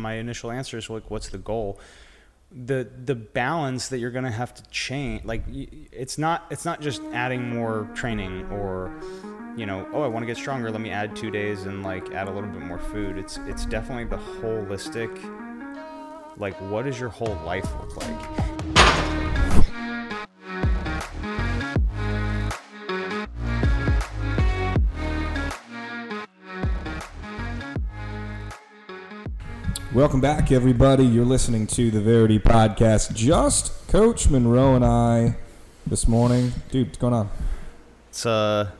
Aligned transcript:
my 0.00 0.12
initial 0.12 0.52
answer 0.52 0.78
is 0.78 0.88
like, 0.88 1.10
what's 1.10 1.28
the 1.30 1.38
goal? 1.38 1.80
The 2.52 2.88
the 3.04 3.16
balance 3.16 3.88
that 3.88 3.98
you're 3.98 4.12
gonna 4.12 4.30
have 4.30 4.54
to 4.54 4.62
change, 4.70 5.24
like 5.24 5.42
it's 5.48 6.16
not 6.16 6.46
it's 6.50 6.64
not 6.64 6.80
just 6.80 7.02
adding 7.12 7.52
more 7.52 7.90
training 7.96 8.46
or 8.52 8.92
you 9.56 9.66
know, 9.66 9.88
oh, 9.92 10.02
I 10.02 10.06
want 10.06 10.22
to 10.22 10.26
get 10.28 10.36
stronger. 10.36 10.70
Let 10.70 10.80
me 10.82 10.90
add 10.90 11.16
two 11.16 11.32
days 11.32 11.64
and 11.64 11.82
like 11.82 12.12
add 12.12 12.28
a 12.28 12.30
little 12.30 12.48
bit 12.48 12.62
more 12.62 12.78
food. 12.78 13.18
It's 13.18 13.38
it's 13.48 13.66
definitely 13.66 14.04
the 14.04 14.22
holistic. 14.40 15.10
Like, 16.36 16.54
what 16.70 16.84
does 16.84 17.00
your 17.00 17.08
whole 17.08 17.34
life 17.44 17.68
look 17.80 17.96
like? 17.96 18.57
Welcome 29.98 30.20
back, 30.20 30.52
everybody. 30.52 31.04
You're 31.04 31.24
listening 31.24 31.66
to 31.66 31.90
the 31.90 32.00
Verity 32.00 32.38
Podcast. 32.38 33.12
Just 33.16 33.88
Coach 33.88 34.30
Monroe 34.30 34.76
and 34.76 34.84
I 34.84 35.36
this 35.88 36.06
morning. 36.06 36.52
Dude, 36.70 36.86
what's 36.86 36.98
going 36.98 37.14
on? 37.14 37.28
It's 38.08 38.24
uh, 38.24 38.70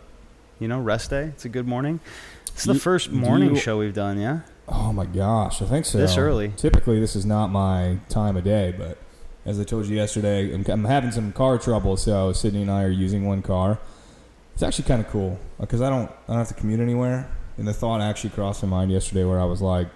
you 0.60 0.68
know, 0.68 0.78
rest 0.80 1.10
day. 1.10 1.24
It's 1.24 1.44
a 1.44 1.48
good 1.48 1.66
morning. 1.66 1.98
It's 2.52 2.62
the 2.62 2.74
You- 2.74 2.78
first 2.78 3.10
morning 3.10 3.56
you- 3.56 3.60
show 3.60 3.78
we've 3.78 3.92
done. 3.92 4.20
Yeah. 4.20 4.42
Oh 4.68 4.92
my 4.92 5.06
gosh, 5.06 5.60
I 5.60 5.64
think 5.64 5.86
so. 5.86 5.98
This 5.98 6.16
early. 6.16 6.52
Typically, 6.56 7.00
this 7.00 7.16
is 7.16 7.26
not 7.26 7.48
my 7.48 7.98
time 8.08 8.36
of 8.36 8.44
day, 8.44 8.72
but 8.78 8.96
as 9.44 9.58
I 9.58 9.64
told 9.64 9.86
you 9.86 9.96
yesterday, 9.96 10.54
I'm, 10.54 10.64
I'm 10.68 10.84
having 10.84 11.10
some 11.10 11.32
car 11.32 11.58
trouble, 11.58 11.96
so 11.96 12.32
Sydney 12.32 12.62
and 12.62 12.70
I 12.70 12.84
are 12.84 12.90
using 12.90 13.26
one 13.26 13.42
car. 13.42 13.80
It's 14.54 14.62
actually 14.62 14.84
kind 14.86 15.04
of 15.04 15.08
cool 15.10 15.36
because 15.58 15.80
I 15.82 15.90
don't 15.90 16.12
I 16.28 16.34
don't 16.34 16.36
have 16.38 16.46
to 16.46 16.54
commute 16.54 16.78
anywhere. 16.78 17.28
And 17.56 17.66
the 17.66 17.74
thought 17.74 18.00
actually 18.00 18.30
crossed 18.30 18.62
my 18.62 18.68
mind 18.68 18.92
yesterday 18.92 19.24
where 19.24 19.40
I 19.40 19.44
was 19.46 19.60
like, 19.60 19.88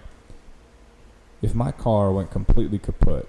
if 1.43 1.53
my 1.53 1.71
car 1.71 2.11
went 2.11 2.31
completely 2.31 2.79
kaput, 2.79 3.27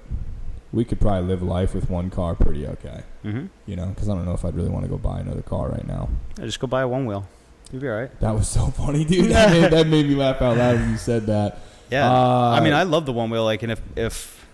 we 0.73 0.85
could 0.85 1.01
probably 1.01 1.29
live 1.29 1.43
life 1.43 1.75
with 1.75 1.91
one 1.91 2.09
car 2.09 2.35
pretty 2.35 2.67
okay. 2.67 3.03
Mm-hmm. 3.25 3.47
You 3.67 3.77
know, 3.77 3.87
because 3.87 4.09
I 4.09 4.15
don't 4.15 4.25
know 4.25 4.33
if 4.33 4.45
I'd 4.45 4.55
really 4.55 4.71
want 4.71 4.85
to 4.85 4.89
go 4.89 4.97
buy 4.97 5.21
another 5.21 5.43
car 5.43 5.69
right 5.69 5.87
now. 5.87 6.09
Yeah, 6.39 6.47
just 6.47 6.61
go 6.61 6.67
buy 6.67 6.83
a 6.83 6.89
Onewheel. 6.89 7.25
You'll 7.73 7.83
be 7.83 7.89
all 7.89 7.97
right. 7.97 8.21
That 8.21 8.35
was 8.35 8.49
so 8.49 8.67
funny, 8.83 9.05
dude. 9.05 9.31
That 9.31 9.51
made, 9.51 9.71
that 9.73 9.87
made 9.89 10.07
me 10.07 10.15
laugh 10.15 10.41
out 10.41 10.57
loud 10.57 10.77
when 10.77 10.91
you 10.91 10.97
said 10.97 11.27
that. 11.27 11.59
Yeah. 11.91 12.11
Uh, 12.11 12.51
I 12.51 12.61
mean, 12.61 12.73
I 12.73 12.85
love 12.85 13.05
the 13.05 13.13
Onewheel. 13.13 13.45
Like, 13.45 13.63
and 13.63 13.73
if 13.73 13.83
if 13.97 14.47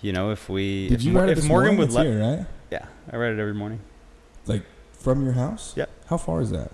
you 0.00 0.12
know, 0.12 0.30
if 0.30 0.48
we 0.48 0.88
Did 0.88 1.00
if, 1.00 1.04
you 1.04 1.12
Mo- 1.12 1.20
ride 1.20 1.30
it 1.30 1.38
if 1.38 1.44
Morgan 1.44 1.76
morning? 1.76 1.78
would 1.78 1.92
let, 1.92 2.06
here, 2.06 2.20
right? 2.20 2.46
yeah, 2.70 2.86
I 3.10 3.16
ride 3.16 3.32
it 3.32 3.38
every 3.38 3.54
morning. 3.54 3.80
Like 4.46 4.64
from 4.92 5.24
your 5.24 5.34
house? 5.34 5.74
Yep. 5.76 5.88
How 6.06 6.16
far 6.16 6.40
is 6.40 6.50
that? 6.50 6.72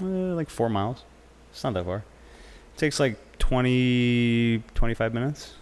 Uh, 0.00 0.04
like 0.34 0.48
four 0.50 0.68
miles. 0.68 1.02
It's 1.50 1.64
not 1.64 1.74
that 1.74 1.84
far. 1.84 1.98
It 2.74 2.78
takes 2.78 3.00
like 3.00 3.18
20, 3.38 4.62
25 4.74 5.14
minutes. 5.14 5.54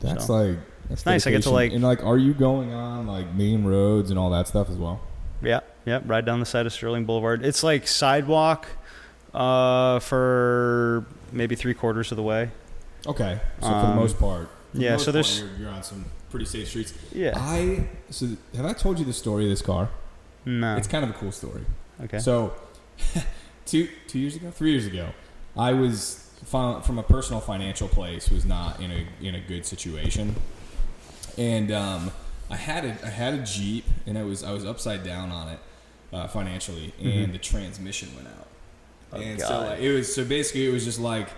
That's 0.00 0.26
So, 0.26 0.34
like 0.34 0.58
that's 0.88 1.06
nice. 1.06 1.26
I 1.26 1.30
get 1.30 1.42
to, 1.44 1.50
like- 1.50 1.72
and 1.72 1.82
like, 1.82 2.04
are 2.04 2.18
you 2.18 2.32
going 2.34 2.72
on 2.72 3.06
like 3.06 3.32
main 3.34 3.64
roads 3.64 4.10
and 4.10 4.18
all 4.18 4.30
that 4.30 4.48
stuff 4.48 4.68
as 4.70 4.76
well? 4.76 5.00
Yeah, 5.42 5.60
yeah. 5.86 6.00
Ride 6.04 6.24
down 6.26 6.40
the 6.40 6.46
side 6.46 6.66
of 6.66 6.72
Sterling 6.72 7.04
Boulevard. 7.06 7.44
It's 7.44 7.62
like 7.62 7.86
sidewalk, 7.86 8.66
uh, 9.34 10.00
for 10.00 11.04
maybe 11.32 11.54
three 11.54 11.74
quarters 11.74 12.10
of 12.12 12.16
the 12.16 12.22
way. 12.22 12.50
Okay. 13.06 13.40
So 13.60 13.66
for 13.66 13.72
the 13.72 13.76
Um, 13.86 13.96
most 13.96 14.18
part, 14.18 14.48
the 14.74 14.80
yeah, 14.80 14.92
most 14.92 15.04
so 15.04 15.12
there's- 15.12 15.38
you're, 15.40 15.48
you're 15.58 15.70
on 15.70 15.82
some 15.82 16.04
pretty 16.30 16.44
safe 16.46 16.68
streets. 16.68 16.92
Yeah. 17.12 17.32
I 17.36 17.86
so 18.10 18.26
have 18.56 18.66
I 18.66 18.72
told 18.72 18.98
you 18.98 19.04
the 19.04 19.12
story 19.12 19.44
of 19.44 19.50
this 19.50 19.62
car? 19.62 19.88
no. 20.44 20.76
It's 20.76 20.88
kind 20.88 21.04
of 21.04 21.10
a 21.10 21.14
cool 21.14 21.32
story. 21.32 21.64
okay. 22.04 22.18
So, 22.18 22.52
two 23.66 23.88
two 24.08 24.18
years 24.18 24.36
ago, 24.36 24.50
three 24.50 24.72
years 24.72 24.86
ago, 24.86 25.08
I 25.56 25.72
was 25.72 26.19
from 26.46 26.98
a 26.98 27.02
personal 27.02 27.40
financial 27.40 27.88
place 27.88 28.30
was 28.30 28.44
not 28.44 28.80
in 28.80 28.90
a 28.90 29.06
in 29.20 29.34
a 29.34 29.40
good 29.40 29.64
situation, 29.66 30.34
and 31.38 31.70
um, 31.70 32.10
I 32.50 32.56
had 32.56 32.84
a 32.84 32.96
I 33.04 33.10
had 33.10 33.34
a 33.34 33.38
Jeep, 33.44 33.84
and 34.06 34.16
I 34.18 34.22
was 34.22 34.42
I 34.42 34.52
was 34.52 34.64
upside 34.64 35.04
down 35.04 35.30
on 35.30 35.48
it 35.48 35.58
uh, 36.12 36.26
financially, 36.28 36.92
and 37.00 37.28
Mhm. 37.28 37.32
the 37.32 37.38
transmission 37.38 38.14
went 38.16 38.28
out, 38.28 38.46
Oh, 39.12 39.20
and 39.20 39.40
so 39.40 39.60
like, 39.60 39.80
it 39.80 39.92
was 39.92 40.12
so 40.14 40.24
basically 40.24 40.66
it 40.66 40.72
was 40.72 40.84
just 40.84 40.98
like. 41.00 41.28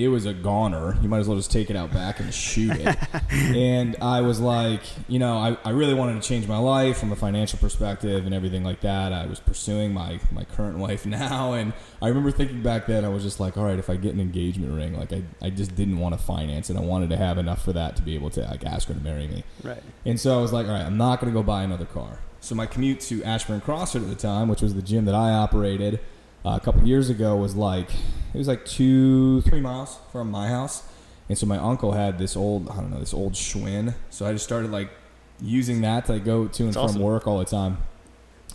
It 0.00 0.08
was 0.08 0.24
a 0.24 0.32
goner. 0.32 0.96
You 1.02 1.10
might 1.10 1.18
as 1.18 1.28
well 1.28 1.36
just 1.36 1.52
take 1.52 1.68
it 1.68 1.76
out 1.76 1.92
back 1.92 2.20
and 2.20 2.32
shoot 2.32 2.72
it. 2.74 2.96
and 3.30 3.96
I 4.00 4.22
was 4.22 4.40
like, 4.40 4.80
you 5.08 5.18
know, 5.18 5.36
I, 5.36 5.58
I 5.62 5.70
really 5.70 5.92
wanted 5.92 6.22
to 6.22 6.26
change 6.26 6.48
my 6.48 6.56
life 6.56 6.96
from 6.96 7.12
a 7.12 7.16
financial 7.16 7.58
perspective 7.58 8.24
and 8.24 8.34
everything 8.34 8.64
like 8.64 8.80
that. 8.80 9.12
I 9.12 9.26
was 9.26 9.40
pursuing 9.40 9.92
my, 9.92 10.18
my 10.32 10.44
current 10.44 10.78
wife 10.78 11.04
now. 11.20 11.52
And 11.52 11.74
I 12.00 12.08
remember 12.08 12.30
thinking 12.30 12.62
back 12.62 12.86
then, 12.86 13.04
I 13.04 13.08
was 13.08 13.22
just 13.22 13.40
like, 13.40 13.58
all 13.58 13.64
right, 13.64 13.78
if 13.78 13.90
I 13.90 13.96
get 13.96 14.14
an 14.14 14.20
engagement 14.20 14.72
ring, 14.74 14.98
like 14.98 15.12
I, 15.12 15.22
I 15.42 15.50
just 15.50 15.74
didn't 15.74 15.98
want 15.98 16.18
to 16.18 16.24
finance 16.24 16.70
it. 16.70 16.78
I 16.78 16.80
wanted 16.80 17.10
to 17.10 17.18
have 17.18 17.36
enough 17.36 17.62
for 17.62 17.74
that 17.74 17.96
to 17.96 18.02
be 18.02 18.14
able 18.14 18.30
to 18.30 18.40
like 18.40 18.64
ask 18.64 18.88
her 18.88 18.94
to 18.94 19.00
marry 19.00 19.28
me. 19.28 19.44
right. 19.62 19.82
And 20.06 20.18
so 20.18 20.38
I 20.38 20.40
was 20.40 20.52
like, 20.52 20.66
all 20.66 20.72
right, 20.72 20.86
I'm 20.86 20.96
not 20.96 21.20
going 21.20 21.30
to 21.30 21.38
go 21.38 21.42
buy 21.42 21.62
another 21.62 21.84
car. 21.84 22.20
So 22.40 22.54
my 22.54 22.64
commute 22.64 23.00
to 23.00 23.22
Ashburn 23.22 23.60
CrossFit 23.60 23.96
at 23.96 24.08
the 24.08 24.14
time, 24.14 24.48
which 24.48 24.62
was 24.62 24.74
the 24.74 24.80
gym 24.80 25.04
that 25.04 25.14
I 25.14 25.30
operated 25.32 26.00
uh, 26.44 26.50
a 26.50 26.60
couple 26.60 26.86
years 26.86 27.10
ago, 27.10 27.36
was 27.36 27.54
like 27.54 27.90
it 27.90 28.38
was 28.38 28.48
like 28.48 28.64
two, 28.64 29.40
three 29.42 29.60
miles 29.60 29.98
from 30.12 30.30
my 30.30 30.48
house. 30.48 30.82
And 31.28 31.38
so 31.38 31.46
my 31.46 31.58
uncle 31.58 31.92
had 31.92 32.18
this 32.18 32.36
old, 32.36 32.68
I 32.70 32.76
don't 32.76 32.90
know, 32.90 32.98
this 32.98 33.14
old 33.14 33.34
Schwinn. 33.34 33.94
So 34.10 34.26
I 34.26 34.32
just 34.32 34.44
started 34.44 34.72
like 34.72 34.90
using 35.40 35.80
that 35.82 36.06
to 36.06 36.14
like, 36.14 36.24
go 36.24 36.48
to 36.48 36.64
and 36.64 36.72
That's 36.72 36.74
from 36.74 36.84
awesome. 36.90 37.02
work 37.02 37.26
all 37.26 37.38
the 37.38 37.44
time. 37.44 37.78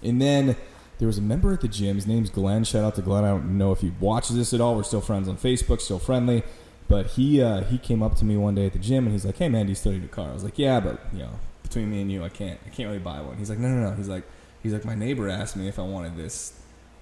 And 0.04 0.22
then 0.22 0.58
there 1.00 1.08
was 1.08 1.18
a 1.18 1.22
member 1.22 1.54
at 1.54 1.62
the 1.62 1.68
gym. 1.68 1.96
His 1.96 2.06
name's 2.06 2.30
Glenn. 2.30 2.64
Shout 2.64 2.84
out 2.84 2.96
to 2.96 3.02
Glenn. 3.02 3.24
I 3.24 3.30
don't 3.30 3.58
know 3.58 3.72
if 3.72 3.80
he 3.80 3.92
watches 4.00 4.36
this 4.36 4.54
at 4.54 4.60
all. 4.62 4.76
We're 4.76 4.84
still 4.84 5.02
friends 5.02 5.28
on 5.28 5.38
Facebook, 5.38 5.80
still 5.82 6.00
friendly. 6.00 6.44
But 6.88 7.08
he 7.12 7.42
uh, 7.42 7.64
he 7.64 7.78
came 7.78 8.04
up 8.04 8.16
to 8.18 8.26
me 8.26 8.38
one 8.38 8.56
day 8.56 8.68
at 8.68 8.74
the 8.74 8.80
gym 8.80 9.06
and 9.06 9.14
he's 9.14 9.26
like, 9.26 9.38
"Hey 9.38 9.50
man, 9.50 9.66
do 9.66 9.70
you 9.72 9.76
still 9.76 9.92
need 9.94 10.04
a 10.04 10.08
car?" 10.08 10.30
I 10.30 10.34
was 10.34 10.44
like, 10.44 10.60
"Yeah, 10.60 10.80
but 10.80 11.00
you 11.14 11.20
know, 11.20 11.32
between 11.64 11.90
me 11.90 12.02
and 12.02 12.12
you, 12.12 12.24
I 12.24 12.30
can't 12.30 12.60
I 12.64 12.70
can't 12.70 12.88
really 12.88 13.00
buy 13.00 13.22
one." 13.22 13.38
He's 13.38 13.50
like, 13.50 13.58
"No, 13.58 13.70
no, 13.70 13.90
no." 13.90 13.96
He's 13.96 14.08
like, 14.08 14.24
he's 14.62 14.72
like, 14.72 14.86
"My 14.86 14.94
neighbor 14.94 15.28
asked 15.28 15.56
me 15.56 15.68
if 15.68 15.80
I 15.80 15.82
wanted 15.82 16.16
this 16.16 16.54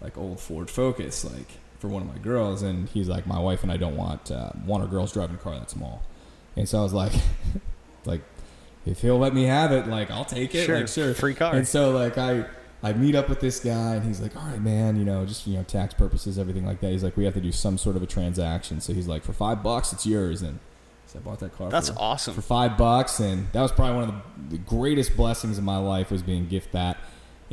like 0.03 0.17
old 0.17 0.39
Ford 0.39 0.69
Focus 0.69 1.23
like 1.23 1.47
for 1.79 1.87
one 1.87 2.01
of 2.01 2.07
my 2.07 2.17
girls, 2.17 2.61
and 2.61 2.87
he's 2.89 3.09
like, 3.09 3.27
my 3.27 3.39
wife 3.39 3.63
and 3.63 3.71
I 3.71 3.77
don't 3.77 3.97
want 3.97 4.31
uh, 4.31 4.51
want 4.65 4.83
our 4.83 4.89
girls 4.89 5.11
driving 5.13 5.35
a 5.35 5.39
car 5.39 5.55
that 5.55 5.69
small." 5.69 6.03
And 6.55 6.67
so 6.69 6.79
I 6.79 6.83
was 6.83 6.93
like, 6.93 7.13
like 8.05 8.21
if 8.85 9.01
he'll 9.01 9.17
let 9.17 9.33
me 9.33 9.43
have 9.43 9.71
it, 9.71 9.87
like 9.87 10.11
I'll 10.11 10.25
take 10.25 10.53
it. 10.55 10.65
Sure. 10.65 10.79
Like 10.79 10.87
sure. 10.87 11.13
Free 11.13 11.33
car. 11.33 11.55
And 11.55 11.67
so 11.67 11.91
like 11.91 12.17
I 12.17 12.45
I 12.81 12.93
meet 12.93 13.15
up 13.15 13.29
with 13.29 13.39
this 13.39 13.59
guy 13.61 13.95
and 13.95 14.05
he's 14.05 14.19
like, 14.19 14.35
"All 14.35 14.45
right, 14.45 14.61
man, 14.61 14.97
you 14.97 15.05
know, 15.05 15.25
just 15.25 15.47
you 15.47 15.55
know, 15.55 15.63
tax 15.63 15.93
purposes, 15.93 16.37
everything 16.37 16.65
like 16.65 16.81
that." 16.81 16.91
He's 16.91 17.03
like, 17.03 17.15
"We 17.15 17.25
have 17.25 17.33
to 17.33 17.41
do 17.41 17.51
some 17.51 17.77
sort 17.77 17.95
of 17.95 18.03
a 18.03 18.07
transaction." 18.07 18.81
So 18.81 18.93
he's 18.93 19.07
like, 19.07 19.23
"For 19.23 19.33
5 19.33 19.63
bucks, 19.63 19.93
it's 19.93 20.05
yours." 20.05 20.41
And 20.41 20.59
so 21.07 21.19
I 21.19 21.21
bought 21.21 21.39
that 21.39 21.55
car 21.55 21.69
That's 21.69 21.89
for, 21.89 21.95
awesome. 21.99 22.33
for 22.33 22.41
5 22.41 22.77
bucks 22.77 23.19
and 23.19 23.47
that 23.51 23.61
was 23.61 23.71
probably 23.71 23.95
one 23.95 24.03
of 24.09 24.15
the, 24.49 24.57
the 24.57 24.63
greatest 24.63 25.15
blessings 25.15 25.57
in 25.57 25.63
my 25.63 25.77
life 25.77 26.11
was 26.11 26.23
being 26.23 26.47
gift 26.47 26.71
that. 26.71 26.97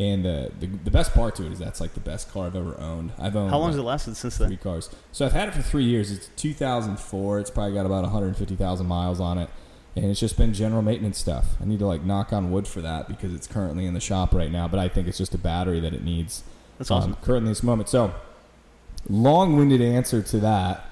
And 0.01 0.25
uh, 0.25 0.49
the 0.59 0.67
the 0.67 0.91
best 0.91 1.13
part 1.13 1.37
to 1.37 1.45
it 1.45 1.53
is 1.53 1.59
that's 1.59 1.79
like 1.79 1.93
the 1.93 2.01
best 2.01 2.33
car 2.33 2.47
I've 2.47 2.57
ever 2.57 2.75
owned. 2.81 3.13
I've 3.19 3.37
owned 3.37 3.51
How 3.51 3.59
long 3.59 3.69
has 3.69 3.77
it 3.77 3.83
lasted 3.83 4.17
since 4.17 4.39
three 4.39 4.57
cars. 4.57 4.89
So 5.13 5.27
I've 5.27 5.33
had 5.33 5.49
it 5.49 5.55
for 5.55 5.61
three 5.61 5.85
years. 5.85 6.11
It's 6.11 6.31
2004. 6.37 7.39
It's 7.39 7.51
probably 7.51 7.75
got 7.75 7.85
about 7.85 8.05
150,000 8.05 8.87
miles 8.87 9.21
on 9.21 9.37
it, 9.37 9.51
and 9.95 10.07
it's 10.07 10.19
just 10.19 10.39
been 10.39 10.55
general 10.55 10.81
maintenance 10.81 11.19
stuff. 11.19 11.49
I 11.61 11.67
need 11.67 11.81
to 11.81 11.87
like 11.87 12.03
knock 12.03 12.33
on 12.33 12.51
wood 12.51 12.67
for 12.67 12.81
that 12.81 13.09
because 13.09 13.35
it's 13.35 13.47
currently 13.47 13.85
in 13.85 13.93
the 13.93 14.01
shop 14.01 14.33
right 14.33 14.51
now. 14.51 14.67
But 14.69 14.81
I 14.81 14.89
think 14.89 15.07
it's 15.07 15.19
just 15.19 15.35
a 15.35 15.39
battery 15.39 15.81
that 15.81 15.93
it 15.93 16.03
needs 16.03 16.45
That's 16.79 16.91
awesome. 16.91 17.13
um, 17.13 17.19
currently 17.21 17.51
this 17.51 17.63
moment. 17.63 17.91
So 17.91 18.15
long-winded 19.11 19.83
answer 19.83 20.23
to 20.23 20.39
that. 20.41 20.87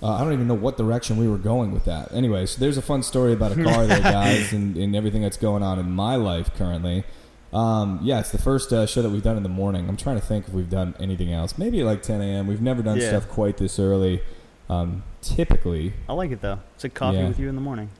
Uh, 0.00 0.14
I 0.14 0.24
don't 0.24 0.32
even 0.32 0.46
know 0.48 0.54
what 0.54 0.76
direction 0.76 1.16
we 1.16 1.26
were 1.28 1.38
going 1.38 1.72
with 1.72 1.84
that. 1.86 2.12
Anyway, 2.12 2.46
so 2.46 2.60
there's 2.60 2.76
a 2.76 2.82
fun 2.82 3.02
story 3.02 3.32
about 3.32 3.58
a 3.58 3.62
car 3.64 3.86
there, 3.86 4.00
guys, 4.00 4.52
and, 4.52 4.76
and 4.76 4.94
everything 4.94 5.22
that's 5.22 5.36
going 5.36 5.62
on 5.64 5.78
in 5.80 5.90
my 5.90 6.14
life 6.16 6.54
currently. 6.54 7.04
Um, 7.52 8.00
yeah, 8.02 8.20
it's 8.20 8.30
the 8.32 8.38
first 8.38 8.72
uh, 8.72 8.86
show 8.86 9.02
that 9.02 9.10
we've 9.10 9.22
done 9.22 9.36
in 9.36 9.42
the 9.42 9.48
morning. 9.48 9.88
I'm 9.88 9.96
trying 9.96 10.18
to 10.18 10.24
think 10.24 10.48
if 10.48 10.54
we've 10.54 10.70
done 10.70 10.94
anything 10.98 11.32
else. 11.32 11.58
Maybe 11.58 11.80
at 11.80 11.86
like 11.86 12.02
10 12.02 12.20
a.m. 12.22 12.46
We've 12.46 12.62
never 12.62 12.82
done 12.82 12.98
Yeah. 12.98 13.08
stuff 13.08 13.28
quite 13.28 13.58
this 13.58 13.78
early. 13.78 14.22
Um, 14.70 15.02
typically, 15.20 15.92
I 16.08 16.14
like 16.14 16.30
it 16.30 16.40
though. 16.40 16.60
It's 16.74 16.84
like 16.84 16.94
coffee 16.94 17.18
Yeah. 17.18 17.28
with 17.28 17.38
you 17.38 17.48
in 17.48 17.54
the 17.54 17.60
morning. 17.60 17.90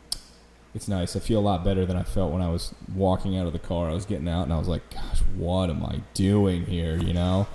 it's 0.75 0.89
nice. 0.89 1.15
I 1.15 1.21
feel 1.21 1.39
a 1.39 1.43
lot 1.45 1.65
better 1.65 1.85
than 1.85 1.99
I 1.99 2.03
felt 2.03 2.33
when 2.33 2.41
I 2.41 2.49
was 2.49 2.75
walking 2.95 3.37
out 3.37 3.47
of 3.47 3.53
the 3.53 3.59
car. 3.59 3.91
I 3.91 3.93
was 3.93 4.07
getting 4.07 4.27
out 4.27 4.45
and 4.45 4.55
I 4.55 4.59
was 4.59 4.69
like, 4.69 4.81
gosh, 4.89 5.21
what 5.37 5.69
am 5.69 5.85
I 5.85 6.01
doing 6.15 6.65
here? 6.65 6.97
You 6.97 7.13
know? 7.13 7.47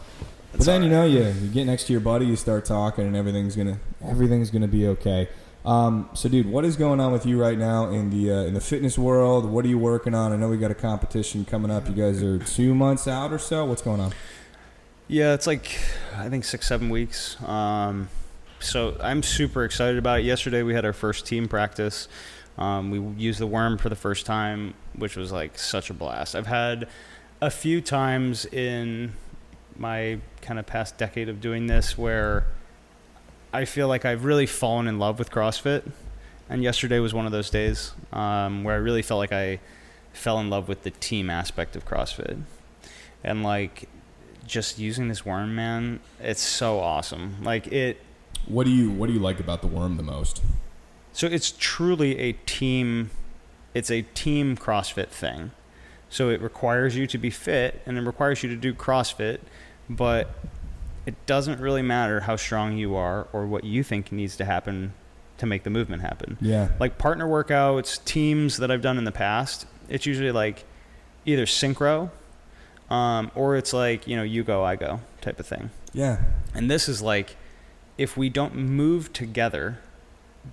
But 0.51 0.61
then 0.67 0.83
you 0.83 0.89
know 0.89 1.03
you 1.03 1.23
you 1.41 1.49
get 1.49 1.65
next 1.65 1.85
to 1.85 1.93
your 1.93 1.99
buddy, 1.99 2.27
you 2.27 2.35
start 2.35 2.63
talking, 2.65 3.07
and 3.07 3.15
everything's 3.15 3.55
gonna 3.55 3.79
everything's 4.03 4.51
gonna 4.51 4.67
be 4.67 4.85
okay. 4.89 5.29
Um, 5.67 6.09
so, 6.13 6.29
dude, 6.29 6.49
what 6.49 6.63
is 6.63 6.77
going 6.77 7.01
on 7.01 7.11
with 7.11 7.25
you 7.25 7.39
right 7.39 7.57
now 7.57 7.89
in 7.89 8.09
the 8.09 8.31
uh, 8.31 8.43
in 8.43 8.53
the 8.53 8.61
fitness 8.61 8.97
world? 8.97 9.45
What 9.45 9.65
are 9.65 9.67
you 9.67 9.77
working 9.77 10.15
on? 10.15 10.31
I 10.31 10.37
know 10.37 10.47
we 10.47 10.57
got 10.57 10.71
a 10.71 10.75
competition 10.75 11.43
coming 11.43 11.69
up. 11.69 11.89
You 11.89 11.93
guys 11.93 12.23
are 12.23 12.39
two 12.39 12.73
months 12.73 13.05
out 13.05 13.33
or 13.33 13.37
so. 13.37 13.65
What's 13.65 13.81
going 13.81 13.99
on? 13.99 14.13
Yeah, 15.09 15.33
it's 15.33 15.45
like 15.45 15.77
I 16.15 16.29
think 16.29 16.45
six, 16.45 16.67
seven 16.67 16.89
weeks. 16.89 17.35
Um, 17.43 18.07
so 18.61 18.95
I'm 19.01 19.21
super 19.21 19.65
excited 19.65 19.97
about 19.97 20.21
it. 20.21 20.23
Yesterday 20.23 20.63
we 20.63 20.73
had 20.73 20.85
our 20.85 20.93
first 20.93 21.25
team 21.25 21.49
practice. 21.49 22.07
Um, 22.57 22.89
we 22.89 23.21
used 23.21 23.39
the 23.39 23.45
worm 23.45 23.77
for 23.77 23.89
the 23.89 23.95
first 23.95 24.25
time, 24.25 24.73
which 24.95 25.17
was 25.17 25.33
like 25.33 25.59
such 25.59 25.89
a 25.89 25.93
blast. 25.93 26.33
I've 26.33 26.47
had 26.47 26.87
a 27.41 27.51
few 27.51 27.81
times 27.81 28.45
in 28.45 29.11
my 29.75 30.19
kind 30.41 30.59
of 30.59 30.65
past 30.65 30.97
decade 30.97 31.27
of 31.27 31.41
doing 31.41 31.67
this 31.67 31.97
where 31.97 32.47
I 33.53 33.65
feel 33.65 33.87
like 33.87 34.05
I've 34.05 34.25
really 34.25 34.45
fallen 34.45 34.87
in 34.87 34.99
love 34.99 35.19
with 35.19 35.31
CrossFit 35.31 35.91
and 36.49 36.63
yesterday 36.63 36.99
was 36.99 37.13
one 37.13 37.25
of 37.25 37.31
those 37.31 37.49
days 37.49 37.93
um, 38.13 38.63
where 38.63 38.75
I 38.75 38.77
really 38.77 39.01
felt 39.01 39.19
like 39.19 39.31
I 39.31 39.59
fell 40.13 40.39
in 40.39 40.49
love 40.49 40.67
with 40.67 40.83
the 40.83 40.91
team 40.91 41.29
aspect 41.29 41.75
of 41.75 41.85
CrossFit, 41.85 42.41
and 43.23 43.43
like 43.43 43.89
just 44.45 44.79
using 44.79 45.07
this 45.09 45.25
worm, 45.25 45.55
man, 45.55 45.99
it's 46.19 46.41
so 46.41 46.79
awesome. 46.79 47.43
Like 47.43 47.67
it. 47.67 48.01
What 48.45 48.65
do 48.65 48.71
you 48.71 48.89
What 48.89 49.07
do 49.07 49.13
you 49.13 49.19
like 49.19 49.39
about 49.39 49.61
the 49.61 49.67
worm 49.67 49.97
the 49.97 50.03
most? 50.03 50.41
So 51.11 51.27
it's 51.27 51.53
truly 51.57 52.17
a 52.19 52.33
team. 52.33 53.11
It's 53.73 53.91
a 53.91 54.03
team 54.03 54.55
CrossFit 54.55 55.09
thing. 55.09 55.51
So 56.09 56.29
it 56.29 56.41
requires 56.41 56.95
you 56.95 57.05
to 57.07 57.17
be 57.17 57.29
fit 57.29 57.81
and 57.85 57.97
it 57.97 58.01
requires 58.01 58.41
you 58.41 58.49
to 58.49 58.55
do 58.55 58.73
CrossFit, 58.73 59.39
but 59.89 60.33
it 61.07 61.25
doesn't 61.25 61.61
really 61.61 61.81
matter 61.81 62.19
how 62.19 62.35
strong 62.35 62.77
you 62.77 62.93
are 62.95 63.29
or 63.31 63.47
what 63.47 63.63
you 63.63 63.81
think 63.81 64.11
needs 64.11 64.35
to 64.35 64.43
happen 64.43 64.93
to 65.37 65.45
make 65.45 65.63
the 65.63 65.69
movement 65.69 66.01
happen. 66.01 66.37
Yeah. 66.41 66.67
Like 66.81 66.97
partner 66.97 67.25
workouts, 67.25 68.03
teams 68.03 68.57
that 68.57 68.69
I've 68.69 68.81
done 68.81 68.97
in 68.97 69.05
the 69.05 69.11
past, 69.13 69.65
it's 69.87 70.05
usually 70.05 70.33
like 70.33 70.65
either 71.25 71.45
synchro 71.45 72.11
um, 72.89 73.31
or 73.35 73.55
it's 73.55 73.71
like, 73.71 74.05
you 74.05 74.17
know, 74.17 74.23
you 74.23 74.43
go, 74.43 74.65
I 74.65 74.75
go 74.75 74.99
type 75.21 75.39
of 75.39 75.47
thing. 75.47 75.69
Yeah. 75.93 76.23
And 76.53 76.69
this 76.69 76.89
is 76.89 77.01
like, 77.01 77.37
if 77.97 78.17
we 78.17 78.27
don't 78.27 78.53
move 78.55 79.13
together, 79.13 79.79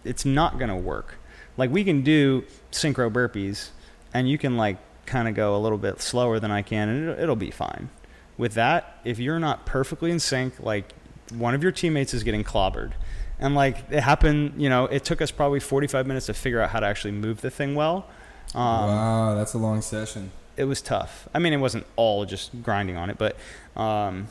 it's 0.05 0.25
not 0.25 0.59
going 0.59 0.71
to 0.71 0.77
work. 0.77 1.17
Like 1.57 1.71
we 1.71 1.83
can 1.83 2.03
do 2.03 2.45
synchro 2.71 3.13
burpees 3.13 3.71
and 4.13 4.29
you 4.29 4.39
can 4.39 4.57
like 4.57 4.77
kind 5.05 5.27
of 5.27 5.35
go 5.35 5.57
a 5.57 5.59
little 5.59 5.79
bit 5.79 6.01
slower 6.01 6.39
than 6.39 6.53
I 6.53 6.63
can 6.63 6.89
and 6.89 7.09
it'll, 7.09 7.23
it'll 7.25 7.37
be 7.37 7.51
fine. 7.51 7.91
With 8.37 8.55
that, 8.55 8.99
if 9.05 9.19
you're 9.19 9.39
not 9.39 9.65
perfectly 9.67 10.11
in 10.11 10.19
sync, 10.19 10.59
like 10.61 10.93
one 11.33 11.55
of 11.55 11.63
your 11.63 11.73
teammates 11.73 12.13
is 12.15 12.23
getting 12.25 12.45
clobbered. 12.45 12.93
And 13.39 13.55
like 13.55 13.79
it 13.91 14.01
happened, 14.03 14.55
you 14.61 14.69
know, 14.69 14.87
it 14.87 15.05
took 15.05 15.21
us 15.23 15.31
probably 15.31 15.61
45 15.61 16.07
minutes 16.07 16.27
to 16.27 16.35
figure 16.35 16.61
out 16.61 16.71
how 16.71 16.81
to 16.81 16.87
actually 16.87 17.13
move 17.13 17.41
the 17.41 17.51
thing 17.51 17.75
well. 17.75 18.07
Um, 18.55 18.89
wow, 18.89 19.35
that's 19.35 19.55
a 19.55 19.59
long 19.59 19.83
session. 19.83 20.31
it 20.57 20.65
was 20.65 20.81
tough. 20.81 21.29
I 21.35 21.39
mean, 21.39 21.53
it 21.53 21.57
wasn't 21.59 21.87
all 21.97 22.25
just 22.25 22.63
grinding 22.63 22.97
on 22.97 23.11
it, 23.11 23.19
but 23.19 23.37
um, 23.77 24.29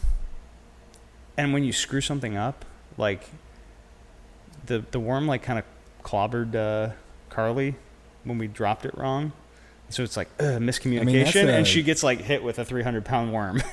and 1.38 1.52
when 1.54 1.64
you 1.64 1.74
screw 1.74 2.02
something 2.02 2.38
up, 2.38 2.64
like 2.98 3.30
the 4.66 4.84
the 4.92 5.00
worm 5.00 5.28
like 5.28 5.44
kind 5.44 5.60
of 5.60 5.66
clobbered 6.04 6.56
uh, 6.56 6.94
Carly 7.30 7.76
when 8.24 8.38
we 8.38 8.48
dropped 8.48 8.86
it 8.86 8.98
wrong. 8.98 9.34
So 9.94 10.04
it's 10.04 10.18
like 10.18 10.28
ugh, 10.40 10.60
miscommunication, 10.60 11.46
a- 11.46 11.54
and 11.54 11.68
she 11.68 11.84
gets 11.84 12.04
like 12.04 12.20
hit 12.20 12.44
with 12.44 12.60
a 12.60 12.66
300 12.66 13.06
pound 13.06 13.32
worm. 13.34 13.62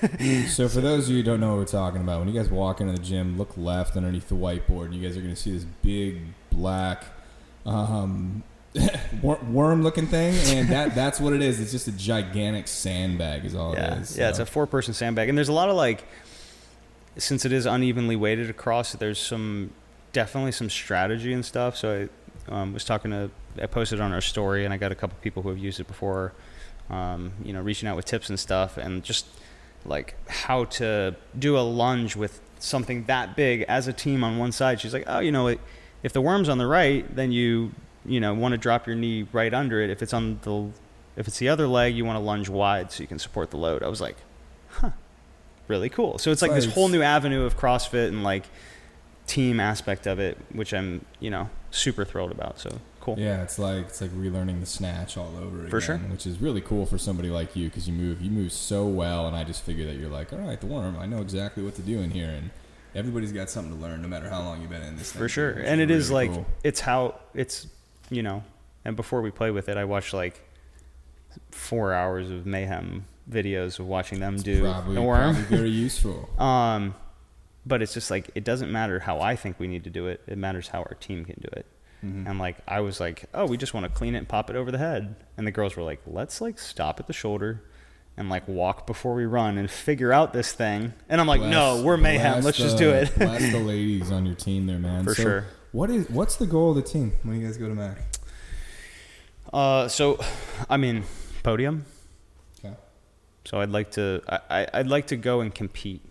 So 0.48 0.68
for 0.68 0.80
those 0.80 1.06
of 1.08 1.10
you 1.12 1.18
who 1.18 1.22
don't 1.22 1.40
know 1.40 1.50
what 1.50 1.58
we're 1.58 1.64
talking 1.64 2.00
about, 2.00 2.20
when 2.20 2.28
you 2.28 2.38
guys 2.38 2.50
walk 2.50 2.80
into 2.80 2.92
the 2.92 2.98
gym, 2.98 3.38
look 3.38 3.56
left 3.56 3.96
underneath 3.96 4.28
the 4.28 4.34
whiteboard, 4.34 4.86
and 4.86 4.94
you 4.94 5.06
guys 5.06 5.16
are 5.16 5.20
going 5.20 5.34
to 5.34 5.40
see 5.40 5.52
this 5.52 5.64
big 5.82 6.20
black 6.50 7.04
um, 7.66 8.42
worm-looking 9.22 10.06
thing, 10.06 10.34
and 10.56 10.68
that 10.68 10.94
that's 10.94 11.20
what 11.20 11.32
it 11.32 11.42
is. 11.42 11.60
It's 11.60 11.72
just 11.72 11.88
a 11.88 11.92
gigantic 11.92 12.68
sandbag, 12.68 13.44
is 13.44 13.54
all 13.54 13.74
yeah, 13.74 13.96
it 13.96 14.02
is. 14.02 14.18
yeah, 14.18 14.28
it's 14.28 14.38
a 14.38 14.46
four 14.46 14.66
person 14.66 14.94
sandbag, 14.94 15.28
and 15.28 15.36
there's 15.38 15.48
a 15.48 15.52
lot 15.52 15.68
of 15.68 15.76
like, 15.76 16.04
since 17.16 17.44
it 17.44 17.52
is 17.52 17.66
unevenly 17.66 18.16
weighted 18.16 18.50
across, 18.50 18.92
there's 18.92 19.18
some 19.18 19.72
definitely 20.12 20.52
some 20.52 20.68
strategy 20.70 21.32
and 21.32 21.44
stuff. 21.44 21.76
So 21.76 22.02
I 22.02 22.08
um, 22.50 22.72
was 22.72 22.84
talking 22.84 23.10
to, 23.10 23.30
I 23.62 23.66
posted 23.66 24.00
on 24.00 24.12
our 24.12 24.20
story, 24.20 24.64
and 24.64 24.74
I 24.74 24.76
got 24.76 24.92
a 24.92 24.94
couple 24.94 25.16
people 25.22 25.42
who 25.42 25.48
have 25.48 25.58
used 25.58 25.80
it 25.80 25.86
before, 25.86 26.32
um, 26.90 27.32
you 27.44 27.52
know, 27.52 27.60
reaching 27.60 27.88
out 27.88 27.96
with 27.96 28.04
tips 28.04 28.28
and 28.28 28.38
stuff, 28.38 28.76
and 28.76 29.02
just 29.02 29.26
like 29.84 30.14
how 30.28 30.64
to 30.64 31.14
do 31.38 31.56
a 31.56 31.60
lunge 31.60 32.16
with 32.16 32.40
something 32.58 33.04
that 33.04 33.36
big 33.36 33.62
as 33.62 33.88
a 33.88 33.92
team 33.92 34.22
on 34.22 34.38
one 34.38 34.52
side. 34.52 34.80
She's 34.80 34.92
like, 34.92 35.04
oh, 35.06 35.20
you 35.20 35.32
know, 35.32 35.46
it, 35.46 35.60
if 36.02 36.12
the 36.12 36.20
worm's 36.20 36.48
on 36.48 36.58
the 36.58 36.66
right, 36.66 37.14
then 37.14 37.32
you 37.32 37.72
you 38.06 38.18
know 38.18 38.32
want 38.32 38.52
to 38.52 38.58
drop 38.58 38.86
your 38.86 38.96
knee 38.96 39.26
right 39.32 39.52
under 39.52 39.80
it. 39.80 39.90
If 39.90 40.02
it's 40.02 40.12
on 40.12 40.40
the 40.42 40.70
if 41.16 41.28
it's 41.28 41.38
the 41.38 41.48
other 41.48 41.66
leg, 41.66 41.94
you 41.94 42.04
want 42.04 42.16
to 42.16 42.20
lunge 42.20 42.48
wide 42.48 42.92
so 42.92 43.02
you 43.02 43.06
can 43.06 43.18
support 43.18 43.50
the 43.50 43.56
load. 43.56 43.82
I 43.82 43.88
was 43.88 44.00
like, 44.00 44.16
huh, 44.70 44.90
really 45.68 45.88
cool. 45.88 46.18
So 46.18 46.30
it's 46.30 46.42
like 46.42 46.52
this 46.52 46.66
whole 46.66 46.88
new 46.88 47.02
avenue 47.02 47.44
of 47.44 47.56
CrossFit 47.56 48.08
and 48.08 48.22
like 48.22 48.44
team 49.30 49.60
aspect 49.60 50.06
of 50.06 50.18
it, 50.18 50.36
which 50.52 50.74
I'm 50.74 51.04
you 51.20 51.30
know 51.30 51.48
super 51.70 52.04
thrilled 52.04 52.32
about. 52.32 52.58
So 52.58 52.80
cool. 53.00 53.16
Yeah, 53.18 53.42
it's 53.42 53.58
like 53.58 53.86
it's 53.86 54.00
like 54.00 54.10
relearning 54.10 54.60
the 54.60 54.66
snatch 54.66 55.16
all 55.16 55.36
over 55.40 55.58
again, 55.58 55.70
For 55.70 55.80
sure. 55.80 55.98
which 55.98 56.26
is 56.26 56.40
really 56.40 56.60
cool 56.60 56.84
for 56.86 56.98
somebody 56.98 57.30
like 57.30 57.54
you 57.56 57.68
because 57.68 57.86
you 57.88 57.94
move 57.94 58.20
you 58.20 58.30
move 58.30 58.52
so 58.52 58.86
well, 58.86 59.26
and 59.26 59.36
I 59.36 59.44
just 59.44 59.62
figure 59.62 59.86
that 59.86 59.94
you're 59.96 60.10
like, 60.10 60.32
all 60.32 60.40
right, 60.40 60.60
the 60.60 60.66
worm, 60.66 60.96
I 60.98 61.06
know 61.06 61.20
exactly 61.20 61.62
what 61.62 61.74
to 61.76 61.82
do 61.82 62.00
in 62.00 62.10
here, 62.10 62.28
and 62.28 62.50
everybody's 62.94 63.32
got 63.32 63.48
something 63.48 63.74
to 63.76 63.80
learn, 63.80 64.02
no 64.02 64.08
matter 64.08 64.28
how 64.28 64.40
long 64.40 64.60
you've 64.60 64.70
been 64.70 64.82
in 64.82 64.96
this. 64.96 65.12
for 65.12 65.20
thing, 65.20 65.28
sure 65.28 65.50
and 65.52 65.80
it 65.80 65.90
is 65.92 66.10
really 66.10 66.26
like 66.28 66.34
cool. 66.36 66.46
it's 66.64 66.80
how 66.80 67.14
it's 67.34 67.68
you 68.10 68.22
know 68.22 68.42
and 68.84 68.96
before 68.96 69.22
we 69.22 69.30
play 69.30 69.52
with 69.52 69.68
it 69.68 69.76
i 69.76 69.84
watched 69.84 70.12
like 70.12 70.40
four 71.52 71.92
hours 71.94 72.28
of 72.30 72.46
mayhem 72.46 73.04
videos 73.30 73.78
of 73.78 73.86
watching 73.86 74.18
them 74.18 74.36
do 74.36 74.62
probably, 74.62 74.94
the 74.96 75.02
worm 75.02 75.34
probably 75.36 75.56
very 75.56 75.68
useful. 75.86 76.28
um 76.40 76.92
but 77.70 77.80
it's 77.80 77.94
just 77.94 78.10
like 78.10 78.28
it 78.34 78.44
doesn't 78.44 78.70
matter 78.70 78.98
how 79.00 79.18
i 79.20 79.34
think 79.34 79.58
we 79.58 79.66
need 79.66 79.84
to 79.84 79.90
do 79.90 80.06
it 80.06 80.20
it 80.26 80.36
matters 80.36 80.68
how 80.68 80.80
our 80.80 80.94
team 81.00 81.24
can 81.24 81.36
do 81.40 81.48
it 81.56 81.64
Mhm. 82.04 82.26
and 82.28 82.38
like 82.38 82.56
i 82.68 82.80
was 82.80 82.98
like 83.00 83.24
oh 83.34 83.46
we 83.46 83.56
just 83.56 83.72
want 83.74 83.84
to 83.84 83.90
clean 83.92 84.14
it 84.14 84.18
and 84.18 84.28
pop 84.28 84.48
it 84.50 84.56
over 84.56 84.70
the 84.70 84.78
head 84.78 85.16
and 85.38 85.46
the 85.46 85.50
girls 85.50 85.76
were 85.76 85.82
like 85.82 86.00
let's 86.06 86.40
like 86.40 86.58
stop 86.58 86.98
at 87.00 87.06
the 87.06 87.12
shoulder 87.12 87.62
and 88.16 88.28
like 88.30 88.46
walk 88.48 88.86
before 88.86 89.14
we 89.14 89.24
run 89.26 89.56
and 89.58 89.70
figure 89.70 90.10
out 90.12 90.32
this 90.32 90.52
thing 90.52 90.92
and 91.10 91.20
i'm 91.20 91.26
like 91.26 91.40
no 91.42 91.82
we're 91.82 91.96
mayhem 91.98 92.42
let's 92.42 92.56
just 92.58 92.76
do 92.78 92.90
it 92.90 93.14
bless 93.16 93.50
the 93.52 93.58
ladies 93.72 94.10
on 94.10 94.24
your 94.26 94.34
team 94.34 94.66
there, 94.66 94.78
man. 94.78 95.04
For 95.04 95.14
So 95.14 95.22
sure. 95.22 95.44
What 95.72 95.88
is 95.90 96.08
what's 96.10 96.36
the 96.36 96.46
goal 96.46 96.70
of 96.70 96.76
the 96.76 96.82
team 96.82 97.12
when 97.22 97.38
you 97.40 97.46
guys 97.46 97.56
go 97.58 97.68
to 97.68 97.74
Mac? 97.74 97.98
Uh, 99.52 99.88
so, 99.88 100.18
I 100.68 100.76
mean, 100.76 101.04
podium. 101.42 101.84
Okay. 102.58 102.74
So 103.44 103.60
I'd 103.60 103.70
like 103.70 103.92
to, 103.92 104.22
I, 104.28 104.66
I'd 104.72 104.86
like 104.86 105.08
to 105.08 105.16
go 105.16 105.40
and 105.40 105.54
compete. 105.54 106.02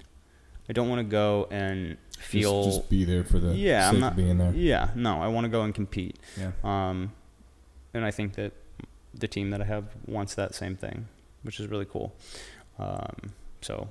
I 0.70 0.74
don't 0.74 0.88
want 0.88 1.00
to 1.00 1.04
go 1.04 1.48
and 1.50 1.98
feel. 2.20 2.64
just, 2.64 2.78
just 2.78 2.90
be 2.90 3.04
there 3.04 3.24
for 3.24 3.40
the 3.40 3.56
yeah, 3.56 3.88
sake 3.88 3.94
I'm 3.96 4.00
not 4.00 4.12
of 4.12 4.18
being 4.18 4.38
there. 4.38 4.54
Yeah, 4.54 4.90
no, 4.96 5.22
I 5.22 5.28
want 5.28 5.46
to 5.46 5.50
go 5.50 5.64
and 5.64 5.74
compete. 5.74 6.20
Yeah. 6.38 6.52
Um, 6.64 7.14
and 7.94 8.06
I 8.06 8.12
think 8.12 8.36
that 8.36 8.54
the 9.14 9.28
team 9.28 9.50
that 9.50 9.62
I 9.62 9.66
have 9.66 9.86
wants 10.06 10.36
that 10.36 10.54
same 10.54 10.76
thing, 10.76 11.08
which 11.42 11.60
is 11.60 11.68
really 11.68 11.86
cool. 11.86 12.14
Um, 12.78 13.34
so 13.62 13.90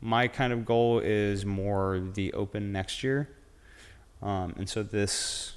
my 0.00 0.28
kind 0.28 0.52
of 0.52 0.64
goal 0.64 0.98
is 0.98 1.44
more 1.44 2.02
the 2.14 2.32
open 2.32 2.72
next 2.72 3.04
year. 3.04 3.28
Um, 4.22 4.54
and 4.56 4.68
so 4.68 4.82
this 4.82 5.54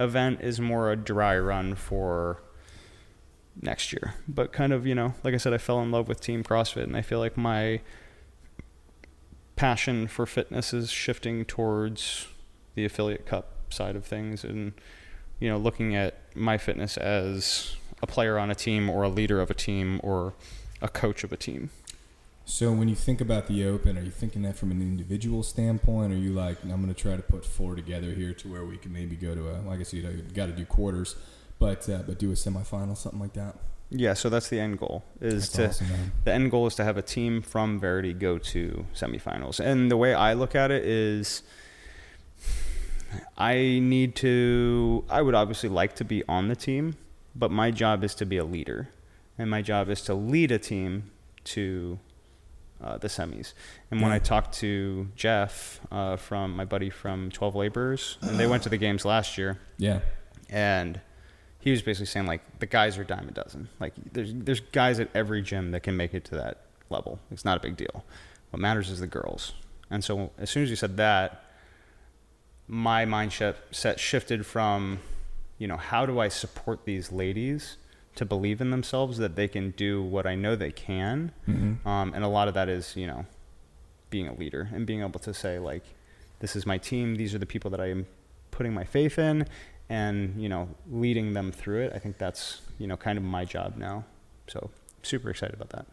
event 0.00 0.40
is 0.42 0.60
more 0.60 0.90
a 0.90 0.96
dry 0.96 1.38
run 1.38 1.74
for 1.74 2.42
next 3.60 3.92
year. 3.92 4.14
But 4.26 4.52
kind 4.52 4.72
of, 4.72 4.86
you 4.86 4.94
know, 4.94 5.14
like 5.22 5.34
I 5.34 5.36
said, 5.38 5.52
I 5.52 5.58
fell 5.58 5.80
in 5.80 5.90
love 5.90 6.08
with 6.08 6.20
Team 6.20 6.42
CrossFit 6.42 6.84
and 6.84 6.96
I 6.96 7.02
feel 7.02 7.18
like 7.18 7.36
my 7.36 7.80
passion 9.58 10.06
for 10.06 10.24
fitness 10.24 10.72
is 10.72 10.88
shifting 10.88 11.44
towards 11.44 12.28
the 12.76 12.84
affiliate 12.84 13.26
cup 13.26 13.46
side 13.70 13.96
of 13.96 14.04
things 14.04 14.44
and 14.44 14.72
you 15.40 15.48
know 15.48 15.58
looking 15.58 15.96
at 15.96 16.14
my 16.36 16.56
fitness 16.56 16.96
as 16.96 17.74
a 18.00 18.06
player 18.06 18.38
on 18.38 18.52
a 18.52 18.54
team 18.54 18.88
or 18.88 19.02
a 19.02 19.08
leader 19.08 19.40
of 19.40 19.50
a 19.50 19.54
team 19.54 19.98
or 20.04 20.32
a 20.80 20.88
coach 20.88 21.24
of 21.24 21.32
a 21.32 21.36
team 21.36 21.70
So 22.44 22.72
when 22.72 22.88
you 22.88 22.94
think 22.94 23.20
about 23.20 23.46
the 23.46 23.66
open, 23.66 23.98
are 23.98 24.02
you 24.02 24.10
thinking 24.10 24.40
that 24.42 24.56
from 24.56 24.70
an 24.70 24.80
individual 24.80 25.42
standpoint? 25.42 26.14
Are 26.14 26.16
you 26.16 26.32
like, 26.32 26.56
I'm 26.62 26.80
going 26.82 26.86
to 26.86 26.94
try 26.94 27.14
to 27.14 27.22
put 27.22 27.44
four 27.44 27.74
together 27.74 28.12
here 28.12 28.32
to 28.32 28.48
where 28.48 28.64
we 28.64 28.78
can 28.78 28.90
maybe 28.90 29.16
go 29.16 29.34
to 29.34 29.48
a, 29.50 29.60
well, 29.60 29.74
I 29.74 29.76
guess 29.76 29.92
you 29.92 30.02
know, 30.02 30.08
you 30.08 30.22
got 30.22 30.46
to 30.46 30.52
do 30.52 30.64
quarters, 30.64 31.14
but 31.58 31.86
uh, 31.90 31.98
but 32.06 32.18
do 32.18 32.30
a 32.30 32.34
semifinal, 32.34 32.96
something 32.96 33.20
like 33.20 33.34
that. 33.34 33.56
Yeah 33.90 34.12
so 34.14 34.28
that's 34.28 34.48
the 34.48 34.60
end 34.60 34.78
goal 34.78 35.02
is 35.20 35.50
That's 35.50 35.78
to 35.78 35.84
awesome, 35.84 36.12
the 36.24 36.32
end 36.32 36.50
goal 36.50 36.66
is 36.66 36.74
to 36.76 36.84
have 36.84 36.96
a 36.98 37.02
team 37.02 37.40
from 37.42 37.78
Verity 37.80 38.12
go 38.12 38.36
to 38.38 38.84
semifinals. 38.94 39.60
And 39.60 39.90
the 39.90 39.96
way 39.96 40.12
I 40.14 40.34
look 40.34 40.54
at 40.54 40.70
it 40.70 40.84
is 40.84 41.42
I 43.36 43.54
need 43.80 44.14
to 44.16 45.04
I 45.08 45.22
would 45.22 45.34
obviously 45.34 45.68
like 45.68 45.94
to 45.96 46.04
be 46.04 46.22
on 46.28 46.48
the 46.48 46.56
team, 46.56 46.96
but 47.34 47.50
my 47.50 47.70
job 47.70 48.04
is 48.04 48.14
to 48.16 48.26
be 48.26 48.36
a 48.36 48.44
leader. 48.44 48.88
And 49.38 49.48
my 49.50 49.62
job 49.62 49.88
is 49.88 50.02
to 50.02 50.14
lead 50.14 50.50
a 50.50 50.58
team 50.58 51.10
to 51.44 51.98
uh, 52.82 52.98
the 52.98 53.08
semis. 53.08 53.54
And 53.90 54.00
when 54.02 54.10
Yeah. 54.10 54.16
I 54.16 54.18
talked 54.18 54.54
to 54.58 55.08
Jeff 55.16 55.80
uh, 55.90 56.16
from 56.16 56.54
my 56.56 56.64
buddy 56.64 56.90
from 56.90 57.30
12 57.30 57.54
Laborers, 57.54 58.18
and 58.22 58.38
they 58.38 58.46
went 58.46 58.62
to 58.64 58.68
the 58.68 58.76
games 58.76 59.04
last 59.04 59.38
year, 59.38 59.58
Yeah. 59.78 60.00
and 60.50 61.00
he 61.60 61.70
was 61.70 61.82
basically 61.82 62.06
saying 62.06 62.26
like 62.26 62.42
the 62.60 62.66
guys 62.66 62.98
are 62.98 63.04
dime 63.04 63.28
a 63.28 63.32
dozen. 63.32 63.68
Like 63.80 63.94
there's 64.12 64.32
there's 64.34 64.60
guys 64.60 65.00
at 65.00 65.08
every 65.14 65.42
gym 65.42 65.70
that 65.72 65.82
can 65.82 65.96
make 65.96 66.14
it 66.14 66.24
to 66.26 66.34
that 66.36 66.62
level. 66.90 67.18
It's 67.30 67.44
not 67.44 67.56
a 67.56 67.60
big 67.60 67.76
deal. 67.76 68.04
What 68.50 68.60
matters 68.60 68.90
is 68.90 69.00
the 69.00 69.06
girls. 69.06 69.52
And 69.90 70.04
so 70.04 70.30
as 70.38 70.50
soon 70.50 70.62
as 70.62 70.70
you 70.70 70.76
said 70.76 70.96
that, 70.98 71.44
my 72.66 73.04
mindset 73.04 73.56
set 73.70 73.98
shifted 73.98 74.44
from, 74.46 75.00
you 75.58 75.66
know, 75.66 75.76
how 75.76 76.06
do 76.06 76.18
I 76.20 76.28
support 76.28 76.84
these 76.84 77.10
ladies 77.10 77.76
to 78.14 78.24
believe 78.24 78.60
in 78.60 78.70
themselves 78.70 79.18
that 79.18 79.36
they 79.36 79.46
can 79.46 79.70
do 79.70 80.02
what 80.02 80.26
I 80.26 80.34
know 80.34 80.56
they 80.56 80.72
can. 80.72 81.32
hmm 81.46 81.74
Um, 81.86 82.12
and 82.14 82.24
a 82.24 82.28
lot 82.28 82.48
of 82.48 82.54
that 82.54 82.68
is, 82.68 82.96
you 82.96 83.06
know, 83.06 83.26
being 84.10 84.26
a 84.26 84.34
leader 84.34 84.68
and 84.72 84.86
being 84.86 85.02
able 85.02 85.20
to 85.20 85.32
say, 85.32 85.58
like, 85.58 85.84
this 86.40 86.56
is 86.56 86.66
my 86.66 86.78
team. 86.78 87.14
These 87.14 87.34
are 87.34 87.38
the 87.38 87.46
people 87.46 87.70
that 87.70 87.80
I 87.80 87.90
am 87.90 88.06
putting 88.50 88.74
my 88.74 88.84
faith 88.84 89.18
in. 89.18 89.46
And 89.88 90.40
you 90.40 90.48
know 90.48 90.68
leading 90.90 91.32
them 91.34 91.52
through 91.52 91.82
it. 91.86 91.92
I 91.94 91.98
think 91.98 92.18
that's 92.18 92.60
you 92.78 92.86
know 92.86 92.96
kind 92.96 93.18
of 93.18 93.24
my 93.24 93.44
job 93.44 93.76
now. 93.76 94.04
So 94.46 94.70
super 95.02 95.30
excited 95.30 95.54
about 95.54 95.70
that. 95.70 95.86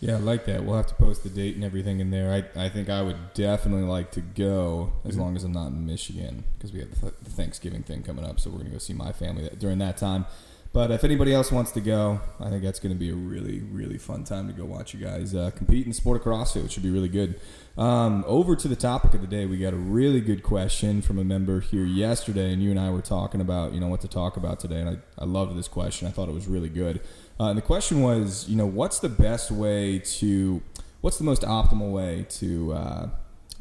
Yeah, 0.00 0.14
I 0.14 0.18
like 0.18 0.46
that. 0.46 0.64
We'll 0.64 0.76
have 0.76 0.88
to 0.88 0.94
post 0.96 1.22
the 1.22 1.28
date 1.28 1.54
and 1.54 1.62
everything 1.62 2.00
in 2.00 2.10
there. 2.10 2.32
I, 2.32 2.64
I 2.64 2.68
think 2.68 2.90
I 2.90 3.02
would 3.02 3.34
definitely 3.34 3.84
like 3.86 4.10
to 4.12 4.20
go 4.20 4.90
as 5.04 5.14
Mhm. 5.14 5.20
long 5.20 5.36
as 5.36 5.44
I'm 5.44 5.52
not 5.52 5.68
in 5.68 5.86
Michigan 5.86 6.42
because 6.58 6.72
we 6.72 6.80
have 6.80 6.90
the, 6.90 7.00
th- 7.02 7.14
the 7.22 7.30
Thanksgiving 7.30 7.84
thing 7.84 8.02
coming 8.02 8.24
up. 8.24 8.40
So 8.40 8.50
we're 8.50 8.56
going 8.56 8.70
to 8.70 8.72
go 8.72 8.78
see 8.78 8.94
my 8.94 9.12
family 9.12 9.48
during 9.60 9.78
that 9.78 9.96
time. 9.96 10.26
But 10.72 10.90
if 10.90 11.04
anybody 11.04 11.34
else 11.34 11.52
wants 11.52 11.70
to 11.72 11.82
go, 11.82 12.20
I 12.40 12.48
think 12.48 12.62
that's 12.62 12.80
going 12.80 12.94
to 12.94 12.98
be 12.98 13.10
a 13.10 13.14
really, 13.14 13.60
really 13.60 13.98
fun 13.98 14.24
time 14.24 14.46
to 14.46 14.54
go 14.54 14.64
watch 14.64 14.94
you 14.94 15.00
guys 15.00 15.34
uh, 15.34 15.50
compete 15.54 15.86
in 15.86 15.92
sport 15.92 16.18
of 16.18 16.26
CrossFit, 16.26 16.62
which 16.62 16.72
should 16.72 16.82
be 16.82 16.90
really 16.90 17.10
good. 17.10 17.38
Um, 17.76 18.24
over 18.26 18.56
to 18.56 18.68
the 18.68 18.76
topic 18.76 19.12
of 19.12 19.20
the 19.20 19.26
day, 19.26 19.44
we 19.44 19.58
got 19.58 19.74
a 19.74 19.76
really 19.76 20.22
good 20.22 20.42
question 20.42 21.02
from 21.02 21.18
a 21.18 21.24
member 21.24 21.60
here 21.60 21.84
yesterday, 21.84 22.54
and 22.54 22.62
you 22.62 22.70
and 22.70 22.80
I 22.80 22.88
were 22.88 23.02
talking 23.02 23.42
about, 23.42 23.74
you 23.74 23.80
know, 23.80 23.88
what 23.88 24.00
to 24.00 24.08
talk 24.08 24.38
about 24.38 24.60
today, 24.60 24.80
and 24.80 24.88
I, 24.88 24.96
I 25.18 25.26
loved 25.26 25.58
this 25.58 25.68
question. 25.68 26.08
I 26.08 26.10
thought 26.10 26.30
it 26.30 26.34
was 26.34 26.46
really 26.46 26.70
good. 26.70 27.02
Uh, 27.38 27.48
and 27.48 27.58
the 27.58 27.62
question 27.62 28.00
was, 28.00 28.48
you 28.48 28.56
know, 28.56 28.66
what's 28.66 28.98
the 28.98 29.10
best 29.10 29.50
way 29.50 29.98
to, 29.98 30.62
what's 31.02 31.18
the 31.18 31.24
most 31.24 31.42
optimal 31.42 31.92
way 31.92 32.24
to, 32.30 32.72
uh, 32.72 33.08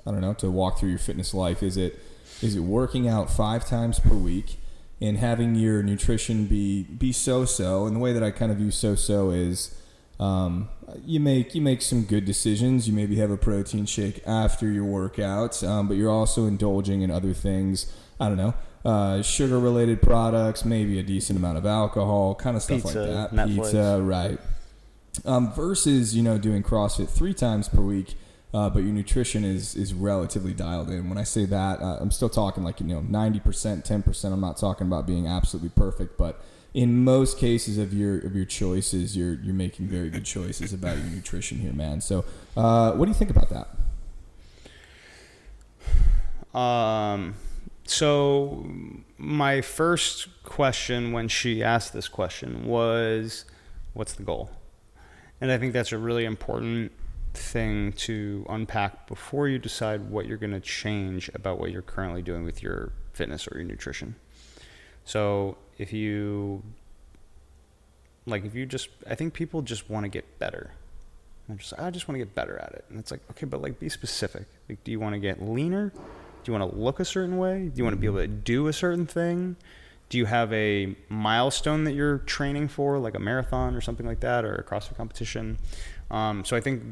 I 0.06 0.12
don't 0.12 0.22
know, 0.22 0.34
to 0.36 0.50
walk 0.50 0.80
through 0.80 0.90
your 0.90 1.00
fitness 1.00 1.34
life? 1.34 1.62
Is 1.62 1.76
it, 1.76 2.00
is 2.42 2.56
it 2.56 2.62
working 2.62 3.10
out 3.10 3.30
five 3.30 3.66
times 3.66 4.00
per 4.00 4.16
week 4.16 4.56
and 5.02 5.18
having 5.18 5.56
your 5.56 5.82
nutrition 5.82 6.46
be 6.46 6.84
be 6.84 7.12
so 7.12 7.46
so? 7.46 7.86
And 7.86 7.96
the 7.96 8.00
way 8.00 8.14
that 8.14 8.24
I 8.24 8.32
kind 8.32 8.52
of 8.52 8.58
view 8.58 8.72
so 8.72 8.96
so 8.96 9.32
is, 9.32 9.76
um, 10.20 10.70
you 11.04 11.20
make 11.20 11.56
you 11.56 11.62
make 11.62 11.82
some 11.82 12.04
good 12.04 12.26
decisions. 12.26 12.88
You 12.88 12.94
maybe 12.94 13.16
have 13.18 13.32
a 13.32 13.38
protein 13.38 13.86
shake 13.86 14.22
after 14.28 14.70
your 14.70 14.86
workout, 14.86 15.64
um, 15.64 15.88
but 15.88 15.98
you're 15.98 16.12
also 16.12 16.46
indulging 16.46 17.02
in 17.02 17.10
other 17.10 17.34
things. 17.34 17.92
I 18.20 18.28
don't 18.28 18.38
know, 18.38 18.54
uh, 18.86 19.22
sugar 19.22 19.60
related 19.60 20.02
products, 20.02 20.64
maybe 20.64 21.00
a 21.00 21.04
decent 21.04 21.40
amount 21.40 21.58
of 21.58 21.66
alcohol, 21.66 22.36
kind 22.36 22.56
of 22.56 22.64
stuff 22.64 22.84
Pizza, 22.84 23.02
like 23.02 23.32
that. 23.32 23.36
Netflix. 23.36 23.64
Pizza, 23.64 24.02
right? 24.02 24.40
Um, 25.26 25.52
versus 25.54 26.16
you 26.16 26.24
know 26.24 26.38
doing 26.38 26.64
CrossFit 26.64 27.10
three 27.10 27.34
times 27.34 27.68
per 27.68 27.82
week, 27.82 28.16
uh, 28.54 28.70
but 28.70 28.80
your 28.80 28.94
nutrition 28.94 29.46
is 29.46 29.76
is 29.76 29.94
relatively 29.94 30.54
dialed 30.54 30.90
in. 30.90 31.10
When 31.10 31.18
I 31.18 31.24
say 31.24 31.46
that, 31.46 31.82
uh, 31.82 31.98
I'm 32.00 32.12
still 32.12 32.30
talking 32.30 32.64
like 32.64 32.80
you 32.80 32.88
know 32.88 33.02
ninety 33.02 33.40
percent, 33.40 33.86
ten 33.86 34.04
percent. 34.04 34.34
I'm 34.34 34.42
not 34.42 34.58
talking 34.58 34.88
about 34.88 35.08
being 35.08 35.28
absolutely 35.28 35.70
perfect, 35.70 36.18
but 36.18 36.44
in 36.74 37.04
most 37.04 37.38
cases 37.38 37.78
of 37.78 37.94
your 37.94 38.18
of 38.20 38.36
your 38.36 38.46
choices, 38.46 39.16
you're 39.16 39.36
you're 39.36 39.54
making 39.54 39.88
very 39.88 40.10
good 40.10 40.26
choices 40.26 40.74
about 40.74 40.98
your 40.98 41.08
nutrition 41.08 41.60
here, 41.60 41.74
man. 41.74 42.02
So, 42.02 42.26
uh, 42.58 42.94
what 42.94 43.06
do 43.06 43.12
you 43.12 43.16
think 43.16 43.30
about 43.30 43.50
that? 43.50 43.68
Um, 46.58 47.36
so 47.86 48.66
my 49.18 49.62
first 49.62 50.28
question 50.44 51.14
when 51.14 51.28
she 51.28 51.64
asked 51.64 51.94
this 51.94 52.08
question 52.08 52.66
was, 52.66 53.46
"What's 53.94 54.14
the 54.14 54.24
goal?" 54.24 54.52
And 55.40 55.52
I 55.52 55.58
think 55.58 55.74
that's 55.74 55.92
a 55.92 55.98
really 55.98 56.26
important 56.26 56.92
thing 57.34 57.94
to 57.94 58.46
unpack 58.50 59.08
before 59.08 59.48
you 59.48 59.58
decide 59.58 60.10
what 60.10 60.26
you're 60.26 60.38
going 60.38 60.52
to 60.52 60.60
change 60.60 61.30
about 61.34 61.60
what 61.60 61.72
you're 61.72 61.82
currently 61.82 62.22
doing 62.22 62.44
with 62.44 62.62
your 62.62 62.92
fitness 63.14 63.48
or 63.48 63.58
your 63.58 63.66
nutrition. 63.66 64.16
So 65.06 65.58
if 65.78 65.94
you 65.94 66.64
like 68.26 68.46
if 68.46 68.54
you 68.54 68.66
just 68.66 68.90
I 69.10 69.16
think 69.16 69.34
people 69.34 69.62
just 69.62 69.90
want 69.90 70.04
to 70.04 70.10
get 70.10 70.40
better. 70.40 70.72
They're 71.48 71.58
just 71.58 71.74
I 71.78 71.90
just 71.90 72.08
want 72.08 72.20
to 72.20 72.26
get 72.26 72.36
better 72.36 72.58
at 72.58 72.74
it. 72.74 72.86
And 72.90 73.00
it's 73.00 73.12
like, 73.12 73.22
okay, 73.32 73.46
but 73.46 73.62
like 73.62 73.80
be 73.80 73.90
specific. 73.90 74.46
Like 74.70 74.84
do 74.84 74.92
you 74.92 75.00
want 75.00 75.14
to 75.14 75.20
get 75.20 75.42
leaner? 75.42 75.90
Do 75.90 76.52
you 76.52 76.58
want 76.58 76.72
to 76.72 76.78
look 76.78 77.00
a 77.00 77.06
certain 77.06 77.38
way? 77.38 77.68
Do 77.68 77.74
you 77.76 77.84
want 77.84 77.96
to 77.96 78.00
be 78.00 78.08
able 78.08 78.18
to 78.18 78.28
do 78.28 78.68
a 78.68 78.74
certain 78.74 79.06
thing? 79.06 79.56
Do 80.10 80.18
you 80.18 80.26
have 80.26 80.52
a 80.52 80.96
milestone 81.08 81.86
that 81.86 81.94
you're 81.94 82.18
training 82.20 82.68
for, 82.68 83.00
like 83.00 83.16
a 83.16 83.20
marathon 83.20 83.76
or 83.76 83.82
something 83.82 84.06
like 84.06 84.20
that, 84.20 84.44
or 84.44 84.56
a 84.56 84.64
CrossFit 84.64 84.98
competition? 84.98 85.58
Um, 86.10 86.44
so 86.44 86.58
I 86.58 86.62
think 86.62 86.84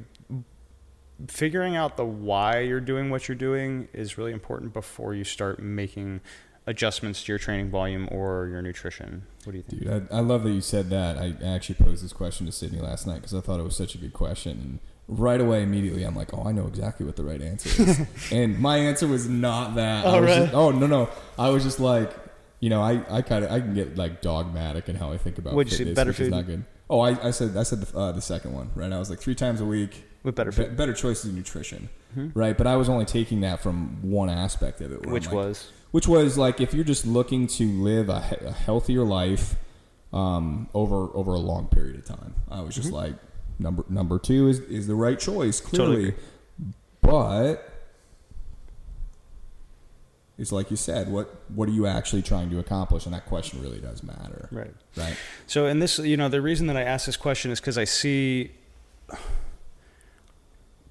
figuring 1.28 1.76
out 1.76 1.98
the 1.98 2.06
why 2.06 2.60
you're 2.60 2.80
doing 2.80 3.10
what 3.10 3.28
you're 3.28 3.36
doing 3.36 3.88
is 3.94 4.18
really 4.18 4.32
important 4.32 4.74
before 4.74 5.14
you 5.14 5.24
start 5.24 5.60
making 5.60 6.22
adjustments 6.66 7.24
to 7.24 7.32
your 7.32 7.40
training 7.40 7.70
volume 7.72 8.08
or 8.12 8.48
your 8.48 8.62
nutrition. 8.62 9.24
What 9.44 9.54
do 9.54 9.58
you 9.58 9.64
think? 9.64 9.84
Dude, 9.84 10.08
I, 10.12 10.18
I 10.18 10.20
love 10.22 10.44
that 10.44 10.52
you 10.52 10.62
said 10.62 10.90
that. 10.92 11.18
I 11.18 11.36
actually 11.44 11.76
posed 11.76 12.04
this 12.04 12.14
question 12.14 12.46
to 12.46 12.52
Sydney 12.52 12.80
last 12.80 13.08
night 13.08 13.16
because 13.16 13.34
I 13.34 13.42
thought 13.42 13.60
it 13.60 13.64
was 13.64 13.76
such 13.76 13.96
a 13.96 13.98
good 13.98 14.14
question. 14.14 14.52
And 14.52 14.80
right 15.08 15.42
away, 15.42 15.64
immediately, 15.64 16.04
I'm 16.04 16.16
like, 16.16 16.34
oh, 16.34 16.44
I 16.46 16.52
know 16.52 16.68
exactly 16.68 17.06
what 17.06 17.16
the 17.16 17.24
right 17.24 17.42
answer 17.42 17.82
is. 17.84 18.00
and 18.32 18.60
my 18.60 18.78
answer 18.78 19.08
was 19.08 19.28
not 19.28 19.76
that. 19.76 20.06
Oh, 20.06 20.20
really? 20.20 20.42
just- 20.42 20.54
oh, 20.54 20.72
no, 20.72 20.86
no. 20.86 21.10
I 21.38 21.50
was 21.50 21.64
just 21.64 21.80
like, 21.80 22.14
you 22.60 22.70
know, 22.70 22.82
I, 22.82 23.02
I 23.10 23.22
kind 23.22 23.46
of 23.46 23.52
I 23.52 23.62
can 23.62 23.74
get 23.74 23.98
like 23.98 24.22
dogmatic 24.22 24.90
in 24.90 24.96
how 24.96 25.12
I 25.12 25.18
think 25.18 25.38
about 25.38 25.54
What'd 25.54 25.72
you 25.72 25.78
say, 25.78 25.84
fitness, 25.86 25.96
better 25.96 26.10
which 26.12 26.20
is 26.20 26.30
not 26.30 26.46
good. 26.46 26.66
Oh, 26.90 27.00
I, 27.00 27.28
I 27.28 27.32
said 27.32 27.56
I 27.56 27.64
said 27.64 27.82
the, 27.82 27.98
uh, 27.98 28.12
the 28.12 28.22
second 28.22 28.54
one, 28.54 28.70
right? 28.76 28.92
I 28.92 29.00
was 29.00 29.10
like 29.10 29.20
three 29.20 29.36
times 29.36 29.62
a 29.62 29.66
week, 29.66 30.04
With 30.24 30.36
better 30.36 30.52
be- 30.52 30.58
food. 30.58 30.76
better 30.78 30.94
choices 30.94 31.26
in 31.30 31.36
nutrition, 31.36 31.90
Mhm. 32.16 32.32
right? 32.34 32.58
But 32.58 32.68
I 32.68 32.76
was 32.76 32.90
only 32.90 33.06
taking 33.06 33.42
that 33.42 33.62
from 33.62 33.98
one 34.02 34.30
aspect 34.30 34.82
of 34.82 34.92
it, 34.92 35.06
Which 35.06 35.26
like, 35.28 35.36
was 35.36 35.72
which 35.92 36.08
was 36.08 36.38
like 36.38 36.60
if 36.62 36.74
you're 36.74 36.84
just 36.84 37.06
looking 37.06 37.48
to 37.48 37.66
live 37.82 38.10
a, 38.10 38.38
a 38.46 38.52
healthier 38.52 39.04
life 39.04 39.56
um, 40.14 40.68
over 40.74 41.08
over 41.16 41.34
a 41.34 41.40
long 41.40 41.68
period 41.68 41.96
of 41.98 42.06
time. 42.06 42.34
I 42.50 42.62
was 42.62 42.76
just 42.76 42.90
Mhm. 42.90 42.94
like 42.94 43.14
number 43.60 43.86
number 43.90 44.18
two 44.20 44.48
is 44.48 44.60
is 44.62 44.88
the 44.88 44.96
right 44.96 45.20
choice 45.20 45.60
Totally 45.62 45.96
clearly, 46.12 46.16
but 47.02 47.66
it's 50.38 50.52
like 50.52 50.72
you 50.72 50.78
said. 50.78 51.12
What 51.12 51.36
what 51.54 51.68
are 51.70 51.72
you 51.72 51.86
actually 51.86 52.22
trying 52.22 52.50
to 52.52 52.60
accomplish? 52.60 53.06
And 53.06 53.14
that 53.14 53.26
question 53.26 53.62
really 53.62 53.80
does 53.80 54.04
matter, 54.04 54.48
right. 54.52 54.74
right? 54.96 55.16
So, 55.48 55.66
and 55.66 55.82
this, 55.82 56.00
you 56.00 56.18
know, 56.18 56.30
the 56.30 56.42
reason 56.42 56.68
that 56.68 56.78
I 56.78 56.84
ask 56.84 57.06
this 57.06 57.18
question 57.18 57.52
is 57.52 57.60
because 57.60 57.78
I 57.78 57.84
see 57.84 58.52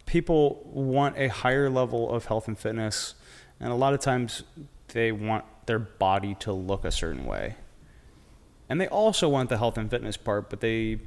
people 0.09 0.63
want 0.65 1.19
a 1.19 1.29
higher 1.29 1.69
level 1.71 2.11
of 2.11 2.27
health 2.27 2.49
and 2.49 2.59
fitness, 2.59 3.15
and 3.61 3.71
a 3.71 3.75
lot 3.75 3.95
of 3.95 4.01
times 4.01 4.43
they 4.89 5.13
want 5.13 5.45
their 5.67 5.79
body 5.79 6.35
to 6.41 6.53
look 6.53 6.85
a 6.85 6.91
certain 6.91 7.25
way. 7.27 7.57
And 8.69 8.81
they 8.81 8.89
also 8.89 9.29
want 9.29 9.51
the 9.51 9.59
health 9.59 9.79
and 9.79 9.89
fitness 9.91 10.17
part, 10.17 10.51
but 10.51 10.61
they, 10.61 10.99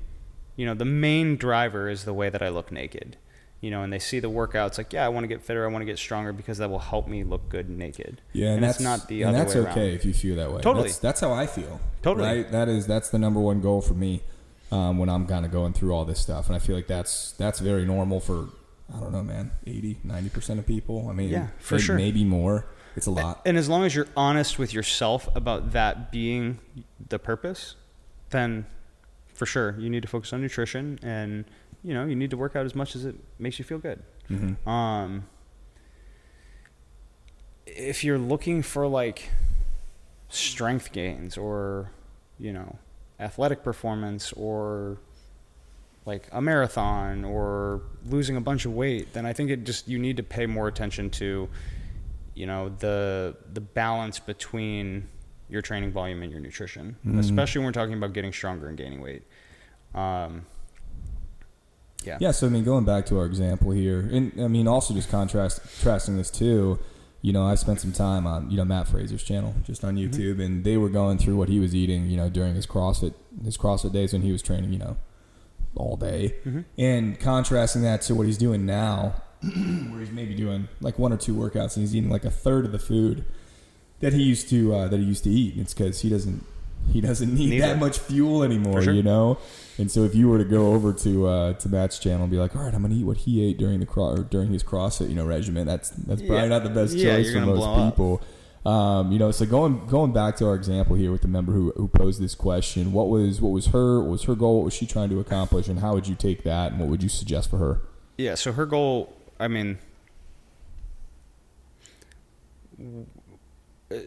you 0.56 0.66
know, 0.66 0.74
the 0.74 0.86
main 0.86 1.36
driver 1.36 1.90
is 1.90 2.06
the 2.06 2.14
way 2.14 2.30
that 2.30 2.42
I 2.42 2.50
look 2.50 2.72
naked. 2.72 3.18
You 3.60 3.70
know, 3.70 3.84
and 3.84 3.94
they 3.94 4.00
see 4.00 4.20
the 4.20 4.30
workouts 4.30 4.80
like, 4.80 4.92
yeah, 4.92 5.06
I 5.06 5.10
want 5.10 5.24
to 5.24 5.28
get 5.28 5.44
fitter, 5.44 5.64
I 5.66 5.72
want 5.72 5.82
to 5.84 5.86
get 5.86 6.00
stronger 6.00 6.34
because 6.34 6.58
that 6.58 6.70
will 6.70 6.80
help 6.80 7.08
me 7.08 7.24
look 7.24 7.48
good 7.50 7.70
naked. 7.70 8.22
Yeah, 8.34 8.48
and, 8.48 8.56
And 8.56 8.64
that's 8.64 8.80
not 8.80 9.08
the 9.08 9.22
and 9.22 9.36
other 9.36 9.38
that's 9.38 9.56
way 9.56 9.62
okay 9.62 9.88
around. 9.88 9.96
if 9.96 10.06
you 10.06 10.14
feel 10.14 10.36
that 10.38 10.52
way. 10.52 10.62
Totally. 10.62 10.88
that's, 10.88 10.98
that's 10.98 11.22
how 11.22 11.32
I 11.32 11.46
feel. 11.46 11.80
Totally. 12.02 12.28
right. 12.28 12.52
That 12.52 12.70
is 12.70 12.88
that's 12.88 13.10
the 13.10 13.20
number 13.20 13.40
one 13.40 13.62
goal 13.62 13.82
for 13.82 13.94
me 13.94 14.24
um, 14.72 14.98
when 14.98 15.10
I'm 15.10 15.28
kind 15.28 15.46
of 15.46 15.52
going 15.52 15.74
through 15.74 15.92
all 15.92 16.06
this 16.06 16.20
stuff, 16.20 16.48
and 16.48 16.56
I 16.56 16.60
feel 16.60 16.76
like 16.76 16.88
that's 16.88 17.34
that's 17.34 17.60
very 17.60 17.86
normal 17.86 18.20
for 18.20 18.50
I 18.94 19.00
don't 19.00 19.12
know, 19.12 19.24
man, 19.24 19.52
80, 19.66 20.00
90 20.04 20.30
percent 20.30 20.60
of 20.60 20.66
people. 20.68 21.08
I 21.10 21.14
mean, 21.14 21.30
Yeah, 21.30 21.48
for 21.60 21.76
may- 21.76 21.82
sure. 21.82 21.96
maybe 21.96 22.24
more. 22.24 22.66
It's 22.96 23.08
a 23.08 23.12
lot. 23.12 23.42
And 23.46 23.58
as 23.58 23.70
long 23.70 23.86
as 23.86 23.96
you're 23.96 24.08
honest 24.18 24.60
with 24.60 24.74
yourself 24.74 25.30
about 25.36 25.72
that 25.72 26.12
being 26.12 26.60
the 27.10 27.20
purpose, 27.20 27.76
then 28.32 28.66
for 29.34 29.46
sure 29.46 29.76
you 29.80 29.90
need 29.90 30.02
to 30.02 30.08
focus 30.10 30.34
on 30.34 30.42
nutrition 30.42 31.00
and 31.02 31.46
you 31.84 31.94
know 31.94 32.06
you 32.06 32.16
need 32.16 32.30
to 32.32 32.38
work 32.38 32.56
out 32.56 32.66
as 32.66 32.76
much 32.76 32.96
as 32.96 33.06
it 33.06 33.16
makes 33.40 33.58
you 33.60 33.66
feel 33.66 33.78
good. 33.80 34.04
hmm 34.28 34.68
Um, 34.70 35.28
if 37.66 38.04
you're 38.04 38.18
looking 38.20 38.62
for 38.62 38.88
like 38.88 39.30
strength 40.30 40.92
gains 40.92 41.38
or 41.38 41.92
you 42.40 42.52
know 42.52 42.78
athletic 43.20 43.64
performance 43.64 44.34
or 44.34 44.98
like 46.06 46.28
a 46.32 46.42
marathon 46.42 47.24
or 47.24 47.82
losing 48.08 48.36
a 48.36 48.42
bunch 48.42 48.66
of 48.66 48.74
weight 48.74 49.14
then 49.14 49.26
i 49.26 49.34
think 49.34 49.50
it 49.52 49.64
just 49.66 49.88
you 49.88 50.00
need 50.00 50.18
to 50.18 50.24
pay 50.24 50.46
more 50.46 50.68
attention 50.68 51.10
to 51.10 51.48
you 52.34 52.46
know 52.48 52.70
the 52.80 53.36
the 53.54 53.62
balance 53.62 54.18
between 54.20 55.08
your 55.50 55.62
training 55.62 55.92
volume 55.92 56.24
and 56.24 56.32
your 56.32 56.40
nutrition 56.42 56.96
Mhm. 57.06 57.20
especially 57.20 57.60
when 57.60 57.68
we're 57.68 57.72
talking 57.74 57.94
about 57.94 58.14
getting 58.14 58.32
stronger 58.34 58.68
and 58.68 58.78
gaining 58.78 59.02
weight 59.02 59.24
um, 59.94 60.46
yeah 62.04 62.18
Yeah, 62.20 62.32
so 62.32 62.48
I 62.48 62.50
mean, 62.50 62.64
going 62.64 62.86
back 62.86 63.06
to 63.08 63.20
our 63.20 63.26
example 63.26 63.72
here, 63.72 64.00
and 64.00 64.32
I 64.42 64.48
mean, 64.48 64.68
also 64.68 64.94
just 64.94 65.12
contrast 65.12 65.62
contrasting 65.62 66.18
this 66.18 66.32
too. 66.32 66.80
You 67.22 67.32
know, 67.34 67.46
I 67.46 67.54
spent 67.56 67.80
some 67.80 67.92
time 67.92 68.26
on 68.26 68.50
you 68.50 68.58
know 68.58 68.66
Mat 68.66 68.88
Fraser's 68.88 69.22
channel, 69.24 69.54
just 69.64 69.84
on 69.84 69.96
Mm-hmm. 69.96 70.20
YouTube, 70.20 70.44
and 70.44 70.64
they 70.64 70.78
were 70.78 70.90
going 70.90 71.20
through 71.20 71.36
what 71.38 71.48
he 71.50 71.60
was 71.60 71.76
eating, 71.76 72.10
you 72.10 72.18
know, 72.18 72.30
during 72.30 72.56
his 72.56 72.66
CrossFit 72.66 73.14
his 73.44 73.56
CrossFit 73.58 73.92
days 73.92 74.14
when 74.14 74.24
he 74.24 74.32
was 74.32 74.42
training, 74.42 74.74
you 74.74 74.80
know, 74.80 74.98
all 75.76 75.96
day, 75.96 76.36
Mhm. 76.46 76.66
and 76.78 77.20
contrasting 77.20 77.82
that 77.84 78.02
to 78.04 78.16
what 78.16 78.26
he's 78.28 78.38
doing 78.38 78.66
now, 78.66 79.16
where 79.42 80.00
he's 80.00 80.12
maybe 80.12 80.36
doing 80.36 80.68
like 80.82 81.00
one 81.00 81.12
or 81.14 81.18
two 81.18 81.34
workouts, 81.34 81.76
and 81.76 81.84
he's 81.86 81.96
eating 81.96 82.10
like 82.10 82.26
a 82.26 82.30
third 82.32 82.66
of 82.66 82.72
the 82.72 82.80
food 82.80 83.24
that 84.02 84.14
he 84.14 84.22
used 84.24 84.50
to 84.50 84.74
uh, 84.74 84.88
that 84.88 85.00
he 85.00 85.06
used 85.06 85.24
to 85.24 85.30
eat. 85.30 85.56
It's 85.58 85.74
because 85.74 86.02
he 86.02 86.10
doesn't 86.10 86.44
he 86.92 87.00
doesn't 87.00 87.34
need 87.34 87.52
Neither. 87.52 87.68
that 87.68 87.80
much 87.80 88.00
fuel 88.00 88.42
anymore, 88.44 88.82
sure. 88.82 88.92
you 88.94 89.04
know. 89.04 89.38
And 89.78 89.90
so 89.92 90.04
if 90.04 90.16
you 90.16 90.28
were 90.28 90.40
to 90.40 90.44
go 90.44 90.74
over 90.74 90.92
to 90.94 91.28
uh, 91.28 91.54
to 91.54 91.70
Mat's 91.70 92.00
channel 92.00 92.24
and 92.24 92.32
be 92.32 92.38
like, 92.38 92.56
all 92.56 92.64
right, 92.64 92.74
I'm 92.74 92.82
gonna 92.82 92.96
eat 92.96 93.06
what 93.06 93.18
he 93.18 93.44
ate 93.46 93.58
during 93.58 93.80
the 93.80 93.86
cro- 93.86 94.12
or 94.16 94.24
during 94.24 94.52
his 94.52 94.64
CrossFit, 94.64 95.08
you 95.10 95.16
know, 95.16 95.26
regimen. 95.26 95.66
That's 95.68 95.90
that's 95.92 96.22
probably 96.22 96.38
Yeah. 96.38 96.46
not 96.48 96.64
the 96.64 96.70
best 96.72 96.96
Yeah, 96.96 97.16
choice 97.18 97.32
for 97.32 97.40
most 97.42 97.90
people. 97.92 98.16
up. 98.16 98.26
Um, 98.66 99.12
you 99.12 99.18
know, 99.18 99.32
so 99.32 99.46
going 99.46 99.88
going 99.88 100.14
back 100.14 100.36
to 100.38 100.48
our 100.48 100.56
example 100.56 100.96
here 100.96 101.12
with 101.12 101.24
the 101.24 101.28
member 101.28 101.52
who, 101.52 101.72
who 101.76 101.88
posed 101.88 102.22
this 102.22 102.36
question, 102.36 102.94
what 102.94 103.10
was 103.10 103.42
what 103.42 103.50
was 103.50 103.68
her 103.68 104.00
what 104.00 104.12
was 104.12 104.24
her 104.26 104.36
goal? 104.36 104.58
What 104.58 104.66
was 104.66 104.74
she 104.74 104.86
trying 104.86 105.10
to 105.10 105.20
accomplish, 105.20 105.68
and 105.68 105.80
how 105.80 105.94
would 105.94 106.08
you 106.08 106.16
take 106.16 106.44
that, 106.44 106.72
and 106.72 106.80
what 106.80 106.88
would 106.90 107.02
you 107.02 107.10
suggest 107.10 107.50
for 107.50 107.58
her? 107.58 107.82
Yeah, 108.18 108.36
so 108.36 108.52
her 108.52 108.68
goal, 108.68 109.14
I 109.40 109.48
mean, 109.48 109.80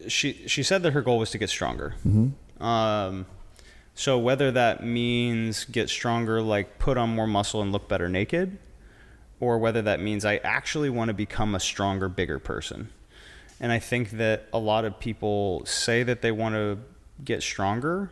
she 0.07 0.47
she 0.47 0.63
said 0.63 0.83
that 0.83 0.93
her 0.93 1.01
goal 1.01 1.19
was 1.19 1.31
to 1.31 1.37
get 1.37 1.49
stronger. 1.49 1.95
Mm-hmm. 2.07 2.63
Um, 2.63 3.25
so 3.93 4.17
whether 4.17 4.51
that 4.51 4.85
means 4.85 5.65
get 5.65 5.89
stronger, 5.89 6.41
like 6.41 6.79
put 6.79 6.97
on 6.97 7.09
more 7.09 7.27
muscle 7.27 7.61
and 7.61 7.73
look 7.73 7.89
better 7.89 8.07
naked, 8.07 8.57
or 9.41 9.57
whether 9.57 9.81
that 9.81 9.99
means 9.99 10.23
I 10.23 10.37
actually 10.37 10.89
want 10.89 11.09
to 11.09 11.13
become 11.13 11.55
a 11.55 11.59
stronger, 11.59 12.07
bigger 12.07 12.39
person. 12.39 12.89
And 13.59 13.71
I 13.71 13.79
think 13.79 14.11
that 14.11 14.47
a 14.51 14.59
lot 14.59 14.85
of 14.85 14.99
people 14.99 15.65
say 15.65 16.03
that 16.03 16.21
they 16.21 16.31
want 16.31 16.55
to 16.55 16.77
get 17.23 17.41
stronger, 17.41 18.11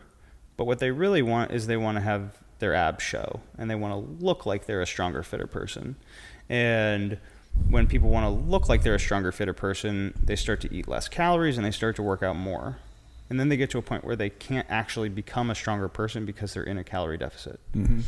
but 0.56 0.64
what 0.64 0.78
they 0.78 0.90
really 0.90 1.22
want 1.22 1.50
is 1.50 1.66
they 1.66 1.76
want 1.76 1.96
to 1.96 2.00
have 2.00 2.38
their 2.58 2.74
abs 2.74 3.02
show 3.02 3.40
and 3.58 3.70
they 3.70 3.74
want 3.74 3.92
to 3.92 4.24
look 4.24 4.46
like 4.46 4.66
they're 4.66 4.80
a 4.80 4.86
stronger, 4.86 5.22
fitter 5.22 5.46
person. 5.46 5.96
And 6.48 7.18
when 7.68 7.86
people 7.86 8.08
want 8.08 8.24
to 8.24 8.50
look 8.50 8.68
like 8.68 8.82
they're 8.82 8.94
a 8.94 9.00
stronger, 9.00 9.32
fitter 9.32 9.52
person, 9.52 10.14
they 10.22 10.36
start 10.36 10.60
to 10.62 10.74
eat 10.74 10.88
less 10.88 11.08
calories 11.08 11.56
and 11.56 11.64
they 11.64 11.70
start 11.70 11.96
to 11.96 12.02
work 12.02 12.22
out 12.22 12.36
more. 12.36 12.78
And 13.30 13.40
then 13.40 13.48
they 13.48 13.56
get 13.56 13.70
to 13.70 13.78
a 13.78 13.82
point 13.82 14.04
where 14.04 14.16
they 14.16 14.30
can't 14.30 14.66
actually 14.70 15.08
become 15.08 15.50
a 15.50 15.54
stronger 15.54 15.88
person 15.88 16.24
because 16.24 16.54
they're 16.54 16.62
in 16.62 16.78
a 16.78 16.84
calorie 16.84 17.18
deficit. 17.18 17.58
Mm-hmm. 17.74 18.00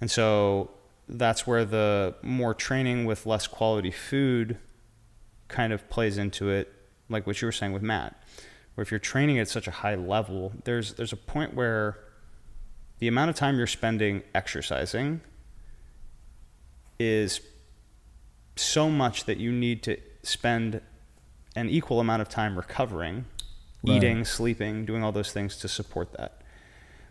And 0.00 0.10
so 0.10 0.70
that's 1.08 1.46
where 1.46 1.64
the 1.64 2.14
more 2.22 2.54
training 2.54 3.04
with 3.04 3.26
less 3.26 3.46
quality 3.46 3.90
food 3.90 4.58
kind 5.50 5.72
of 5.72 5.88
plays 5.90 6.16
into 6.18 6.50
it, 6.50 6.72
like 7.08 7.26
what 7.26 7.40
you 7.42 7.46
were 7.46 7.52
saying 7.52 7.72
with 7.72 7.82
Mat. 7.82 8.16
Where 8.74 8.82
if 8.82 8.90
you're 8.90 9.00
training 9.00 9.38
at 9.38 9.48
such 9.48 9.66
a 9.66 9.70
high 9.72 9.96
level, 9.96 10.52
there's 10.64 10.94
there's 10.94 11.12
a 11.12 11.16
point 11.16 11.54
where 11.54 11.98
the 12.98 13.08
amount 13.08 13.30
of 13.30 13.36
time 13.36 13.56
you're 13.58 13.66
spending 13.66 14.22
exercising 14.34 15.20
is 16.98 17.40
so 18.56 18.90
much 18.90 19.24
that 19.24 19.38
you 19.38 19.50
need 19.52 19.82
to 19.84 19.96
spend 20.22 20.80
an 21.56 21.68
equal 21.68 21.98
amount 22.00 22.22
of 22.22 22.28
time 22.28 22.56
recovering, 22.56 23.24
Right. 23.82 23.96
eating, 23.96 24.24
sleeping, 24.26 24.84
doing 24.84 25.02
all 25.02 25.12
those 25.12 25.32
things 25.32 25.56
to 25.56 25.68
support 25.68 26.12
that. 26.12 26.42